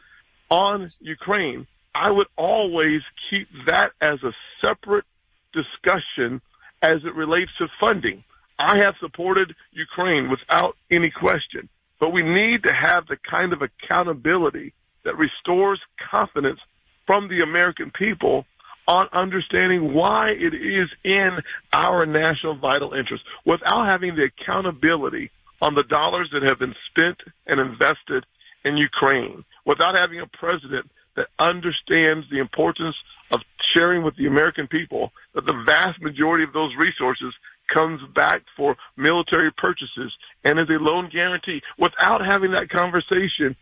On 0.51 0.91
Ukraine, 1.01 1.67
I 1.95 2.11
would 2.11 2.27
always 2.37 3.03
keep 3.31 3.49
that 3.67 3.93
as 4.01 4.23
a 4.23 4.33
separate 4.61 5.05
discussion 5.53 6.41
as 6.83 7.05
it 7.05 7.15
relates 7.15 7.51
to 7.59 7.69
funding. 7.81 8.25
I 8.59 8.79
have 8.79 8.95
supported 9.01 9.55
Ukraine 9.73 10.31
without 10.31 10.77
any 10.91 11.11
question, 11.11 11.69
but 11.99 12.11
we 12.11 12.23
need 12.23 12.63
to 12.65 12.75
have 12.75 13.07
the 13.07 13.17
kind 13.29 13.53
of 13.53 13.63
accountability 13.63 14.73
that 15.05 15.17
restores 15.17 15.81
confidence 16.11 16.61
from 17.07 17.29
the 17.29 17.41
American 17.43 17.91
people 17.91 18.47
on 18.87 19.09
understanding 19.13 19.95
why 19.95 20.31
it 20.31 20.55
is 20.55 20.89
in 21.05 21.39
our 21.73 22.05
national 22.07 22.57
vital 22.57 22.93
interest 22.93 23.25
without 23.45 23.87
having 23.87 24.15
the 24.15 24.25
accountability 24.25 25.31
on 25.63 25.75
the 25.75 25.85
dollars 25.85 26.31
that 26.33 26.43
have 26.43 26.59
been 26.59 26.75
spent 26.91 27.19
and 27.47 27.61
invested 27.61 28.25
in 28.65 28.77
Ukraine, 28.77 29.45
without 29.65 29.95
having 29.95 30.21
a 30.21 30.27
president 30.27 30.91
that 31.17 31.27
understands 31.39 32.27
the 32.31 32.39
importance 32.39 32.97
of 33.31 33.41
sharing 33.73 34.03
with 34.03 34.17
the 34.17 34.27
American 34.27 34.67
people 34.67 35.13
that 35.35 35.47
the 35.47 35.63
vast 35.67 36.01
majority 36.03 36.45
of 36.45 36.53
those 36.53 36.73
resources 36.79 37.33
comes 37.73 38.01
back 38.15 38.43
for 38.57 38.77
military 38.97 39.51
purchases 39.53 40.13
and 40.45 40.59
as 40.59 40.69
a 40.69 40.83
loan 40.83 41.09
guarantee. 41.13 41.61
Without 41.79 42.25
having 42.25 42.53
that 42.53 42.69
conversation, 42.69 43.57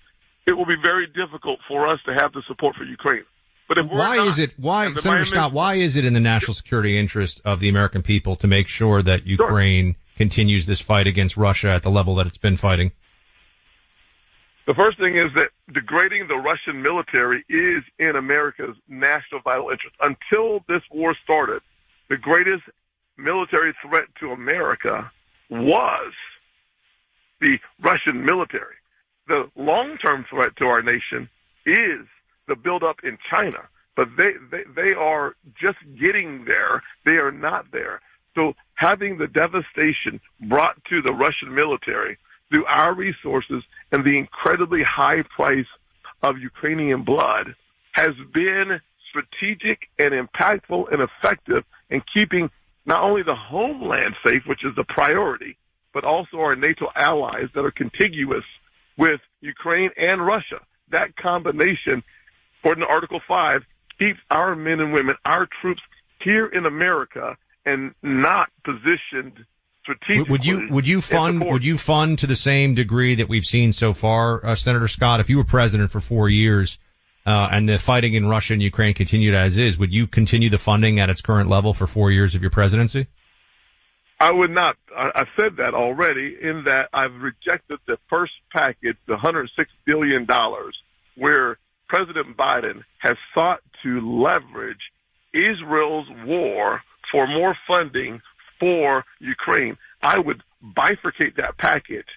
it 0.47 0.53
will 0.53 0.67
be 0.67 0.77
very 0.83 1.07
difficult 1.07 1.61
for 1.69 1.89
us 1.89 2.01
to 2.07 2.15
have 2.15 2.33
the 2.33 2.43
support 2.49 2.75
for 2.77 2.85
Ukraine. 2.85 3.25
But 3.69 3.79
if 3.79 3.87
why 3.91 4.17
not, 4.17 4.29
is 4.29 4.39
it 4.39 4.53
why 4.59 4.93
Senator 4.93 5.25
Biden 5.25 5.27
Scott? 5.29 5.53
Why 5.53 5.75
is 5.75 5.97
it 5.97 6.05
in 6.05 6.15
the 6.15 6.21
national 6.21 6.55
security 6.55 6.99
interest 6.99 7.41
of 7.45 7.61
the 7.61 7.69
American 7.69 8.03
people 8.03 8.37
to 8.37 8.47
make 8.47 8.69
sure 8.69 9.01
that 9.01 9.27
Ukraine 9.27 9.97
continues 10.17 10.67
this 10.67 10.81
fight 10.81 11.07
against 11.07 11.37
Russia 11.37 11.71
at 11.71 11.83
the 11.83 11.91
level 11.91 12.17
that 12.17 12.27
it's 12.27 12.39
been 12.39 12.57
fighting? 12.57 12.93
The 14.67 14.75
first 14.75 14.99
thing 14.99 15.17
is 15.17 15.31
that 15.35 15.51
degrading 15.75 16.29
the 16.29 16.37
Russian 16.37 16.83
military 16.83 17.45
is 17.49 17.83
in 17.99 18.15
America's 18.17 18.77
national 18.89 19.41
vital 19.43 19.71
interest. 19.71 19.97
Until 20.01 20.61
this 20.69 20.83
war 20.93 21.17
started, 21.25 21.63
the 22.09 22.17
greatest 22.17 22.63
military 23.17 23.75
threat 23.83 24.05
to 24.21 24.31
America 24.31 25.11
was 25.51 26.13
the 27.41 27.59
Russian 27.81 28.25
military. 28.25 28.77
The 29.27 29.51
long-term 29.57 30.27
threat 30.31 30.57
to 30.59 30.67
our 30.67 30.83
nation 30.83 31.29
is 31.67 32.07
the 32.47 32.55
buildup 32.55 32.97
in 33.03 33.19
China, 33.31 33.69
but 33.97 34.09
they, 34.17 34.33
they, 34.51 34.63
they 34.75 34.95
are 34.95 35.35
just 35.61 35.79
getting 36.01 36.45
there. 36.45 36.83
They 37.05 37.17
are 37.17 37.33
not 37.33 37.67
there. 37.73 38.01
So 38.35 38.55
having 38.75 39.19
the 39.19 39.27
devastation 39.27 40.21
brought 40.49 40.83
to 40.87 41.03
the 41.03 41.13
Russian 41.13 41.55
military 41.55 42.19
through 42.51 42.67
our 42.67 42.95
resources 42.95 43.63
and 43.91 44.05
the 44.05 44.19
incredibly 44.19 44.83
high 44.83 45.23
price 45.35 45.67
of 46.23 46.39
Ukrainian 46.39 47.03
blood 47.03 47.55
has 47.93 48.15
been 48.33 48.81
strategic 49.09 49.89
and 49.99 50.13
impactful 50.13 50.93
and 50.93 51.03
effective 51.03 51.65
in 51.91 52.03
keeping 52.13 52.51
not 52.87 53.03
only 53.03 53.23
the 53.23 53.35
homeland 53.35 54.15
safe, 54.25 54.43
which 54.47 54.65
is 54.65 54.75
the 54.77 54.85
priority, 54.85 55.57
but 55.93 56.05
also 56.05 56.39
our 56.39 56.57
NATO 56.57 56.87
allies 56.97 57.49
that 57.55 57.65
are 57.65 57.71
contiguous 57.71 58.45
with 58.97 59.21
Ukraine 59.41 59.91
and 59.97 60.25
Russia. 60.25 60.61
That 60.91 61.17
combination, 61.17 62.03
according 62.61 62.85
to 62.85 62.91
Article 62.91 63.21
5, 63.27 63.63
keeps 63.99 64.19
our 64.31 64.57
men 64.57 64.81
and 64.81 64.93
women, 64.93 65.17
our 65.25 65.47
troops 65.61 65.83
here 66.25 66.47
in 66.47 66.67
America 66.67 67.37
and 67.65 67.95
not 68.03 68.49
positioned 68.65 69.45
strategically. 69.83 70.31
Would 70.31 70.47
you 70.47 70.69
would 70.71 70.87
you 70.87 71.01
fund 71.01 71.45
would 71.45 71.65
you 71.65 71.79
fund 71.79 72.21
to 72.21 72.27
the 72.27 72.37
same 72.37 72.75
degree 72.75 73.17
that 73.17 73.29
we've 73.29 73.45
seen 73.45 73.73
so 73.73 73.93
far, 73.93 74.45
uh, 74.45 74.55
Senator 74.55 74.89
Scott? 74.89 75.21
If 75.21 75.31
you 75.31 75.39
were 75.39 75.45
president 75.45 75.91
for 75.91 76.01
four 76.01 76.29
years 76.29 76.79
uh, 77.27 77.49
and 77.53 77.69
the 77.69 77.79
fighting 77.79 78.15
in 78.15 78.29
Russia 78.29 78.55
and 78.55 78.63
Ukraine 78.63 78.95
continued 78.95 79.35
as 79.35 79.57
is, 79.57 79.79
would 79.79 79.93
you 79.93 80.07
continue 80.07 80.51
the 80.51 80.59
funding 80.59 81.01
at 81.01 81.11
its 81.11 81.21
current 81.21 81.49
level 81.49 81.75
for 81.75 81.87
four 81.87 82.11
years 82.11 82.35
of 82.35 82.43
your 82.43 82.51
presidency? 82.51 83.07
I 84.21 84.31
would 84.31 84.51
not. 84.51 84.77
I, 84.97 85.25
said 85.37 85.57
that 85.57 85.75
already 85.75 86.37
in 86.41 86.63
that 86.67 86.91
I've 86.93 87.15
rejected 87.15 87.81
the 87.89 87.97
first 88.09 88.33
package, 88.53 88.97
the 89.07 89.15
106 89.15 89.69
billion 89.85 90.27
dollars, 90.27 90.79
where 91.17 91.59
President 91.89 92.37
Biden 92.37 92.85
has 92.99 93.17
sought 93.35 93.61
to 93.83 94.23
leverage 94.23 94.79
Israel's 95.35 96.07
war 96.25 96.83
for 97.13 97.29
more 97.29 97.57
funding 97.69 98.21
for 98.59 99.05
Ukraine. 99.21 99.77
I 100.03 100.19
would 100.19 100.43
bifurcate 100.65 101.37
that 101.37 101.59
package. 101.59 102.09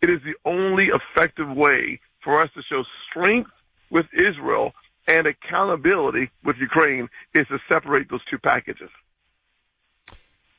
It 0.00 0.10
is 0.10 0.20
the 0.22 0.34
only 0.48 0.88
effective 0.88 1.48
way 1.48 2.00
for 2.22 2.42
us 2.42 2.50
to 2.54 2.62
show 2.62 2.84
strength 3.10 3.50
with 3.90 4.06
Israel 4.12 4.72
and 5.08 5.26
accountability 5.26 6.30
with 6.44 6.56
Ukraine 6.60 7.08
is 7.34 7.46
to 7.48 7.58
separate 7.72 8.08
those 8.10 8.24
two 8.30 8.38
packages. 8.38 8.90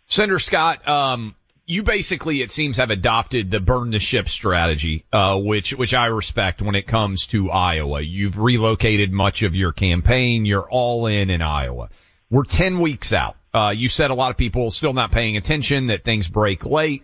Senator 0.05 0.39
Scott, 0.39 0.87
um, 0.87 1.35
you 1.65 1.83
basically, 1.83 2.41
it 2.41 2.51
seems, 2.51 2.77
have 2.77 2.91
adopted 2.91 3.49
the 3.49 3.61
burn 3.61 3.91
the 3.91 3.99
ship 3.99 4.27
strategy, 4.27 5.05
uh, 5.13 5.37
which 5.37 5.73
which 5.73 5.93
I 5.93 6.07
respect 6.07 6.61
when 6.61 6.75
it 6.75 6.87
comes 6.87 7.27
to 7.27 7.49
Iowa. 7.49 8.01
You've 8.01 8.37
relocated 8.37 9.13
much 9.13 9.43
of 9.43 9.55
your 9.55 9.71
campaign. 9.71 10.45
You're 10.45 10.69
all 10.69 11.05
in 11.05 11.29
in 11.29 11.41
Iowa. 11.41 11.89
We're 12.33 12.45
ten 12.45 12.79
weeks 12.79 13.13
out. 13.13 13.35
Uh, 13.53 13.73
you 13.77 13.89
said 13.89 14.09
a 14.09 14.15
lot 14.15 14.31
of 14.31 14.37
people 14.37 14.71
still 14.71 14.93
not 14.93 15.11
paying 15.11 15.37
attention, 15.37 15.87
that 15.87 16.03
things 16.03 16.27
break 16.27 16.65
late. 16.65 17.03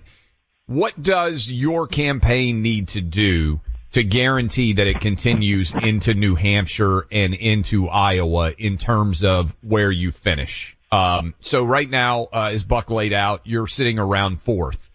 What 0.66 1.00
does 1.00 1.52
your 1.52 1.86
campaign 1.86 2.64
need 2.64 2.88
to 2.90 3.02
do 3.02 3.62
to 3.92 4.04
guarantee 4.04 4.74
that 4.74 4.88
it 4.88 5.02
continues 5.02 5.72
into 5.72 6.16
New 6.16 6.34
Hampshire 6.34 7.06
and 7.12 7.36
into 7.36 7.88
Iowa 7.88 8.54
in 8.58 8.80
terms 8.80 9.24
of 9.24 9.56
where 9.62 9.92
you 9.92 10.10
finish? 10.12 10.76
Um, 10.92 11.36
so 11.42 11.64
right 11.64 11.88
now, 11.88 12.30
uh, 12.34 12.50
as 12.52 12.64
Buck 12.64 12.90
laid 12.90 13.14
out, 13.14 13.42
you're 13.44 13.68
sitting 13.68 14.00
around 14.00 14.42
fourth. 14.42 14.90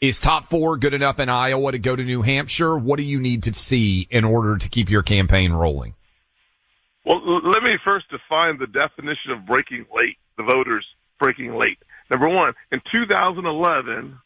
Is 0.00 0.20
top 0.20 0.50
four 0.50 0.76
good 0.76 0.94
enough 0.94 1.18
in 1.18 1.28
Iowa 1.28 1.72
to 1.72 1.80
go 1.80 1.96
to 1.96 2.04
New 2.04 2.22
Hampshire? 2.22 2.78
What 2.78 2.98
do 2.98 3.02
you 3.02 3.18
need 3.18 3.42
to 3.42 3.54
see 3.54 4.06
in 4.08 4.22
order 4.22 4.56
to 4.56 4.68
keep 4.68 4.88
your 4.88 5.02
campaign 5.02 5.50
rolling? 5.50 5.96
Well, 7.04 7.20
let 7.24 7.62
me 7.62 7.76
first 7.86 8.06
define 8.10 8.58
the 8.58 8.66
definition 8.66 9.32
of 9.32 9.46
breaking 9.46 9.86
late, 9.94 10.18
the 10.36 10.42
voters 10.42 10.84
breaking 11.18 11.54
late. 11.54 11.78
Number 12.10 12.28
one, 12.28 12.52
in 12.72 12.80
2011, 12.92 14.18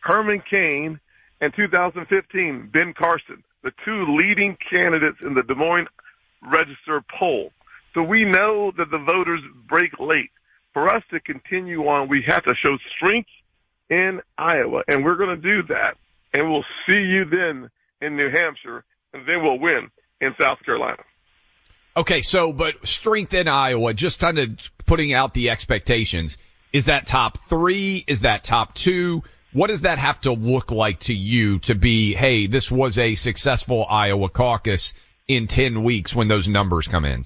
Herman 0.00 0.42
Cain 0.48 1.00
and 1.40 1.52
2015, 1.54 2.70
Ben 2.72 2.94
Carson, 2.96 3.42
the 3.62 3.72
two 3.84 4.16
leading 4.16 4.56
candidates 4.70 5.18
in 5.20 5.34
the 5.34 5.42
Des 5.42 5.54
Moines 5.54 5.88
Register 6.42 7.02
poll. 7.18 7.50
So 7.94 8.02
we 8.02 8.24
know 8.24 8.72
that 8.76 8.90
the 8.90 8.98
voters 8.98 9.40
break 9.68 9.98
late. 9.98 10.30
For 10.72 10.94
us 10.94 11.02
to 11.10 11.20
continue 11.20 11.86
on, 11.88 12.08
we 12.08 12.22
have 12.26 12.44
to 12.44 12.54
show 12.54 12.76
strength 12.94 13.30
in 13.88 14.20
Iowa, 14.38 14.82
and 14.88 15.04
we're 15.04 15.16
going 15.16 15.34
to 15.34 15.42
do 15.42 15.62
that. 15.68 15.96
And 16.34 16.50
we'll 16.50 16.64
see 16.86 16.98
you 16.98 17.24
then 17.24 17.70
in 18.00 18.16
New 18.16 18.30
Hampshire, 18.30 18.84
and 19.14 19.26
then 19.26 19.42
we'll 19.42 19.58
win 19.58 19.90
in 20.20 20.34
South 20.40 20.58
Carolina. 20.64 21.02
Okay, 21.96 22.20
so 22.20 22.52
but 22.52 22.86
strength 22.86 23.32
in 23.32 23.48
Iowa, 23.48 23.94
just 23.94 24.18
kind 24.18 24.38
of 24.38 24.58
putting 24.84 25.14
out 25.14 25.32
the 25.32 25.50
expectations. 25.50 26.36
Is 26.72 26.86
that 26.86 27.06
top 27.06 27.38
three? 27.48 28.04
Is 28.06 28.20
that 28.22 28.44
top 28.44 28.74
two? 28.74 29.22
What 29.52 29.68
does 29.68 29.82
that 29.82 29.98
have 29.98 30.20
to 30.22 30.32
look 30.32 30.70
like 30.70 31.00
to 31.00 31.14
you 31.14 31.60
to 31.60 31.74
be, 31.74 32.12
hey, 32.12 32.48
this 32.48 32.70
was 32.70 32.98
a 32.98 33.14
successful 33.14 33.86
Iowa 33.88 34.28
caucus 34.28 34.92
in 35.26 35.46
10 35.46 35.82
weeks 35.82 36.14
when 36.14 36.28
those 36.28 36.46
numbers 36.46 36.86
come 36.86 37.06
in? 37.06 37.24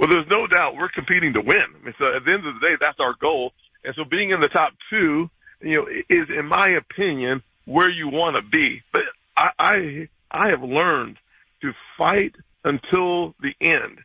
Well, 0.00 0.08
there's 0.10 0.26
no 0.28 0.48
doubt 0.48 0.74
we're 0.76 0.88
competing 0.88 1.34
to 1.34 1.40
win. 1.40 1.62
I 1.80 1.84
mean, 1.84 1.94
so 1.98 2.06
at 2.16 2.24
the 2.24 2.32
end 2.32 2.44
of 2.44 2.54
the 2.54 2.60
day, 2.60 2.74
that's 2.80 2.98
our 2.98 3.14
goal. 3.20 3.52
And 3.84 3.94
so 3.94 4.02
being 4.04 4.30
in 4.30 4.40
the 4.40 4.48
top 4.48 4.72
two, 4.88 5.30
you 5.62 5.76
know, 5.76 5.86
is 5.86 6.28
in 6.36 6.46
my 6.46 6.70
opinion 6.70 7.42
where 7.64 7.90
you 7.90 8.08
want 8.08 8.34
to 8.42 8.50
be. 8.50 8.82
But 8.92 9.02
I, 9.36 9.50
I, 9.58 10.08
I 10.30 10.48
have 10.48 10.62
learned 10.62 11.18
to 11.62 11.72
fight 11.96 12.34
until 12.64 13.34
the 13.40 13.54
end. 13.60 13.98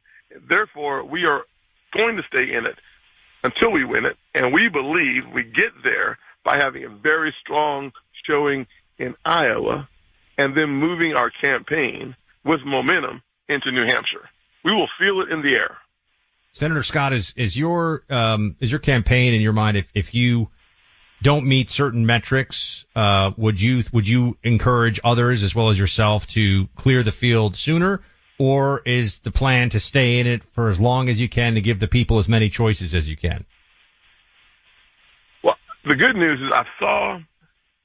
Therefore, 0.47 1.03
we 1.05 1.25
are 1.25 1.43
going 1.93 2.17
to 2.17 2.23
stay 2.27 2.55
in 2.55 2.65
it 2.65 2.75
until 3.43 3.71
we 3.71 3.85
win 3.85 4.05
it. 4.05 4.17
And 4.33 4.53
we 4.53 4.69
believe 4.69 5.23
we 5.33 5.43
get 5.43 5.71
there 5.83 6.17
by 6.43 6.57
having 6.57 6.83
a 6.83 6.89
very 6.89 7.33
strong 7.41 7.91
showing 8.27 8.67
in 8.97 9.15
Iowa 9.23 9.87
and 10.37 10.55
then 10.55 10.69
moving 10.69 11.13
our 11.13 11.29
campaign 11.29 12.15
with 12.43 12.59
momentum 12.65 13.21
into 13.47 13.71
New 13.71 13.85
Hampshire. 13.85 14.29
We 14.63 14.73
will 14.73 14.89
feel 14.99 15.21
it 15.21 15.31
in 15.31 15.41
the 15.41 15.53
air. 15.53 15.77
Senator 16.53 16.83
Scott, 16.83 17.13
is 17.13 17.33
is 17.35 17.57
your 17.57 18.03
um, 18.09 18.55
is 18.61 18.71
your 18.71 18.79
campaign 18.79 19.33
in 19.33 19.41
your 19.41 19.51
mind 19.53 19.75
if 19.75 19.87
if 19.93 20.13
you 20.13 20.49
don't 21.21 21.45
meet 21.45 21.69
certain 21.69 22.05
metrics, 22.05 22.85
uh, 22.95 23.31
would 23.35 23.59
you 23.59 23.83
would 23.91 24.07
you 24.07 24.37
encourage 24.43 24.99
others 25.03 25.43
as 25.43 25.53
well 25.53 25.69
as 25.69 25.77
yourself 25.77 26.27
to 26.27 26.67
clear 26.75 27.03
the 27.03 27.11
field 27.11 27.57
sooner, 27.57 28.01
or 28.37 28.81
is 28.85 29.19
the 29.19 29.31
plan 29.31 29.69
to 29.69 29.79
stay 29.79 30.19
in 30.19 30.27
it 30.27 30.43
for 30.53 30.69
as 30.69 30.79
long 30.79 31.09
as 31.09 31.19
you 31.19 31.29
can 31.29 31.55
to 31.55 31.61
give 31.61 31.79
the 31.79 31.87
people 31.87 32.19
as 32.19 32.27
many 32.27 32.49
choices 32.49 32.93
as 32.93 33.07
you 33.07 33.15
can? 33.15 33.45
Well, 35.43 35.55
the 35.85 35.95
good 35.95 36.15
news 36.15 36.39
is 36.41 36.51
I 36.53 36.65
saw 36.79 37.19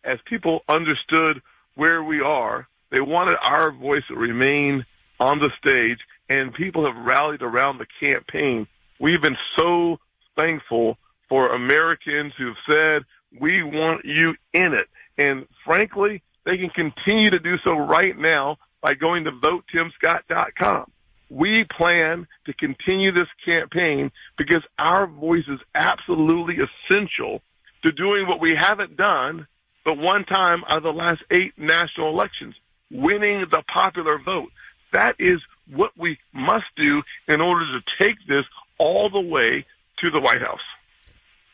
as 0.05 0.19
people 0.27 0.61
understood 0.69 1.43
where 1.75 2.03
we 2.03 2.21
are, 2.21 2.67
they 2.91 3.01
wanted 3.01 3.37
our 3.41 3.71
voice 3.71 4.03
to 4.09 4.15
remain 4.15 4.85
on 5.21 5.39
the 5.39 5.51
stage 5.59 5.99
and 6.29 6.53
people 6.55 6.85
have 6.87 7.05
rallied 7.05 7.43
around 7.43 7.79
the 7.79 7.87
campaign. 8.01 8.67
We've 8.99 9.21
been 9.21 9.37
so 9.57 9.99
thankful 10.37 10.97
for 11.29 11.55
Americans 11.55 12.33
who've 12.37 12.57
said, 12.67 13.03
we 13.41 13.63
want 13.63 14.05
you 14.05 14.35
in 14.53 14.75
it. 14.75 14.89
And 15.17 15.47
frankly, 15.65 16.23
they 16.45 16.57
can 16.57 16.71
continue 16.71 17.31
to 17.31 17.39
do 17.39 17.57
so 17.63 17.73
right 17.73 18.19
now 18.19 18.57
by 18.83 18.95
going 18.95 19.25
to 19.25 19.31
votetimscott.com. 19.31 20.91
we 21.31 21.65
plan 21.77 22.27
to 22.47 22.53
continue 22.55 23.13
this 23.13 23.29
campaign 23.45 24.11
because 24.37 24.63
our 24.79 25.07
voice 25.07 25.45
is 25.49 25.61
absolutely 25.75 26.57
essential 26.57 27.41
to 27.83 27.93
doing 27.93 28.27
what 28.27 28.41
we 28.41 28.55
haven't 28.59 28.97
done 28.97 29.47
but 29.85 29.97
one 29.97 30.25
time 30.25 30.63
out 30.69 30.79
of 30.79 30.83
the 30.83 30.91
last 30.91 31.23
eight 31.31 31.53
national 31.57 32.11
elections, 32.11 32.55
winning 32.91 33.47
the 33.51 33.63
popular 33.73 34.19
vote. 34.25 34.51
That 34.93 35.15
is 35.19 35.41
what 35.73 35.93
we 35.97 36.19
must 36.33 36.67
do 36.77 37.03
in 37.29 37.41
order 37.41 37.65
to 37.79 38.05
take 38.05 38.17
this 38.29 38.45
all 38.79 39.09
the 39.11 39.21
way 39.21 39.65
to 40.01 40.11
the 40.11 40.21
White 40.21 40.41
House. 40.41 40.61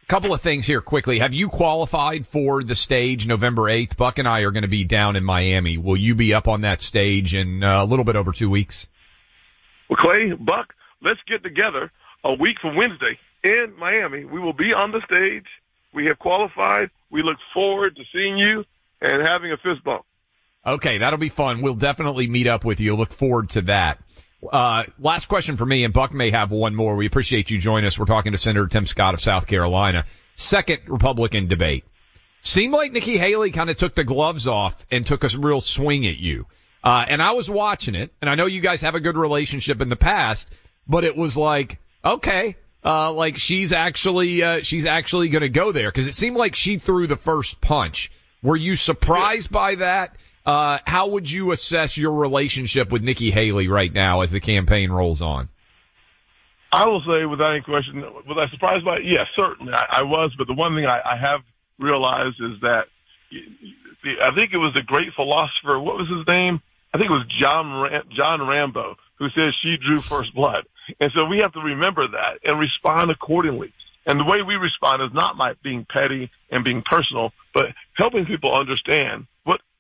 Couple 0.09 0.33
of 0.33 0.41
things 0.41 0.69
here 0.69 0.81
quickly. 0.81 1.19
Have 1.19 1.35
you 1.35 1.49
qualified 1.49 2.29
for 2.29 2.63
the 2.63 2.77
stage 2.77 3.27
November 3.27 3.63
8th? 3.63 3.97
Buck 3.97 4.19
and 4.19 4.29
I 4.29 4.43
are 4.43 4.53
going 4.53 4.63
to 4.63 4.69
be 4.69 4.85
down 4.85 5.17
in 5.17 5.25
Miami. 5.25 5.79
Will 5.79 5.97
you 5.97 6.15
be 6.15 6.33
up 6.33 6.47
on 6.47 6.61
that 6.61 6.81
stage 6.81 7.35
in 7.35 7.65
uh, 7.65 7.83
a 7.83 7.87
little 7.87 8.05
bit 8.05 8.15
over 8.15 8.31
two 8.31 8.49
weeks? 8.49 8.87
Well, 9.91 9.97
Clay, 10.01 10.31
Buck, 10.39 10.75
let's 11.03 11.19
get 11.27 11.43
together 11.43 11.91
a 12.23 12.35
week 12.35 12.59
from 12.63 12.77
Wednesday 12.77 13.19
in 13.43 13.75
Miami. 13.77 14.25
We 14.25 14.39
will 14.39 14.53
be 14.53 14.73
on 14.73 14.93
the 14.93 15.01
stage. 15.07 15.47
We 15.93 16.07
have 16.07 16.21
qualified. 16.21 16.91
We 17.11 17.25
look 17.25 17.39
forward 17.53 17.97
to 17.97 18.03
seeing 18.13 18.39
you 18.39 18.65
and 19.01 19.27
having 19.27 19.51
a 19.51 19.57
fist 19.57 19.83
bump. 19.85 20.05
Okay, 20.65 20.99
that'll 20.99 21.19
be 21.19 21.31
fun. 21.31 21.63
We'll 21.63 21.75
definitely 21.75 22.29
meet 22.29 22.47
up 22.47 22.65
with 22.65 22.79
you. 22.79 22.95
Look 22.95 23.13
forward 23.13 23.51
to 23.51 23.63
that. 23.63 23.99
Uh, 24.43 24.85
last 24.99 25.27
question 25.27 25.57
for 25.57 25.67
me, 25.67 25.85
and 25.85 25.95
Buck 25.95 26.13
may 26.13 26.31
have 26.31 26.51
one 26.51 26.75
more. 26.75 26.95
We 26.95 27.07
appreciate 27.07 27.51
you 27.51 27.59
joining 27.59 27.87
us. 27.87 27.99
We're 27.99 28.05
talking 28.05 28.33
to 28.33 28.39
Senator 28.39 28.67
Tim 28.67 28.87
Scott 28.87 29.15
of 29.15 29.21
South 29.21 29.47
Carolina. 29.47 30.05
Second 30.37 30.83
Republican 30.87 31.49
debate. 31.49 31.85
Seemed 32.43 32.75
like 32.75 32.93
Nikki 32.93 33.17
Haley 33.17 33.51
kind 33.51 33.71
of 33.71 33.77
took 33.77 33.95
the 33.95 34.05
gloves 34.05 34.47
off 34.47 34.85
and 34.91 35.05
took 35.07 35.25
a 35.25 35.29
real 35.39 35.61
swing 35.61 36.07
at 36.07 36.17
you. 36.17 36.47
Uh, 36.85 37.05
and 37.09 37.21
I 37.21 37.33
was 37.33 37.51
watching 37.51 37.95
it, 37.95 38.13
and 38.21 38.31
I 38.31 38.37
know 38.37 38.47
you 38.47 38.61
guys 38.61 38.83
have 38.83 38.95
a 38.95 39.01
good 39.01 39.17
relationship 39.17 39.81
in 39.81 39.89
the 39.89 39.97
past, 39.97 40.49
but 40.87 41.03
it 41.03 41.17
was 41.17 41.37
like, 41.37 41.81
okay, 42.05 42.55
uh, 42.85 43.13
like 43.13 43.37
she's 43.37 43.73
actually, 43.73 44.43
uh, 44.43 44.63
she's 44.63 44.87
actually 44.87 45.29
to 45.31 45.49
go 45.49 45.73
there 45.73 45.91
because 45.91 46.07
it 46.07 46.15
seemed 46.15 46.37
like 46.37 46.55
she 46.55 46.79
threw 46.79 47.09
the 47.09 47.17
first 47.17 47.61
punch. 47.61 48.13
Were 48.43 48.57
you 48.57 48.77
surprised 48.77 49.51
by 49.51 49.77
that? 49.77 50.15
Uh, 50.47 50.79
how 50.87 51.09
would 51.09 51.29
you 51.29 51.51
assess 51.51 51.99
your 51.99 52.13
relationship 52.13 52.93
with 52.93 53.03
Nikki 53.03 53.33
Haley 53.33 53.67
right 53.67 53.93
now 53.93 54.21
as 54.21 54.31
the 54.31 54.39
campaign 54.39 54.93
rolls 54.93 55.21
on? 55.21 55.49
I 56.73 56.87
will 56.87 57.01
say 57.01 57.27
without 57.27 57.53
any 57.53 57.63
question, 57.63 58.01
was 58.01 58.39
I 58.39 58.49
surprised 58.53 58.85
by 58.85 58.97
it? 58.97 59.05
Yes, 59.05 59.27
certainly 59.35 59.73
I, 59.73 60.01
I 60.01 60.03
was. 60.03 60.33
But 60.39 60.47
the 60.47 60.55
one 60.55 60.77
thing 60.77 60.87
I, 60.87 61.01
I 61.01 61.17
have 61.17 61.41
realized 61.79 62.37
is 62.41 62.61
that 62.63 62.85
I 63.33 64.35
think 64.35 64.53
it 64.53 64.59
was 64.59 64.77
a 64.79 64.83
great 64.83 65.13
philosopher. 65.17 65.81
What 65.81 65.97
was 65.97 66.09
his 66.09 66.27
name? 66.29 66.61
I 66.95 66.99
think 66.99 67.11
it 67.11 67.15
was 67.15 67.27
John 67.41 67.83
Ram- 67.83 68.09
John 68.17 68.47
Rambo 68.47 68.97
who 69.19 69.29
says 69.31 69.55
she 69.63 69.77
drew 69.77 70.01
first 70.01 70.35
blood. 70.35 70.65
And 71.01 71.11
so 71.15 71.25
we 71.25 71.39
have 71.39 71.53
to 71.55 71.61
remember 71.61 72.07
that 72.07 72.39
and 72.45 72.61
respond 72.61 73.11
accordingly. 73.11 73.73
And 74.07 74.21
the 74.21 74.25
way 74.25 74.43
we 74.47 74.55
respond 74.55 75.03
is 75.03 75.13
not 75.13 75.37
by 75.37 75.55
being 75.65 75.87
petty 75.91 76.31
and 76.51 76.63
being 76.63 76.83
personal, 76.89 77.33
but 77.53 77.67
helping 77.97 78.25
people 78.27 78.55
understand 78.55 79.27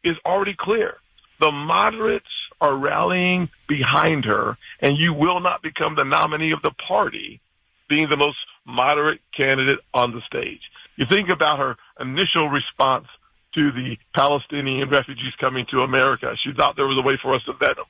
is 0.06 0.16
already 0.24 0.54
clear. 0.58 0.94
The 1.40 1.50
moderates 1.50 2.24
are 2.60 2.76
rallying 2.76 3.48
behind 3.68 4.24
her, 4.24 4.56
and 4.80 4.96
you 4.96 5.12
will 5.12 5.40
not 5.40 5.62
become 5.62 5.94
the 5.94 6.04
nominee 6.04 6.52
of 6.52 6.62
the 6.62 6.72
party 6.88 7.40
being 7.88 8.08
the 8.08 8.16
most 8.16 8.38
moderate 8.66 9.20
candidate 9.36 9.78
on 9.92 10.12
the 10.12 10.20
stage. 10.26 10.62
You 10.96 11.06
think 11.10 11.28
about 11.28 11.58
her 11.58 11.76
initial 12.00 12.48
response 12.48 13.06
to 13.54 13.70
the 13.72 13.96
Palestinian 14.14 14.88
refugees 14.88 15.34
coming 15.40 15.66
to 15.70 15.80
America. 15.80 16.34
She 16.42 16.52
thought 16.56 16.76
there 16.76 16.86
was 16.86 16.98
a 17.02 17.06
way 17.06 17.18
for 17.22 17.34
us 17.34 17.42
to 17.46 17.52
vet 17.52 17.76
them. 17.76 17.86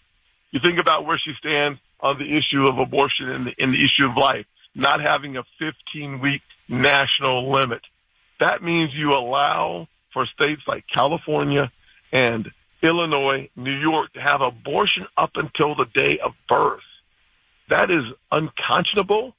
You 0.51 0.61
think 0.63 0.79
about 0.81 1.07
where 1.07 1.21
she 1.23 1.33
stands 1.39 1.79
on 2.01 2.19
the 2.19 2.27
issue 2.27 2.67
of 2.67 2.79
abortion 2.79 3.31
and 3.31 3.47
the, 3.47 3.53
and 3.59 3.73
the 3.73 3.83
issue 3.83 4.09
of 4.09 4.17
life, 4.17 4.47
not 4.75 5.01
having 5.01 5.37
a 5.37 5.45
15 5.59 6.21
week 6.21 6.43
national 6.69 7.51
limit. 7.51 7.81
That 8.41 8.63
means 8.63 8.91
you 8.95 9.13
allow 9.13 9.89
for 10.13 10.27
states 10.27 10.63
like 10.67 10.85
California 10.93 11.71
and 12.17 12.49
Illinois, 12.83 13.51
New 13.57 13.79
York 13.79 14.13
to 14.15 14.21
have 14.21 14.41
abortion 14.41 15.07
up 15.19 15.33
until 15.35 15.75
the 15.75 15.85
day 15.95 16.19
of 16.25 16.33
birth. 16.49 16.81
That 17.69 17.91
is 17.91 18.05
unconscionable, 18.33 19.35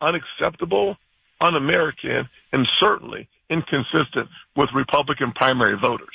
unacceptable, 0.00 0.96
un-American, 1.40 2.28
and 2.52 2.68
certainly 2.78 3.28
inconsistent 3.48 4.28
with 4.54 4.68
Republican 4.74 5.32
primary 5.34 5.78
voters. 5.80 6.08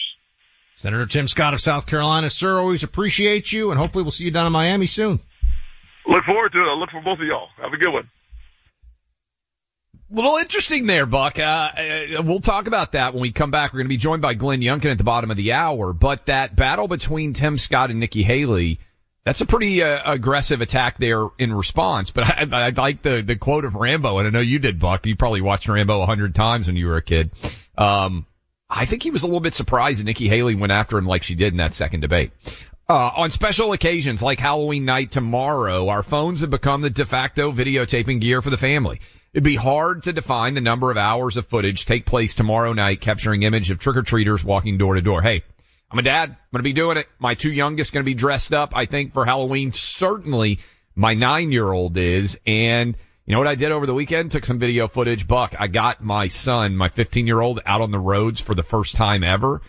Senator 0.75 1.05
Tim 1.05 1.27
Scott 1.27 1.53
of 1.53 1.61
South 1.61 1.87
Carolina, 1.87 2.29
sir, 2.29 2.59
always 2.59 2.83
appreciate 2.83 3.51
you, 3.51 3.71
and 3.71 3.79
hopefully 3.79 4.03
we'll 4.03 4.11
see 4.11 4.25
you 4.25 4.31
down 4.31 4.45
in 4.45 4.51
Miami 4.51 4.87
soon. 4.87 5.19
Look 6.07 6.23
forward 6.25 6.51
to 6.51 6.59
it. 6.59 6.67
I 6.67 6.75
look 6.77 6.91
for 6.91 7.01
both 7.01 7.19
of 7.19 7.25
y'all. 7.25 7.47
Have 7.61 7.73
a 7.73 7.77
good 7.77 7.91
one. 7.91 8.09
Little 10.16 10.38
interesting 10.38 10.86
there, 10.86 11.05
Buck. 11.05 11.39
Uh, 11.39 11.41
uh, 11.43 12.24
we'll 12.24 12.39
talk 12.39 12.68
about 12.68 12.93
that 12.93 13.13
when 13.13 13.22
we 13.22 13.34
come 13.34 13.51
back. 13.51 13.74
We're 13.74 13.80
going 13.80 13.88
to 13.88 13.89
be 13.89 13.97
joined 13.97 14.22
by 14.22 14.34
Glenn 14.34 14.61
Youngkin 14.61 14.89
at 14.89 14.97
the 14.97 15.03
bottom 15.03 15.30
of 15.30 15.36
the 15.36 15.51
hour. 15.51 15.91
But 15.91 16.28
that 16.28 16.55
battle 16.55 16.88
between 16.88 17.34
Tim 17.34 17.57
Scott 17.57 17.91
and 17.91 17.99
Nikki 17.99 18.24
Haley, 18.24 18.80
that's 19.26 19.41
a 19.41 19.45
pretty 19.45 19.84
uh, 19.84 20.13
aggressive 20.13 20.61
attack 20.61 20.99
there 20.99 21.28
in 21.38 21.51
response. 21.51 22.11
But 22.11 22.28
I, 22.28 22.47
I 22.49 22.70
like 22.70 23.01
the 23.01 23.24
the 23.24 23.36
quote 23.36 23.66
of 23.66 23.76
Rambo, 23.76 24.20
and 24.20 24.28
I 24.30 24.32
know 24.32 24.39
you 24.39 24.57
did, 24.57 24.80
Buck. 24.80 25.05
You 25.05 25.18
probably 25.18 25.41
watched 25.41 25.68
Rambo 25.68 26.01
a 26.01 26.05
hundred 26.05 26.34
times 26.34 26.68
when 26.68 26.78
you 26.78 26.88
were 26.88 26.95
a 26.95 27.01
kid. 27.01 27.32
Um, 27.78 28.26
I 28.70 28.86
think 28.86 29.03
he 29.03 29.11
was 29.11 29.24
a 29.24 29.26
little 29.26 29.41
bit 29.41 29.53
surprised 29.53 29.99
that 29.99 30.05
Nikki 30.05 30.30
Haley 30.30 30.55
went 30.55 30.72
after 30.72 30.97
him 30.97 31.05
like 31.05 31.24
she 31.24 31.36
did 31.36 31.51
in 31.51 31.57
that 31.57 31.74
second 31.74 31.99
debate. 31.99 32.32
Uh, 32.88 33.11
on 33.18 33.32
special 33.32 33.74
occasions 33.74 34.24
like 34.24 34.39
Halloween 34.39 34.86
night 34.86 35.11
tomorrow, 35.11 35.89
our 35.89 36.03
phones 36.03 36.39
have 36.39 36.51
become 36.51 36.82
the 36.82 36.89
de 36.89 37.05
facto 37.05 37.51
videotaping 37.51 38.22
gear 38.22 38.41
for 38.41 38.49
the 38.49 38.57
family. 38.57 39.01
It'd 39.36 39.43
be 39.43 39.55
hard 39.55 40.03
to 40.03 40.13
define 40.13 40.53
the 40.53 40.61
number 40.61 40.91
of 40.91 40.97
hours 40.97 41.36
of 41.36 41.45
footage 41.45 41.86
take 41.86 42.05
place 42.05 42.36
tomorrow 42.36 42.71
night 42.71 43.01
capturing 43.01 43.43
image 43.43 43.69
of 43.69 43.79
trick-or-treaters 43.79 44.45
walking 44.45 44.77
door 44.77 44.95
to 44.95 45.01
door. 45.01 45.21
Hey, 45.21 45.43
I'm 45.91 45.99
a 45.99 46.03
dad. 46.03 46.29
I'm 46.29 46.38
going 46.53 46.59
to 46.59 46.63
be 46.63 46.71
doing 46.71 46.95
it. 46.95 47.09
My 47.19 47.33
two 47.33 47.51
youngest 47.51 47.91
going 47.91 48.01
to 48.01 48.09
be 48.09 48.13
dressed 48.13 48.53
up, 48.53 48.71
I 48.73 48.86
think, 48.86 49.11
for 49.11 49.25
Halloween. 49.25 49.73
Certainly 49.73 50.59
my 50.95 51.15
nine-year-old 51.15 51.97
is. 51.97 52.39
And 52.47 52.95
you 53.25 53.33
know 53.33 53.39
what 53.39 53.49
I 53.49 53.55
did 53.55 53.73
over 53.73 53.86
the 53.86 53.93
weekend? 53.93 54.31
Took 54.31 54.45
some 54.45 54.57
video 54.57 54.88
footage. 54.88 55.27
Buck, 55.27 55.53
I 55.59 55.67
got 55.67 56.01
my 56.01 56.29
son, 56.29 56.77
my 56.77 56.88
15-year-old, 56.88 57.59
out 57.65 57.81
on 57.81 57.91
the 57.91 57.99
roads 57.99 58.39
for 58.39 58.55
the 58.55 58.63
first 58.63 58.95
time 58.95 59.25
ever. 59.25 59.61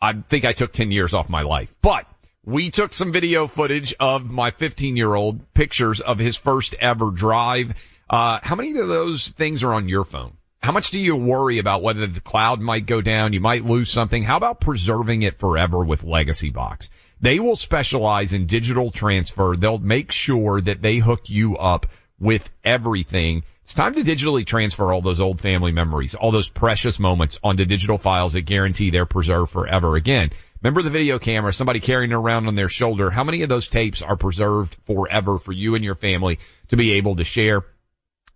I 0.00 0.12
think 0.12 0.44
I 0.44 0.52
took 0.52 0.72
10 0.72 0.92
years 0.92 1.14
off 1.14 1.28
my 1.28 1.42
life. 1.42 1.74
But 1.82 2.06
we 2.44 2.70
took 2.70 2.94
some 2.94 3.10
video 3.10 3.48
footage 3.48 3.92
of 3.98 4.30
my 4.30 4.52
15 4.52 4.96
year 4.96 5.12
old 5.12 5.52
pictures 5.52 6.00
of 6.00 6.20
his 6.20 6.36
first 6.36 6.74
ever 6.74 7.10
drive. 7.10 7.74
Uh, 8.14 8.38
how 8.44 8.54
many 8.54 8.70
of 8.78 8.86
those 8.86 9.26
things 9.26 9.64
are 9.64 9.74
on 9.74 9.88
your 9.88 10.04
phone? 10.04 10.36
How 10.62 10.70
much 10.70 10.92
do 10.92 11.00
you 11.00 11.16
worry 11.16 11.58
about 11.58 11.82
whether 11.82 12.06
the 12.06 12.20
cloud 12.20 12.60
might 12.60 12.86
go 12.86 13.00
down? 13.00 13.32
You 13.32 13.40
might 13.40 13.64
lose 13.64 13.90
something. 13.90 14.22
How 14.22 14.36
about 14.36 14.60
preserving 14.60 15.22
it 15.22 15.36
forever 15.36 15.84
with 15.84 16.04
Legacy 16.04 16.50
Box? 16.50 16.88
They 17.20 17.40
will 17.40 17.56
specialize 17.56 18.32
in 18.32 18.46
digital 18.46 18.92
transfer. 18.92 19.56
They'll 19.58 19.78
make 19.78 20.12
sure 20.12 20.60
that 20.60 20.80
they 20.80 20.98
hook 20.98 21.28
you 21.28 21.56
up 21.56 21.86
with 22.20 22.48
everything. 22.62 23.42
It's 23.64 23.74
time 23.74 23.94
to 23.94 24.04
digitally 24.04 24.46
transfer 24.46 24.92
all 24.92 25.02
those 25.02 25.20
old 25.20 25.40
family 25.40 25.72
memories, 25.72 26.14
all 26.14 26.30
those 26.30 26.48
precious 26.48 27.00
moments 27.00 27.40
onto 27.42 27.64
digital 27.64 27.98
files 27.98 28.34
that 28.34 28.42
guarantee 28.42 28.90
they're 28.90 29.06
preserved 29.06 29.50
forever. 29.50 29.96
Again, 29.96 30.30
Remember 30.62 30.82
the 30.82 30.88
video 30.88 31.18
camera, 31.18 31.52
somebody 31.52 31.78
carrying 31.78 32.10
it 32.10 32.14
around 32.14 32.46
on 32.46 32.54
their 32.54 32.70
shoulder. 32.70 33.10
How 33.10 33.22
many 33.22 33.42
of 33.42 33.50
those 33.50 33.68
tapes 33.68 34.00
are 34.00 34.16
preserved 34.16 34.74
forever 34.86 35.38
for 35.38 35.52
you 35.52 35.74
and 35.74 35.84
your 35.84 35.94
family 35.94 36.38
to 36.68 36.76
be 36.78 36.92
able 36.92 37.16
to 37.16 37.24
share? 37.24 37.64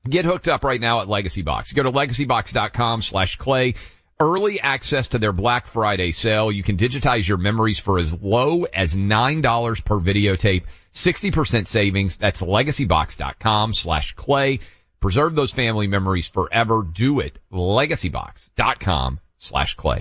Get 0.09 0.25
hooked 0.25 0.49
up 0.49 0.65
right 0.65 0.81
now 0.81 1.01
at 1.01 1.09
Legacy 1.09 1.43
Box. 1.43 1.73
Go 1.73 1.83
to 1.83 1.93
legacybox.com 1.93 3.03
slash 3.03 3.37
clay. 3.37 3.75
Early 4.21 4.61
access 4.61 5.09
to 5.09 5.19
their 5.19 5.33
Black 5.33 5.67
Friday 5.67 6.13
sale. 6.13 6.51
You 6.51 6.63
can 6.63 6.77
digitize 6.77 7.29
your 7.29 7.39
memories 7.39 7.79
for 7.79 7.99
as 7.99 8.13
low 8.13 8.65
as 8.65 8.97
$9 8.97 9.85
per 9.85 10.01
videotape. 10.01 10.65
60% 10.93 11.67
savings. 11.67 12.17
That's 12.17 12.43
legacybox.com 12.43 13.75
slash 13.75 14.15
clay. 14.15 14.61
Preserve 15.01 15.35
those 15.37 15.53
family 15.53 15.87
memories 15.87 16.27
forever. 16.27 16.83
Do 16.83 17.21
it. 17.21 17.39
Legacybox.com 17.53 19.21
slash 19.39 19.75
clay. 19.77 20.01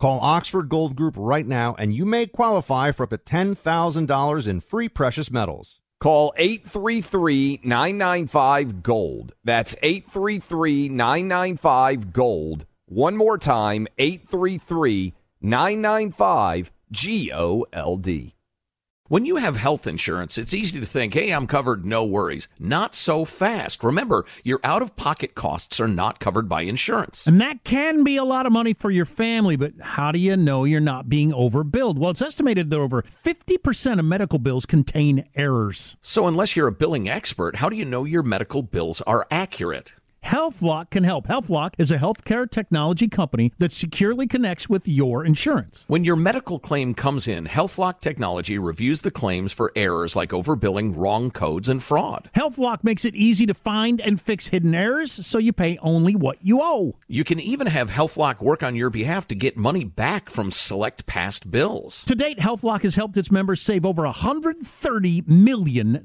Call 0.00 0.18
Oxford 0.20 0.70
Gold 0.70 0.96
Group 0.96 1.14
right 1.18 1.46
now 1.46 1.76
and 1.78 1.94
you 1.94 2.06
may 2.06 2.26
qualify 2.26 2.90
for 2.90 3.02
up 3.02 3.10
to 3.10 3.18
$10,000 3.18 4.48
in 4.48 4.60
free 4.60 4.88
precious 4.88 5.30
metals. 5.30 5.78
Call 6.00 6.32
833 6.38 7.60
995 7.62 8.82
Gold. 8.82 9.34
That's 9.44 9.76
833 9.82 10.88
995 10.88 12.14
Gold. 12.14 12.64
One 12.86 13.14
more 13.14 13.36
time 13.36 13.86
833 13.98 15.12
995 15.42 16.70
G 16.90 17.30
O 17.30 17.66
L 17.74 17.98
D. 17.98 18.34
When 19.10 19.26
you 19.26 19.38
have 19.38 19.56
health 19.56 19.88
insurance, 19.88 20.38
it's 20.38 20.54
easy 20.54 20.78
to 20.78 20.86
think, 20.86 21.14
hey, 21.14 21.32
I'm 21.32 21.48
covered, 21.48 21.84
no 21.84 22.04
worries. 22.04 22.46
Not 22.60 22.94
so 22.94 23.24
fast. 23.24 23.82
Remember, 23.82 24.24
your 24.44 24.60
out 24.62 24.82
of 24.82 24.94
pocket 24.94 25.34
costs 25.34 25.80
are 25.80 25.88
not 25.88 26.20
covered 26.20 26.48
by 26.48 26.62
insurance. 26.62 27.26
And 27.26 27.40
that 27.40 27.64
can 27.64 28.04
be 28.04 28.16
a 28.16 28.22
lot 28.22 28.46
of 28.46 28.52
money 28.52 28.72
for 28.72 28.88
your 28.88 29.04
family, 29.04 29.56
but 29.56 29.72
how 29.80 30.12
do 30.12 30.20
you 30.20 30.36
know 30.36 30.62
you're 30.62 30.78
not 30.78 31.08
being 31.08 31.32
overbilled? 31.32 31.98
Well, 31.98 32.12
it's 32.12 32.22
estimated 32.22 32.70
that 32.70 32.78
over 32.78 33.02
50% 33.02 33.98
of 33.98 34.04
medical 34.04 34.38
bills 34.38 34.64
contain 34.64 35.28
errors. 35.34 35.96
So, 36.00 36.28
unless 36.28 36.54
you're 36.54 36.68
a 36.68 36.72
billing 36.72 37.08
expert, 37.08 37.56
how 37.56 37.68
do 37.68 37.74
you 37.74 37.84
know 37.84 38.04
your 38.04 38.22
medical 38.22 38.62
bills 38.62 39.00
are 39.08 39.26
accurate? 39.28 39.96
HealthLock 40.24 40.90
can 40.90 41.04
help. 41.04 41.26
HealthLock 41.26 41.74
is 41.78 41.90
a 41.90 41.98
healthcare 41.98 42.48
technology 42.48 43.08
company 43.08 43.52
that 43.58 43.72
securely 43.72 44.26
connects 44.26 44.68
with 44.68 44.86
your 44.86 45.24
insurance. 45.24 45.84
When 45.88 46.04
your 46.04 46.16
medical 46.16 46.58
claim 46.58 46.94
comes 46.94 47.26
in, 47.26 47.46
HealthLock 47.46 48.00
technology 48.00 48.58
reviews 48.58 49.00
the 49.02 49.10
claims 49.10 49.52
for 49.52 49.72
errors 49.74 50.14
like 50.14 50.30
overbilling, 50.30 50.96
wrong 50.96 51.30
codes, 51.30 51.68
and 51.68 51.82
fraud. 51.82 52.30
HealthLock 52.36 52.84
makes 52.84 53.04
it 53.04 53.14
easy 53.14 53.46
to 53.46 53.54
find 53.54 54.00
and 54.00 54.20
fix 54.20 54.48
hidden 54.48 54.74
errors 54.74 55.10
so 55.26 55.38
you 55.38 55.52
pay 55.52 55.78
only 55.78 56.14
what 56.14 56.38
you 56.42 56.60
owe. 56.62 56.96
You 57.08 57.24
can 57.24 57.40
even 57.40 57.66
have 57.66 57.90
HealthLock 57.90 58.40
work 58.42 58.62
on 58.62 58.76
your 58.76 58.90
behalf 58.90 59.26
to 59.28 59.34
get 59.34 59.56
money 59.56 59.84
back 59.84 60.30
from 60.30 60.50
select 60.50 61.06
past 61.06 61.50
bills. 61.50 62.04
To 62.04 62.14
date, 62.14 62.38
HealthLock 62.38 62.82
has 62.82 62.94
helped 62.94 63.16
its 63.16 63.30
members 63.30 63.60
save 63.60 63.86
over 63.86 64.02
$130 64.02 65.26
million. 65.26 66.04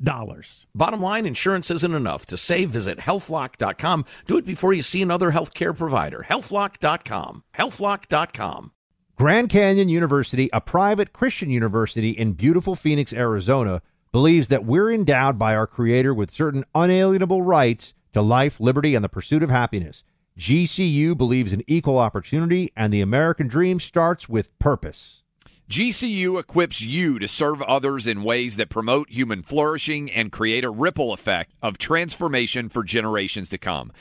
Bottom 0.73 1.01
line, 1.01 1.25
insurance 1.25 1.69
isn't 1.69 1.93
enough. 1.93 2.25
To 2.27 2.37
save, 2.37 2.69
visit 2.69 2.99
healthlock.com 2.99 4.04
do 4.25 4.37
it 4.37 4.45
before 4.45 4.73
you 4.73 4.81
see 4.81 5.01
another 5.01 5.31
healthcare 5.31 5.77
provider. 5.77 6.25
Healthlock.com. 6.29 7.43
Healthlock.com. 7.53 8.71
Grand 9.17 9.49
Canyon 9.49 9.87
University, 9.87 10.49
a 10.51 10.59
private 10.59 11.13
Christian 11.13 11.49
university 11.49 12.09
in 12.09 12.33
beautiful 12.33 12.75
Phoenix, 12.75 13.13
Arizona, 13.13 13.81
believes 14.11 14.49
that 14.49 14.65
we're 14.65 14.91
endowed 14.91 15.37
by 15.37 15.55
our 15.55 15.67
Creator 15.67 16.13
with 16.13 16.31
certain 16.31 16.63
unalienable 16.73 17.41
rights 17.41 17.93
to 18.13 18.21
life, 18.21 18.59
liberty, 18.59 18.95
and 18.95 19.03
the 19.03 19.09
pursuit 19.09 19.43
of 19.43 19.49
happiness. 19.49 20.03
GCU 20.37 21.17
believes 21.17 21.53
in 21.53 21.63
equal 21.67 21.97
opportunity, 21.97 22.71
and 22.75 22.93
the 22.93 23.01
American 23.01 23.47
dream 23.47 23.79
starts 23.79 24.27
with 24.27 24.57
purpose. 24.59 25.23
GCU 25.69 26.39
equips 26.39 26.81
you 26.81 27.17
to 27.17 27.27
serve 27.27 27.59
others 27.63 28.05
in 28.05 28.23
ways 28.23 28.55
that 28.57 28.69
promote 28.69 29.09
human 29.09 29.41
flourishing 29.41 30.11
and 30.11 30.31
create 30.31 30.63
a 30.63 30.69
ripple 30.69 31.11
effect 31.11 31.53
of 31.59 31.79
transformation 31.79 32.69
for 32.69 32.83
generations 32.83 33.49
to 33.49 33.57
come. 33.57 33.91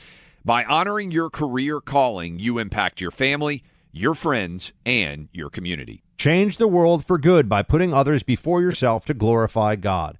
By 0.43 0.63
honoring 0.63 1.09
your 1.09 1.31
career 1.31 1.81
calling, 1.81 2.37
you 2.37 2.59
impact 2.59 3.01
your 3.01 3.09
family, 3.09 3.63
your 3.91 4.13
friends, 4.13 4.73
and 4.85 5.27
your 5.33 5.49
community. 5.49 6.03
Change 6.19 6.57
the 6.57 6.67
world 6.67 7.03
for 7.03 7.17
good 7.17 7.49
by 7.49 7.63
putting 7.63 7.95
others 7.95 8.21
before 8.21 8.61
yourself 8.61 9.05
to 9.05 9.15
glorify 9.15 9.75
God. 9.75 10.19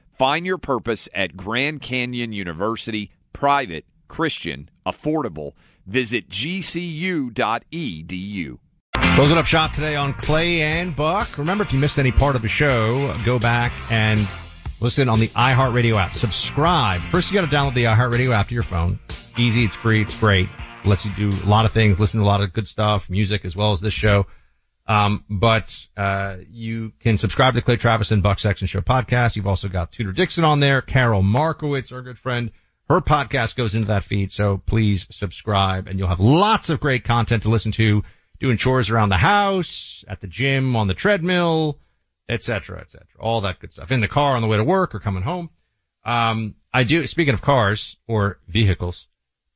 Find 0.21 0.45
your 0.45 0.59
purpose 0.59 1.09
at 1.15 1.35
Grand 1.35 1.81
Canyon 1.81 2.31
University, 2.31 3.09
private, 3.33 3.85
Christian, 4.07 4.69
affordable. 4.85 5.53
Visit 5.87 6.29
gcu.edu. 6.29 7.33
Closing 9.15 9.37
up 9.39 9.47
shop 9.47 9.73
today 9.73 9.95
on 9.95 10.13
Clay 10.13 10.61
and 10.61 10.95
Buck. 10.95 11.39
Remember, 11.39 11.63
if 11.63 11.73
you 11.73 11.79
missed 11.79 11.97
any 11.97 12.11
part 12.11 12.35
of 12.35 12.43
the 12.43 12.47
show, 12.47 13.11
go 13.25 13.39
back 13.39 13.71
and 13.89 14.27
listen 14.79 15.09
on 15.09 15.19
the 15.19 15.29
iHeartRadio 15.29 15.99
app. 15.99 16.13
Subscribe. 16.13 17.01
First, 17.01 17.31
you 17.31 17.41
got 17.41 17.49
to 17.49 17.55
download 17.55 17.73
the 17.73 17.85
iHeartRadio 17.85 18.31
app 18.31 18.49
to 18.49 18.53
your 18.53 18.61
phone. 18.61 18.99
Easy, 19.39 19.65
it's 19.65 19.75
free, 19.75 20.03
it's 20.03 20.19
great. 20.19 20.49
lets 20.85 21.03
you 21.03 21.11
do 21.17 21.29
a 21.29 21.49
lot 21.49 21.65
of 21.65 21.71
things, 21.71 21.99
listen 21.99 22.19
to 22.19 22.23
a 22.23 22.27
lot 22.27 22.41
of 22.41 22.53
good 22.53 22.67
stuff, 22.67 23.09
music 23.09 23.43
as 23.43 23.55
well 23.55 23.71
as 23.71 23.81
this 23.81 23.95
show. 23.95 24.27
Um, 24.87 25.23
but 25.29 25.87
uh, 25.95 26.37
you 26.49 26.91
can 26.99 27.17
subscribe 27.17 27.53
to 27.53 27.61
Clay 27.61 27.77
Travis 27.77 28.11
and 28.11 28.23
Buck 28.23 28.39
Sexton 28.39 28.67
Show 28.67 28.81
podcast. 28.81 29.35
You've 29.35 29.47
also 29.47 29.69
got 29.69 29.91
Tudor 29.91 30.11
Dixon 30.11 30.43
on 30.43 30.59
there, 30.59 30.81
Carol 30.81 31.21
Markowitz, 31.21 31.91
our 31.91 32.01
good 32.01 32.19
friend. 32.19 32.51
Her 32.89 32.99
podcast 32.99 33.55
goes 33.55 33.73
into 33.73 33.87
that 33.87 34.03
feed, 34.03 34.33
so 34.33 34.57
please 34.57 35.07
subscribe, 35.11 35.87
and 35.87 35.97
you'll 35.97 36.09
have 36.09 36.19
lots 36.19 36.69
of 36.69 36.81
great 36.81 37.05
content 37.05 37.43
to 37.43 37.49
listen 37.49 37.71
to, 37.73 38.03
doing 38.39 38.57
chores 38.57 38.89
around 38.89 39.09
the 39.09 39.17
house, 39.17 40.03
at 40.09 40.19
the 40.19 40.27
gym, 40.27 40.75
on 40.75 40.87
the 40.87 40.93
treadmill, 40.93 41.79
etc., 42.27 42.81
etc. 42.81 43.05
All 43.19 43.41
that 43.41 43.59
good 43.59 43.71
stuff 43.71 43.91
in 43.91 44.01
the 44.01 44.09
car 44.09 44.35
on 44.35 44.41
the 44.41 44.47
way 44.47 44.57
to 44.57 44.63
work 44.63 44.93
or 44.93 44.99
coming 44.99 45.23
home. 45.23 45.49
Um, 46.03 46.55
I 46.73 46.83
do. 46.83 47.05
Speaking 47.07 47.33
of 47.33 47.41
cars 47.41 47.97
or 48.07 48.39
vehicles, 48.47 49.07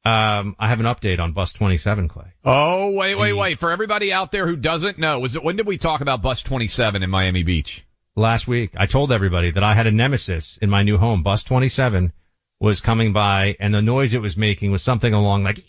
um, 0.05 0.55
I 0.59 0.69
have 0.69 0.79
an 0.79 0.85
update 0.85 1.19
on 1.19 1.31
Bus 1.31 1.51
27, 1.53 2.09
Clay. 2.09 2.31
Oh, 2.43 2.91
wait, 2.91 3.15
wait, 3.15 3.33
wait. 3.33 3.57
For 3.57 3.71
everybody 3.71 4.13
out 4.13 4.31
there 4.31 4.45
who 4.45 4.55
doesn't 4.55 4.99
know, 4.99 5.19
was 5.19 5.35
it, 5.35 5.43
when 5.43 5.55
did 5.55 5.65
we 5.65 5.79
talk 5.79 6.01
about 6.01 6.21
Bus 6.21 6.43
27 6.43 7.01
in 7.01 7.09
Miami 7.09 7.41
Beach? 7.41 7.83
Last 8.15 8.47
week. 8.47 8.73
I 8.77 8.85
told 8.85 9.11
everybody 9.11 9.51
that 9.51 9.63
I 9.63 9.73
had 9.73 9.87
a 9.87 9.91
nemesis 9.91 10.57
in 10.61 10.69
my 10.69 10.83
new 10.83 10.97
home. 10.97 11.23
Bus 11.23 11.43
27 11.43 12.13
was 12.59 12.81
coming 12.81 13.13
by 13.13 13.57
and 13.59 13.73
the 13.73 13.81
noise 13.81 14.13
it 14.13 14.21
was 14.21 14.37
making 14.37 14.71
was 14.71 14.83
something 14.83 15.13
along 15.13 15.43
like, 15.43 15.59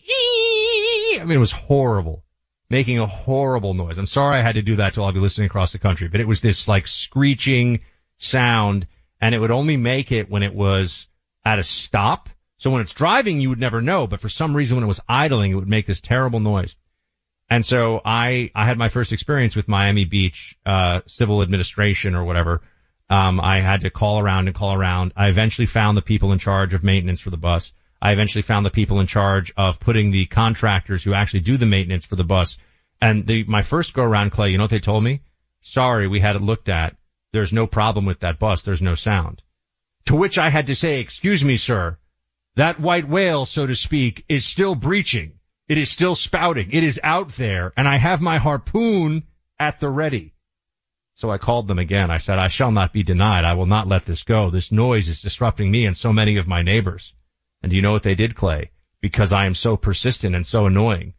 I 1.19 1.25
mean, 1.25 1.39
it 1.39 1.41
was 1.41 1.51
horrible. 1.51 2.23
Making 2.69 2.99
a 2.99 3.07
horrible 3.07 3.73
noise. 3.73 3.97
I'm 3.97 4.07
sorry 4.07 4.37
I 4.37 4.43
had 4.43 4.57
to 4.57 4.63
do 4.63 4.77
that 4.77 4.95
to 4.95 5.03
all 5.03 5.09
of 5.09 5.15
you 5.15 5.23
listening 5.23 5.47
across 5.47 5.73
the 5.73 5.79
country, 5.79 6.09
but 6.09 6.21
it 6.21 6.29
was 6.29 6.43
this 6.43 6.69
like 6.69 6.87
screeching 6.87 7.81
sound 8.19 8.87
and 9.19 9.35
it 9.35 9.39
would 9.39 9.51
only 9.51 9.79
make 9.79 10.13
it 10.13 10.31
when 10.31 10.43
it 10.43 10.55
was 10.55 11.09
at 11.45 11.59
a 11.59 11.65
stop 11.65 12.29
so 12.59 12.71
when 12.71 12.83
it's 12.83 12.95
driving, 12.95 13.41
you 13.41 13.51
would 13.51 13.61
never 13.61 13.83
know, 13.83 14.07
but 14.07 14.21
for 14.21 14.29
some 14.29 14.57
reason 14.57 14.77
when 14.77 14.85
it 14.85 14.89
was 14.89 15.01
idling, 15.09 15.53
it 15.53 15.57
would 15.57 15.69
make 15.69 15.87
this 15.87 16.01
terrible 16.01 16.41
noise. 16.41 16.75
And 17.49 17.65
so 17.65 18.01
I, 18.05 18.51
I 18.55 18.67
had 18.67 18.79
my 18.79 18.89
first 18.89 19.13
experience 19.13 19.55
with 19.55 19.69
Miami 19.69 20.05
Beach, 20.05 20.57
uh, 20.65 21.01
civil 21.07 21.43
administration 21.43 22.15
or 22.15 22.25
whatever. 22.25 22.63
Um, 23.09 23.41
I 23.41 23.61
had 23.61 23.83
to 23.83 23.91
call 23.91 24.19
around 24.19 24.49
and 24.49 24.57
call 24.57 24.75
around. 24.75 25.13
I 25.17 25.29
eventually 25.29 25.67
found 25.67 25.97
the 25.97 26.03
people 26.03 26.33
in 26.33 26.39
charge 26.39 26.75
of 26.75 26.83
maintenance 26.83 27.21
for 27.21 27.31
the 27.31 27.37
bus. 27.37 27.73
I 28.03 28.13
eventually 28.13 28.43
found 28.43 28.67
the 28.67 28.71
people 28.71 29.01
in 29.01 29.07
charge 29.07 29.53
of 29.57 29.79
putting 29.79 30.11
the 30.11 30.27
contractors 30.27 31.05
who 31.05 31.15
actually 31.15 31.41
do 31.41 31.57
the 31.57 31.67
maintenance 31.67 32.05
for 32.05 32.17
the 32.17 32.25
bus. 32.25 32.59
And 33.01 33.27
the, 33.27 33.45
my 33.45 33.63
first 33.63 33.95
go 33.95 34.03
around, 34.03 34.31
Clay, 34.31 34.51
you 34.51 34.59
know 34.59 34.65
what 34.65 34.71
they 34.71 34.81
told 34.81 35.05
me? 35.05 35.21
Sorry, 35.63 36.09
we 36.09 36.21
had 36.21 36.37
it 36.37 36.43
looked 36.43 36.69
at. 36.69 36.97
There's 37.33 37.53
no 37.53 37.67
problem 37.67 38.07
with 38.07 38.21
that 38.21 38.39
bus. 38.39 38.63
There's 38.63 38.83
no 38.83 38.95
sound. 38.95 39.43
To 40.07 40.17
which 40.17 40.39
I 40.39 40.49
had 40.51 40.69
to 40.69 40.75
say, 40.75 41.01
excuse 41.01 41.45
me, 41.45 41.59
sir. 41.59 41.99
That 42.57 42.81
white 42.81 43.07
whale, 43.07 43.45
so 43.47 43.67
to 43.67 43.77
speak, 43.77 44.25
is 44.29 44.45
still 44.45 44.75
breaching. 44.75 45.33
It 45.69 45.79
is 45.79 45.91
still 45.91 46.15
spouting. 46.15 46.71
It 46.73 46.85
is 46.85 46.99
out 47.03 47.31
there 47.31 47.73
and 47.77 47.87
I 47.87 47.97
have 47.97 48.21
my 48.21 48.39
harpoon 48.39 49.25
at 49.59 49.79
the 49.79 49.89
ready. 49.89 50.33
So 51.17 51.31
I 51.31 51.39
called 51.39 51.69
them 51.69 51.79
again. 51.79 52.11
I 52.11 52.19
said, 52.19 52.39
I 52.39 52.49
shall 52.49 52.71
not 52.71 52.93
be 52.93 53.03
denied. 53.03 53.45
I 53.45 53.55
will 53.55 53.67
not 53.67 53.89
let 53.89 54.05
this 54.05 54.23
go. 54.23 54.51
This 54.51 54.73
noise 54.73 55.09
is 55.09 55.23
disrupting 55.23 55.71
me 55.71 55.87
and 55.87 55.97
so 55.97 56.13
many 56.13 56.37
of 56.39 56.47
my 56.47 56.63
neighbors. 56.63 57.15
And 57.63 57.71
do 57.71 57.77
you 57.77 57.83
know 57.83 57.93
what 57.93 58.03
they 58.03 58.15
did, 58.15 58.35
Clay? 58.35 58.71
Because 59.01 59.33
I 59.33 59.47
am 59.47 59.55
so 59.55 59.77
persistent 59.77 60.35
and 60.35 60.47
so 60.47 60.67
annoying. 60.67 61.15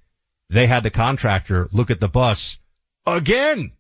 They 0.50 0.66
had 0.66 0.84
the 0.84 0.92
contractor 0.92 1.68
look 1.72 1.92
at 1.92 2.00
the 2.00 2.08
bus 2.08 2.58
again, 3.06 3.74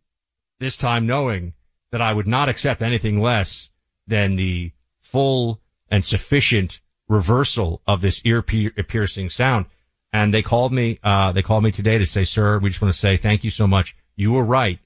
this 0.59 0.77
time 0.77 1.07
knowing 1.07 1.53
that 1.91 2.01
I 2.01 2.13
would 2.13 2.27
not 2.27 2.49
accept 2.49 2.81
anything 2.81 3.21
less 3.21 3.69
than 4.05 4.35
the 4.35 4.71
full 5.01 5.61
and 5.89 6.03
sufficient 6.03 6.81
reversal 7.07 7.81
of 7.87 8.01
this 8.01 8.21
ear 8.25 8.41
piercing 8.41 9.29
sound. 9.29 9.65
And 10.13 10.33
they 10.33 10.41
called 10.41 10.71
me, 10.71 10.99
uh, 11.03 11.31
they 11.33 11.41
called 11.41 11.63
me 11.63 11.71
today 11.71 11.97
to 11.97 12.05
say, 12.05 12.23
sir, 12.23 12.59
we 12.59 12.69
just 12.69 12.81
want 12.81 12.93
to 12.93 12.99
say 12.99 13.17
thank 13.17 13.43
you 13.43 13.51
so 13.51 13.67
much. 13.67 13.95
You 14.15 14.31
were 14.33 14.43
right. 14.43 14.79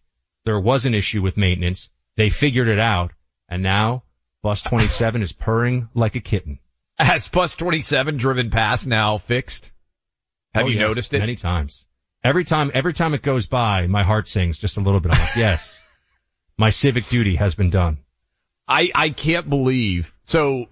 There 0.46 0.60
was 0.60 0.86
an 0.86 0.96
issue 0.96 1.22
with 1.22 1.38
maintenance. 1.38 1.90
They 2.18 2.30
figured 2.30 2.68
it 2.68 2.80
out. 2.80 3.12
And 3.48 3.62
now 3.64 4.04
bus 4.42 4.62
27 4.62 5.22
is 5.24 5.32
purring 5.32 5.90
like 5.94 6.16
a 6.16 6.20
kitten. 6.22 6.60
Has 6.98 7.30
bus 7.30 7.56
27 7.56 8.18
driven 8.18 8.50
past 8.50 8.88
now 8.88 9.18
fixed? 9.18 9.72
Have 10.54 10.66
Oh, 10.66 10.68
you 10.68 10.76
yes, 10.80 10.82
noticed 10.82 11.14
it? 11.14 11.20
Many 11.20 11.36
times. 11.36 11.86
Every 12.24 12.44
time, 12.44 12.72
every 12.74 12.94
time 12.94 13.14
it 13.14 13.22
goes 13.24 13.46
by, 13.48 13.88
my 13.88 14.04
heart 14.04 14.28
sings 14.28 14.58
just 14.58 14.78
a 14.78 14.82
little 14.82 15.00
bit. 15.00 15.12
I'm 15.14 15.20
like, 15.20 15.36
yes, 15.36 15.82
my 16.58 16.70
civic 16.70 17.08
duty 17.08 17.36
has 17.36 17.56
been 17.56 17.70
done. 17.70 18.00
I, 18.68 18.92
I 18.94 19.10
can't 19.10 19.50
believe. 19.50 20.14
So 20.26 20.68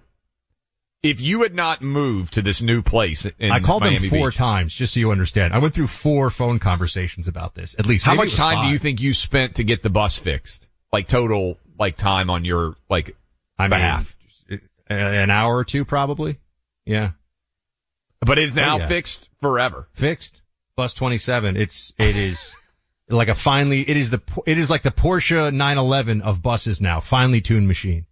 if 1.02 1.20
you 1.20 1.42
had 1.42 1.54
not 1.54 1.80
moved 1.82 2.34
to 2.34 2.42
this 2.42 2.60
new 2.60 2.82
place 2.82 3.26
in 3.38 3.50
I 3.50 3.60
called 3.60 3.82
Miami 3.82 3.98
them 4.08 4.10
four 4.10 4.28
Beach, 4.30 4.36
times, 4.36 4.74
just 4.74 4.94
so 4.94 5.00
you 5.00 5.10
understand. 5.12 5.54
I 5.54 5.58
went 5.58 5.74
through 5.74 5.86
four 5.86 6.28
phone 6.30 6.58
conversations 6.58 7.26
about 7.28 7.54
this, 7.54 7.74
at 7.78 7.86
least. 7.86 8.04
how 8.04 8.14
much 8.14 8.34
time 8.34 8.66
do 8.66 8.72
you 8.72 8.78
think 8.78 9.00
you 9.00 9.14
spent 9.14 9.56
to 9.56 9.64
get 9.64 9.82
the 9.82 9.90
bus 9.90 10.16
fixed? 10.16 10.66
Like 10.92 11.08
total, 11.08 11.56
like 11.78 11.96
time 11.96 12.28
on 12.30 12.44
your, 12.44 12.74
like, 12.90 13.16
I 13.58 13.64
mean, 13.64 13.70
behalf? 13.70 14.14
an 14.88 15.30
hour 15.30 15.56
or 15.56 15.64
two, 15.64 15.84
probably. 15.84 16.38
Yeah, 16.84 17.12
But 18.20 18.38
it's 18.38 18.54
now 18.54 18.76
Oh, 18.76 18.78
yeah. 18.80 18.88
fixed 18.88 19.28
forever. 19.40 19.88
fixed. 19.92 20.42
Bus 20.76 20.94
27. 20.94 21.56
It's 21.56 21.92
it 21.98 22.16
is 22.16 22.54
like 23.08 23.28
a 23.28 23.34
finely. 23.34 23.82
It 23.82 23.96
is 23.96 24.10
the 24.10 24.20
it 24.46 24.56
is 24.58 24.70
like 24.70 24.82
the 24.82 24.90
Porsche 24.90 25.52
911 25.52 26.22
of 26.22 26.42
buses 26.42 26.80
now. 26.80 27.00
Finely 27.00 27.40
tuned 27.42 27.68
machine. 27.68 28.06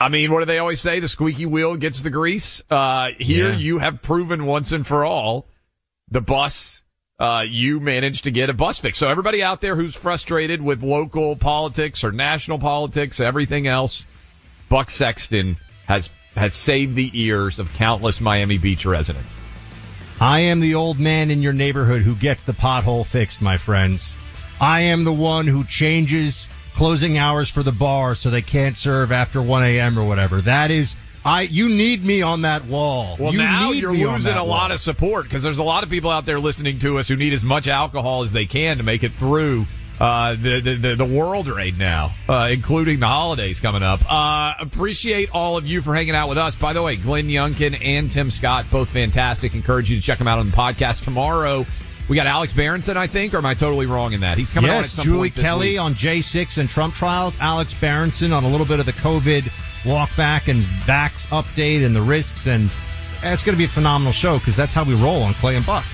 I 0.00 0.08
mean, 0.08 0.32
what 0.32 0.38
do 0.40 0.46
they 0.46 0.58
always 0.58 0.80
say? 0.80 1.00
The 1.00 1.08
squeaky 1.08 1.44
wheel 1.44 1.76
gets 1.76 2.00
the 2.00 2.08
grease. 2.10 2.62
Uh, 2.70 3.08
here 3.18 3.50
Yeah. 3.50 3.56
you 3.56 3.78
have 3.78 4.00
proven 4.00 4.46
once 4.46 4.72
and 4.72 4.86
for 4.86 5.04
all 5.04 5.46
the 6.10 6.22
bus, 6.22 6.80
uh, 7.18 7.44
you 7.46 7.80
managed 7.80 8.24
to 8.24 8.30
get 8.30 8.48
a 8.48 8.54
bus 8.54 8.78
fix. 8.78 8.96
So 8.98 9.10
everybody 9.10 9.42
out 9.42 9.60
there 9.60 9.76
who's 9.76 9.94
frustrated 9.94 10.62
with 10.62 10.82
local 10.82 11.36
politics 11.36 12.02
or 12.02 12.12
national 12.12 12.58
politics, 12.58 13.20
everything 13.20 13.66
else, 13.66 14.06
Buck 14.70 14.88
Sexton 14.88 15.58
has, 15.86 16.08
has 16.34 16.54
saved 16.54 16.96
the 16.96 17.10
ears 17.12 17.58
of 17.58 17.72
countless 17.74 18.22
Miami 18.22 18.56
Beach 18.56 18.86
residents. 18.86 19.30
I 20.18 20.40
am 20.40 20.60
the 20.60 20.76
old 20.76 20.98
man 20.98 21.30
in 21.30 21.42
your 21.42 21.52
neighborhood 21.52 22.00
who 22.02 22.14
gets 22.14 22.44
the 22.44 22.52
pothole 22.52 23.04
fixed, 23.04 23.42
my 23.42 23.58
friends. 23.58 24.14
I 24.60 24.80
am 24.82 25.04
the 25.04 25.12
one 25.12 25.46
who 25.46 25.64
changes 25.64 26.48
closing 26.74 27.18
hours 27.18 27.48
for 27.48 27.62
the 27.62 27.72
bar 27.72 28.14
so 28.14 28.30
they 28.30 28.42
can't 28.42 28.76
serve 28.76 29.12
after 29.12 29.40
1 29.40 29.64
a.m. 29.64 29.98
or 29.98 30.04
whatever. 30.04 30.40
That 30.40 30.70
is, 30.70 30.96
I, 31.24 31.42
you 31.42 31.68
need 31.68 32.04
me 32.04 32.22
on 32.22 32.42
that 32.42 32.64
wall. 32.64 33.16
Well, 33.18 33.32
you 33.32 33.38
now 33.38 33.70
need 33.70 33.82
you're 33.82 33.92
losing 33.92 34.34
a 34.34 34.44
lot 34.44 34.70
of 34.70 34.80
support 34.80 35.24
because 35.24 35.42
there's 35.42 35.58
a 35.58 35.62
lot 35.62 35.82
of 35.82 35.90
people 35.90 36.10
out 36.10 36.24
there 36.26 36.40
listening 36.40 36.78
to 36.80 36.98
us 36.98 37.08
who 37.08 37.16
need 37.16 37.32
as 37.32 37.44
much 37.44 37.68
alcohol 37.68 38.22
as 38.22 38.32
they 38.32 38.46
can 38.46 38.78
to 38.78 38.82
make 38.82 39.04
it 39.04 39.12
through 39.14 39.66
uh, 40.00 40.34
the, 40.34 40.60
the 40.60 40.74
the 40.76 40.96
the 40.96 41.04
world 41.04 41.46
right 41.46 41.76
now, 41.76 42.14
uh, 42.26 42.48
including 42.50 43.00
the 43.00 43.06
holidays 43.06 43.60
coming 43.60 43.82
up. 43.82 44.00
Uh, 44.10 44.54
appreciate 44.58 45.30
all 45.32 45.58
of 45.58 45.66
you 45.66 45.82
for 45.82 45.94
hanging 45.94 46.14
out 46.14 46.30
with 46.30 46.38
us. 46.38 46.54
By 46.56 46.72
the 46.72 46.80
way, 46.80 46.96
Glenn 46.96 47.28
Youngkin 47.28 47.78
and 47.84 48.10
Tim 48.10 48.30
Scott, 48.30 48.64
both 48.70 48.88
fantastic. 48.88 49.54
Encourage 49.54 49.90
you 49.90 49.96
to 49.98 50.02
check 50.02 50.16
them 50.16 50.26
out 50.26 50.38
on 50.38 50.50
the 50.50 50.56
podcast 50.56 51.04
tomorrow. 51.04 51.66
We 52.10 52.16
got 52.16 52.26
Alex 52.26 52.52
Berenson, 52.52 52.96
I 52.96 53.06
think, 53.06 53.34
or 53.34 53.36
am 53.36 53.46
I 53.46 53.54
totally 53.54 53.86
wrong 53.86 54.14
in 54.14 54.22
that? 54.22 54.36
He's 54.36 54.50
coming 54.50 54.68
on 54.68 54.78
at 54.78 54.82
Yes, 54.82 54.92
some 54.94 55.04
Julie 55.04 55.28
point 55.28 55.36
this 55.36 55.44
Kelly 55.44 55.70
week. 55.70 55.80
on 55.80 55.94
J6 55.94 56.58
and 56.58 56.68
Trump 56.68 56.94
trials. 56.94 57.38
Alex 57.38 57.72
Berenson 57.72 58.32
on 58.32 58.42
a 58.42 58.48
little 58.48 58.66
bit 58.66 58.80
of 58.80 58.86
the 58.86 58.92
COVID 58.94 59.48
walk 59.86 60.10
back 60.16 60.48
and 60.48 60.60
vax 60.60 61.28
update 61.28 61.86
and 61.86 61.94
the 61.94 62.02
risks. 62.02 62.48
And 62.48 62.68
it's 63.22 63.44
going 63.44 63.54
to 63.54 63.58
be 63.58 63.66
a 63.66 63.68
phenomenal 63.68 64.12
show 64.12 64.40
because 64.40 64.56
that's 64.56 64.74
how 64.74 64.82
we 64.82 64.94
roll 65.00 65.22
on 65.22 65.34
Clay 65.34 65.54
and 65.54 65.64
Buck. 65.64 65.84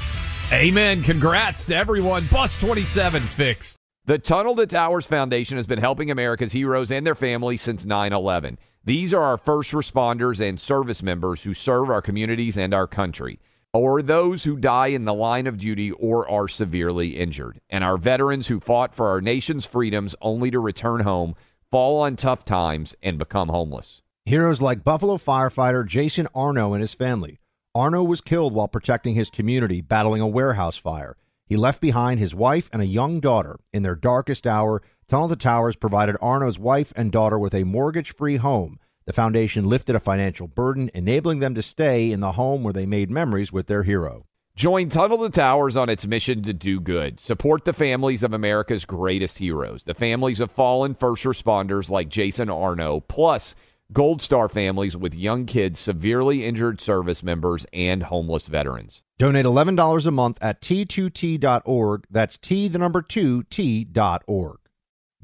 Amen. 0.50 1.02
Congrats 1.02 1.66
to 1.66 1.76
everyone. 1.76 2.26
Bus 2.32 2.56
27 2.56 3.28
fixed. 3.28 3.76
The 4.06 4.16
Tunnel 4.18 4.56
to 4.56 4.66
Towers 4.66 5.04
Foundation 5.04 5.58
has 5.58 5.66
been 5.66 5.80
helping 5.80 6.10
America's 6.10 6.52
heroes 6.52 6.90
and 6.90 7.06
their 7.06 7.14
families 7.14 7.60
since 7.60 7.84
9 7.84 8.14
11. 8.14 8.56
These 8.86 9.12
are 9.12 9.22
our 9.22 9.36
first 9.36 9.72
responders 9.72 10.40
and 10.40 10.58
service 10.58 11.02
members 11.02 11.42
who 11.42 11.52
serve 11.52 11.90
our 11.90 12.00
communities 12.00 12.56
and 12.56 12.72
our 12.72 12.86
country, 12.86 13.38
or 13.78 14.02
those 14.02 14.44
who 14.44 14.56
die 14.56 14.88
in 14.88 15.04
the 15.04 15.14
line 15.14 15.46
of 15.46 15.58
duty 15.58 15.90
or 15.90 16.28
are 16.28 16.48
severely 16.48 17.16
injured, 17.16 17.60
and 17.68 17.82
our 17.82 17.96
veterans 17.96 18.46
who 18.46 18.60
fought 18.60 18.94
for 18.94 19.08
our 19.08 19.20
nation's 19.20 19.66
freedoms 19.66 20.14
only 20.20 20.50
to 20.50 20.58
return 20.58 21.00
home, 21.00 21.34
fall 21.70 22.00
on 22.00 22.16
tough 22.16 22.44
times, 22.44 22.94
and 23.02 23.18
become 23.18 23.48
homeless. 23.48 24.02
Heroes 24.24 24.60
like 24.60 24.84
Buffalo 24.84 25.16
firefighter 25.16 25.86
Jason 25.86 26.26
Arno 26.34 26.72
and 26.72 26.80
his 26.80 26.94
family. 26.94 27.38
Arno 27.74 28.02
was 28.02 28.20
killed 28.20 28.54
while 28.54 28.68
protecting 28.68 29.14
his 29.14 29.30
community 29.30 29.80
battling 29.80 30.20
a 30.20 30.26
warehouse 30.26 30.76
fire. 30.76 31.16
He 31.46 31.56
left 31.56 31.80
behind 31.80 32.18
his 32.18 32.34
wife 32.34 32.68
and 32.72 32.82
a 32.82 32.86
young 32.86 33.20
daughter. 33.20 33.60
In 33.72 33.82
their 33.82 33.94
darkest 33.94 34.46
hour, 34.46 34.82
Tunnel 35.08 35.28
to 35.28 35.36
Towers 35.36 35.76
provided 35.76 36.16
Arno's 36.20 36.58
wife 36.58 36.92
and 36.96 37.12
daughter 37.12 37.38
with 37.38 37.54
a 37.54 37.64
mortgage 37.64 38.14
free 38.14 38.36
home. 38.36 38.80
The 39.06 39.12
foundation 39.12 39.68
lifted 39.68 39.94
a 39.94 40.00
financial 40.00 40.48
burden, 40.48 40.90
enabling 40.92 41.38
them 41.38 41.54
to 41.54 41.62
stay 41.62 42.10
in 42.10 42.18
the 42.18 42.32
home 42.32 42.64
where 42.64 42.72
they 42.72 42.86
made 42.86 43.08
memories 43.08 43.52
with 43.52 43.68
their 43.68 43.84
hero. 43.84 44.26
Join 44.56 44.88
Tunnel 44.88 45.18
to 45.18 45.30
Towers 45.30 45.76
on 45.76 45.88
its 45.88 46.06
mission 46.08 46.42
to 46.42 46.52
do 46.52 46.80
good. 46.80 47.20
Support 47.20 47.64
the 47.64 47.72
families 47.72 48.24
of 48.24 48.32
America's 48.32 48.84
greatest 48.84 49.38
heroes, 49.38 49.84
the 49.84 49.94
families 49.94 50.40
of 50.40 50.50
fallen 50.50 50.96
first 50.96 51.22
responders 51.22 51.88
like 51.88 52.08
Jason 52.08 52.50
Arno, 52.50 52.98
plus 52.98 53.54
Gold 53.92 54.20
Star 54.22 54.48
families 54.48 54.96
with 54.96 55.14
young 55.14 55.46
kids, 55.46 55.78
severely 55.78 56.44
injured 56.44 56.80
service 56.80 57.22
members, 57.22 57.64
and 57.72 58.02
homeless 58.02 58.48
veterans. 58.48 59.02
Donate 59.18 59.46
$11 59.46 60.06
a 60.06 60.10
month 60.10 60.38
at 60.40 60.60
t2t.org. 60.60 62.06
That's 62.10 62.36
T, 62.38 62.66
the 62.66 62.78
number 62.78 63.02
2, 63.02 63.44
T.org. 63.44 64.58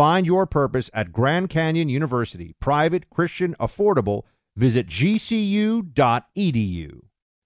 Find 0.00 0.24
your 0.24 0.46
purpose 0.46 0.88
at 0.94 1.12
Grand 1.12 1.50
Canyon 1.50 1.90
University, 1.90 2.54
private, 2.58 3.10
Christian, 3.10 3.54
affordable. 3.60 4.22
Visit 4.56 4.86
gcu.edu. 4.86 5.90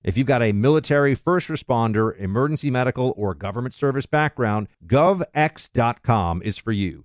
If 0.05 0.17
you've 0.17 0.27
got 0.29 0.41
a 0.41 0.53
military, 0.53 1.17
first 1.17 1.49
responder, 1.49 2.17
emergency 2.17 2.71
medical, 2.71 3.13
or 3.17 3.35
government 3.35 3.75
service 3.75 4.07
background, 4.07 4.69
govx.com 4.87 6.43
is 6.45 6.57
for 6.57 6.71
you. 6.71 7.05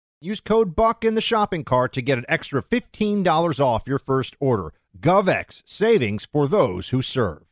Use 0.23 0.39
code 0.39 0.75
BUCK 0.75 1.03
in 1.03 1.15
the 1.15 1.19
shopping 1.19 1.63
cart 1.63 1.93
to 1.93 2.01
get 2.03 2.19
an 2.19 2.25
extra 2.29 2.61
$15 2.61 3.59
off 3.59 3.87
your 3.87 3.97
first 3.97 4.35
order. 4.39 4.71
GovX, 4.99 5.63
savings 5.65 6.27
for 6.31 6.47
those 6.47 6.89
who 6.89 7.01
serve. 7.01 7.50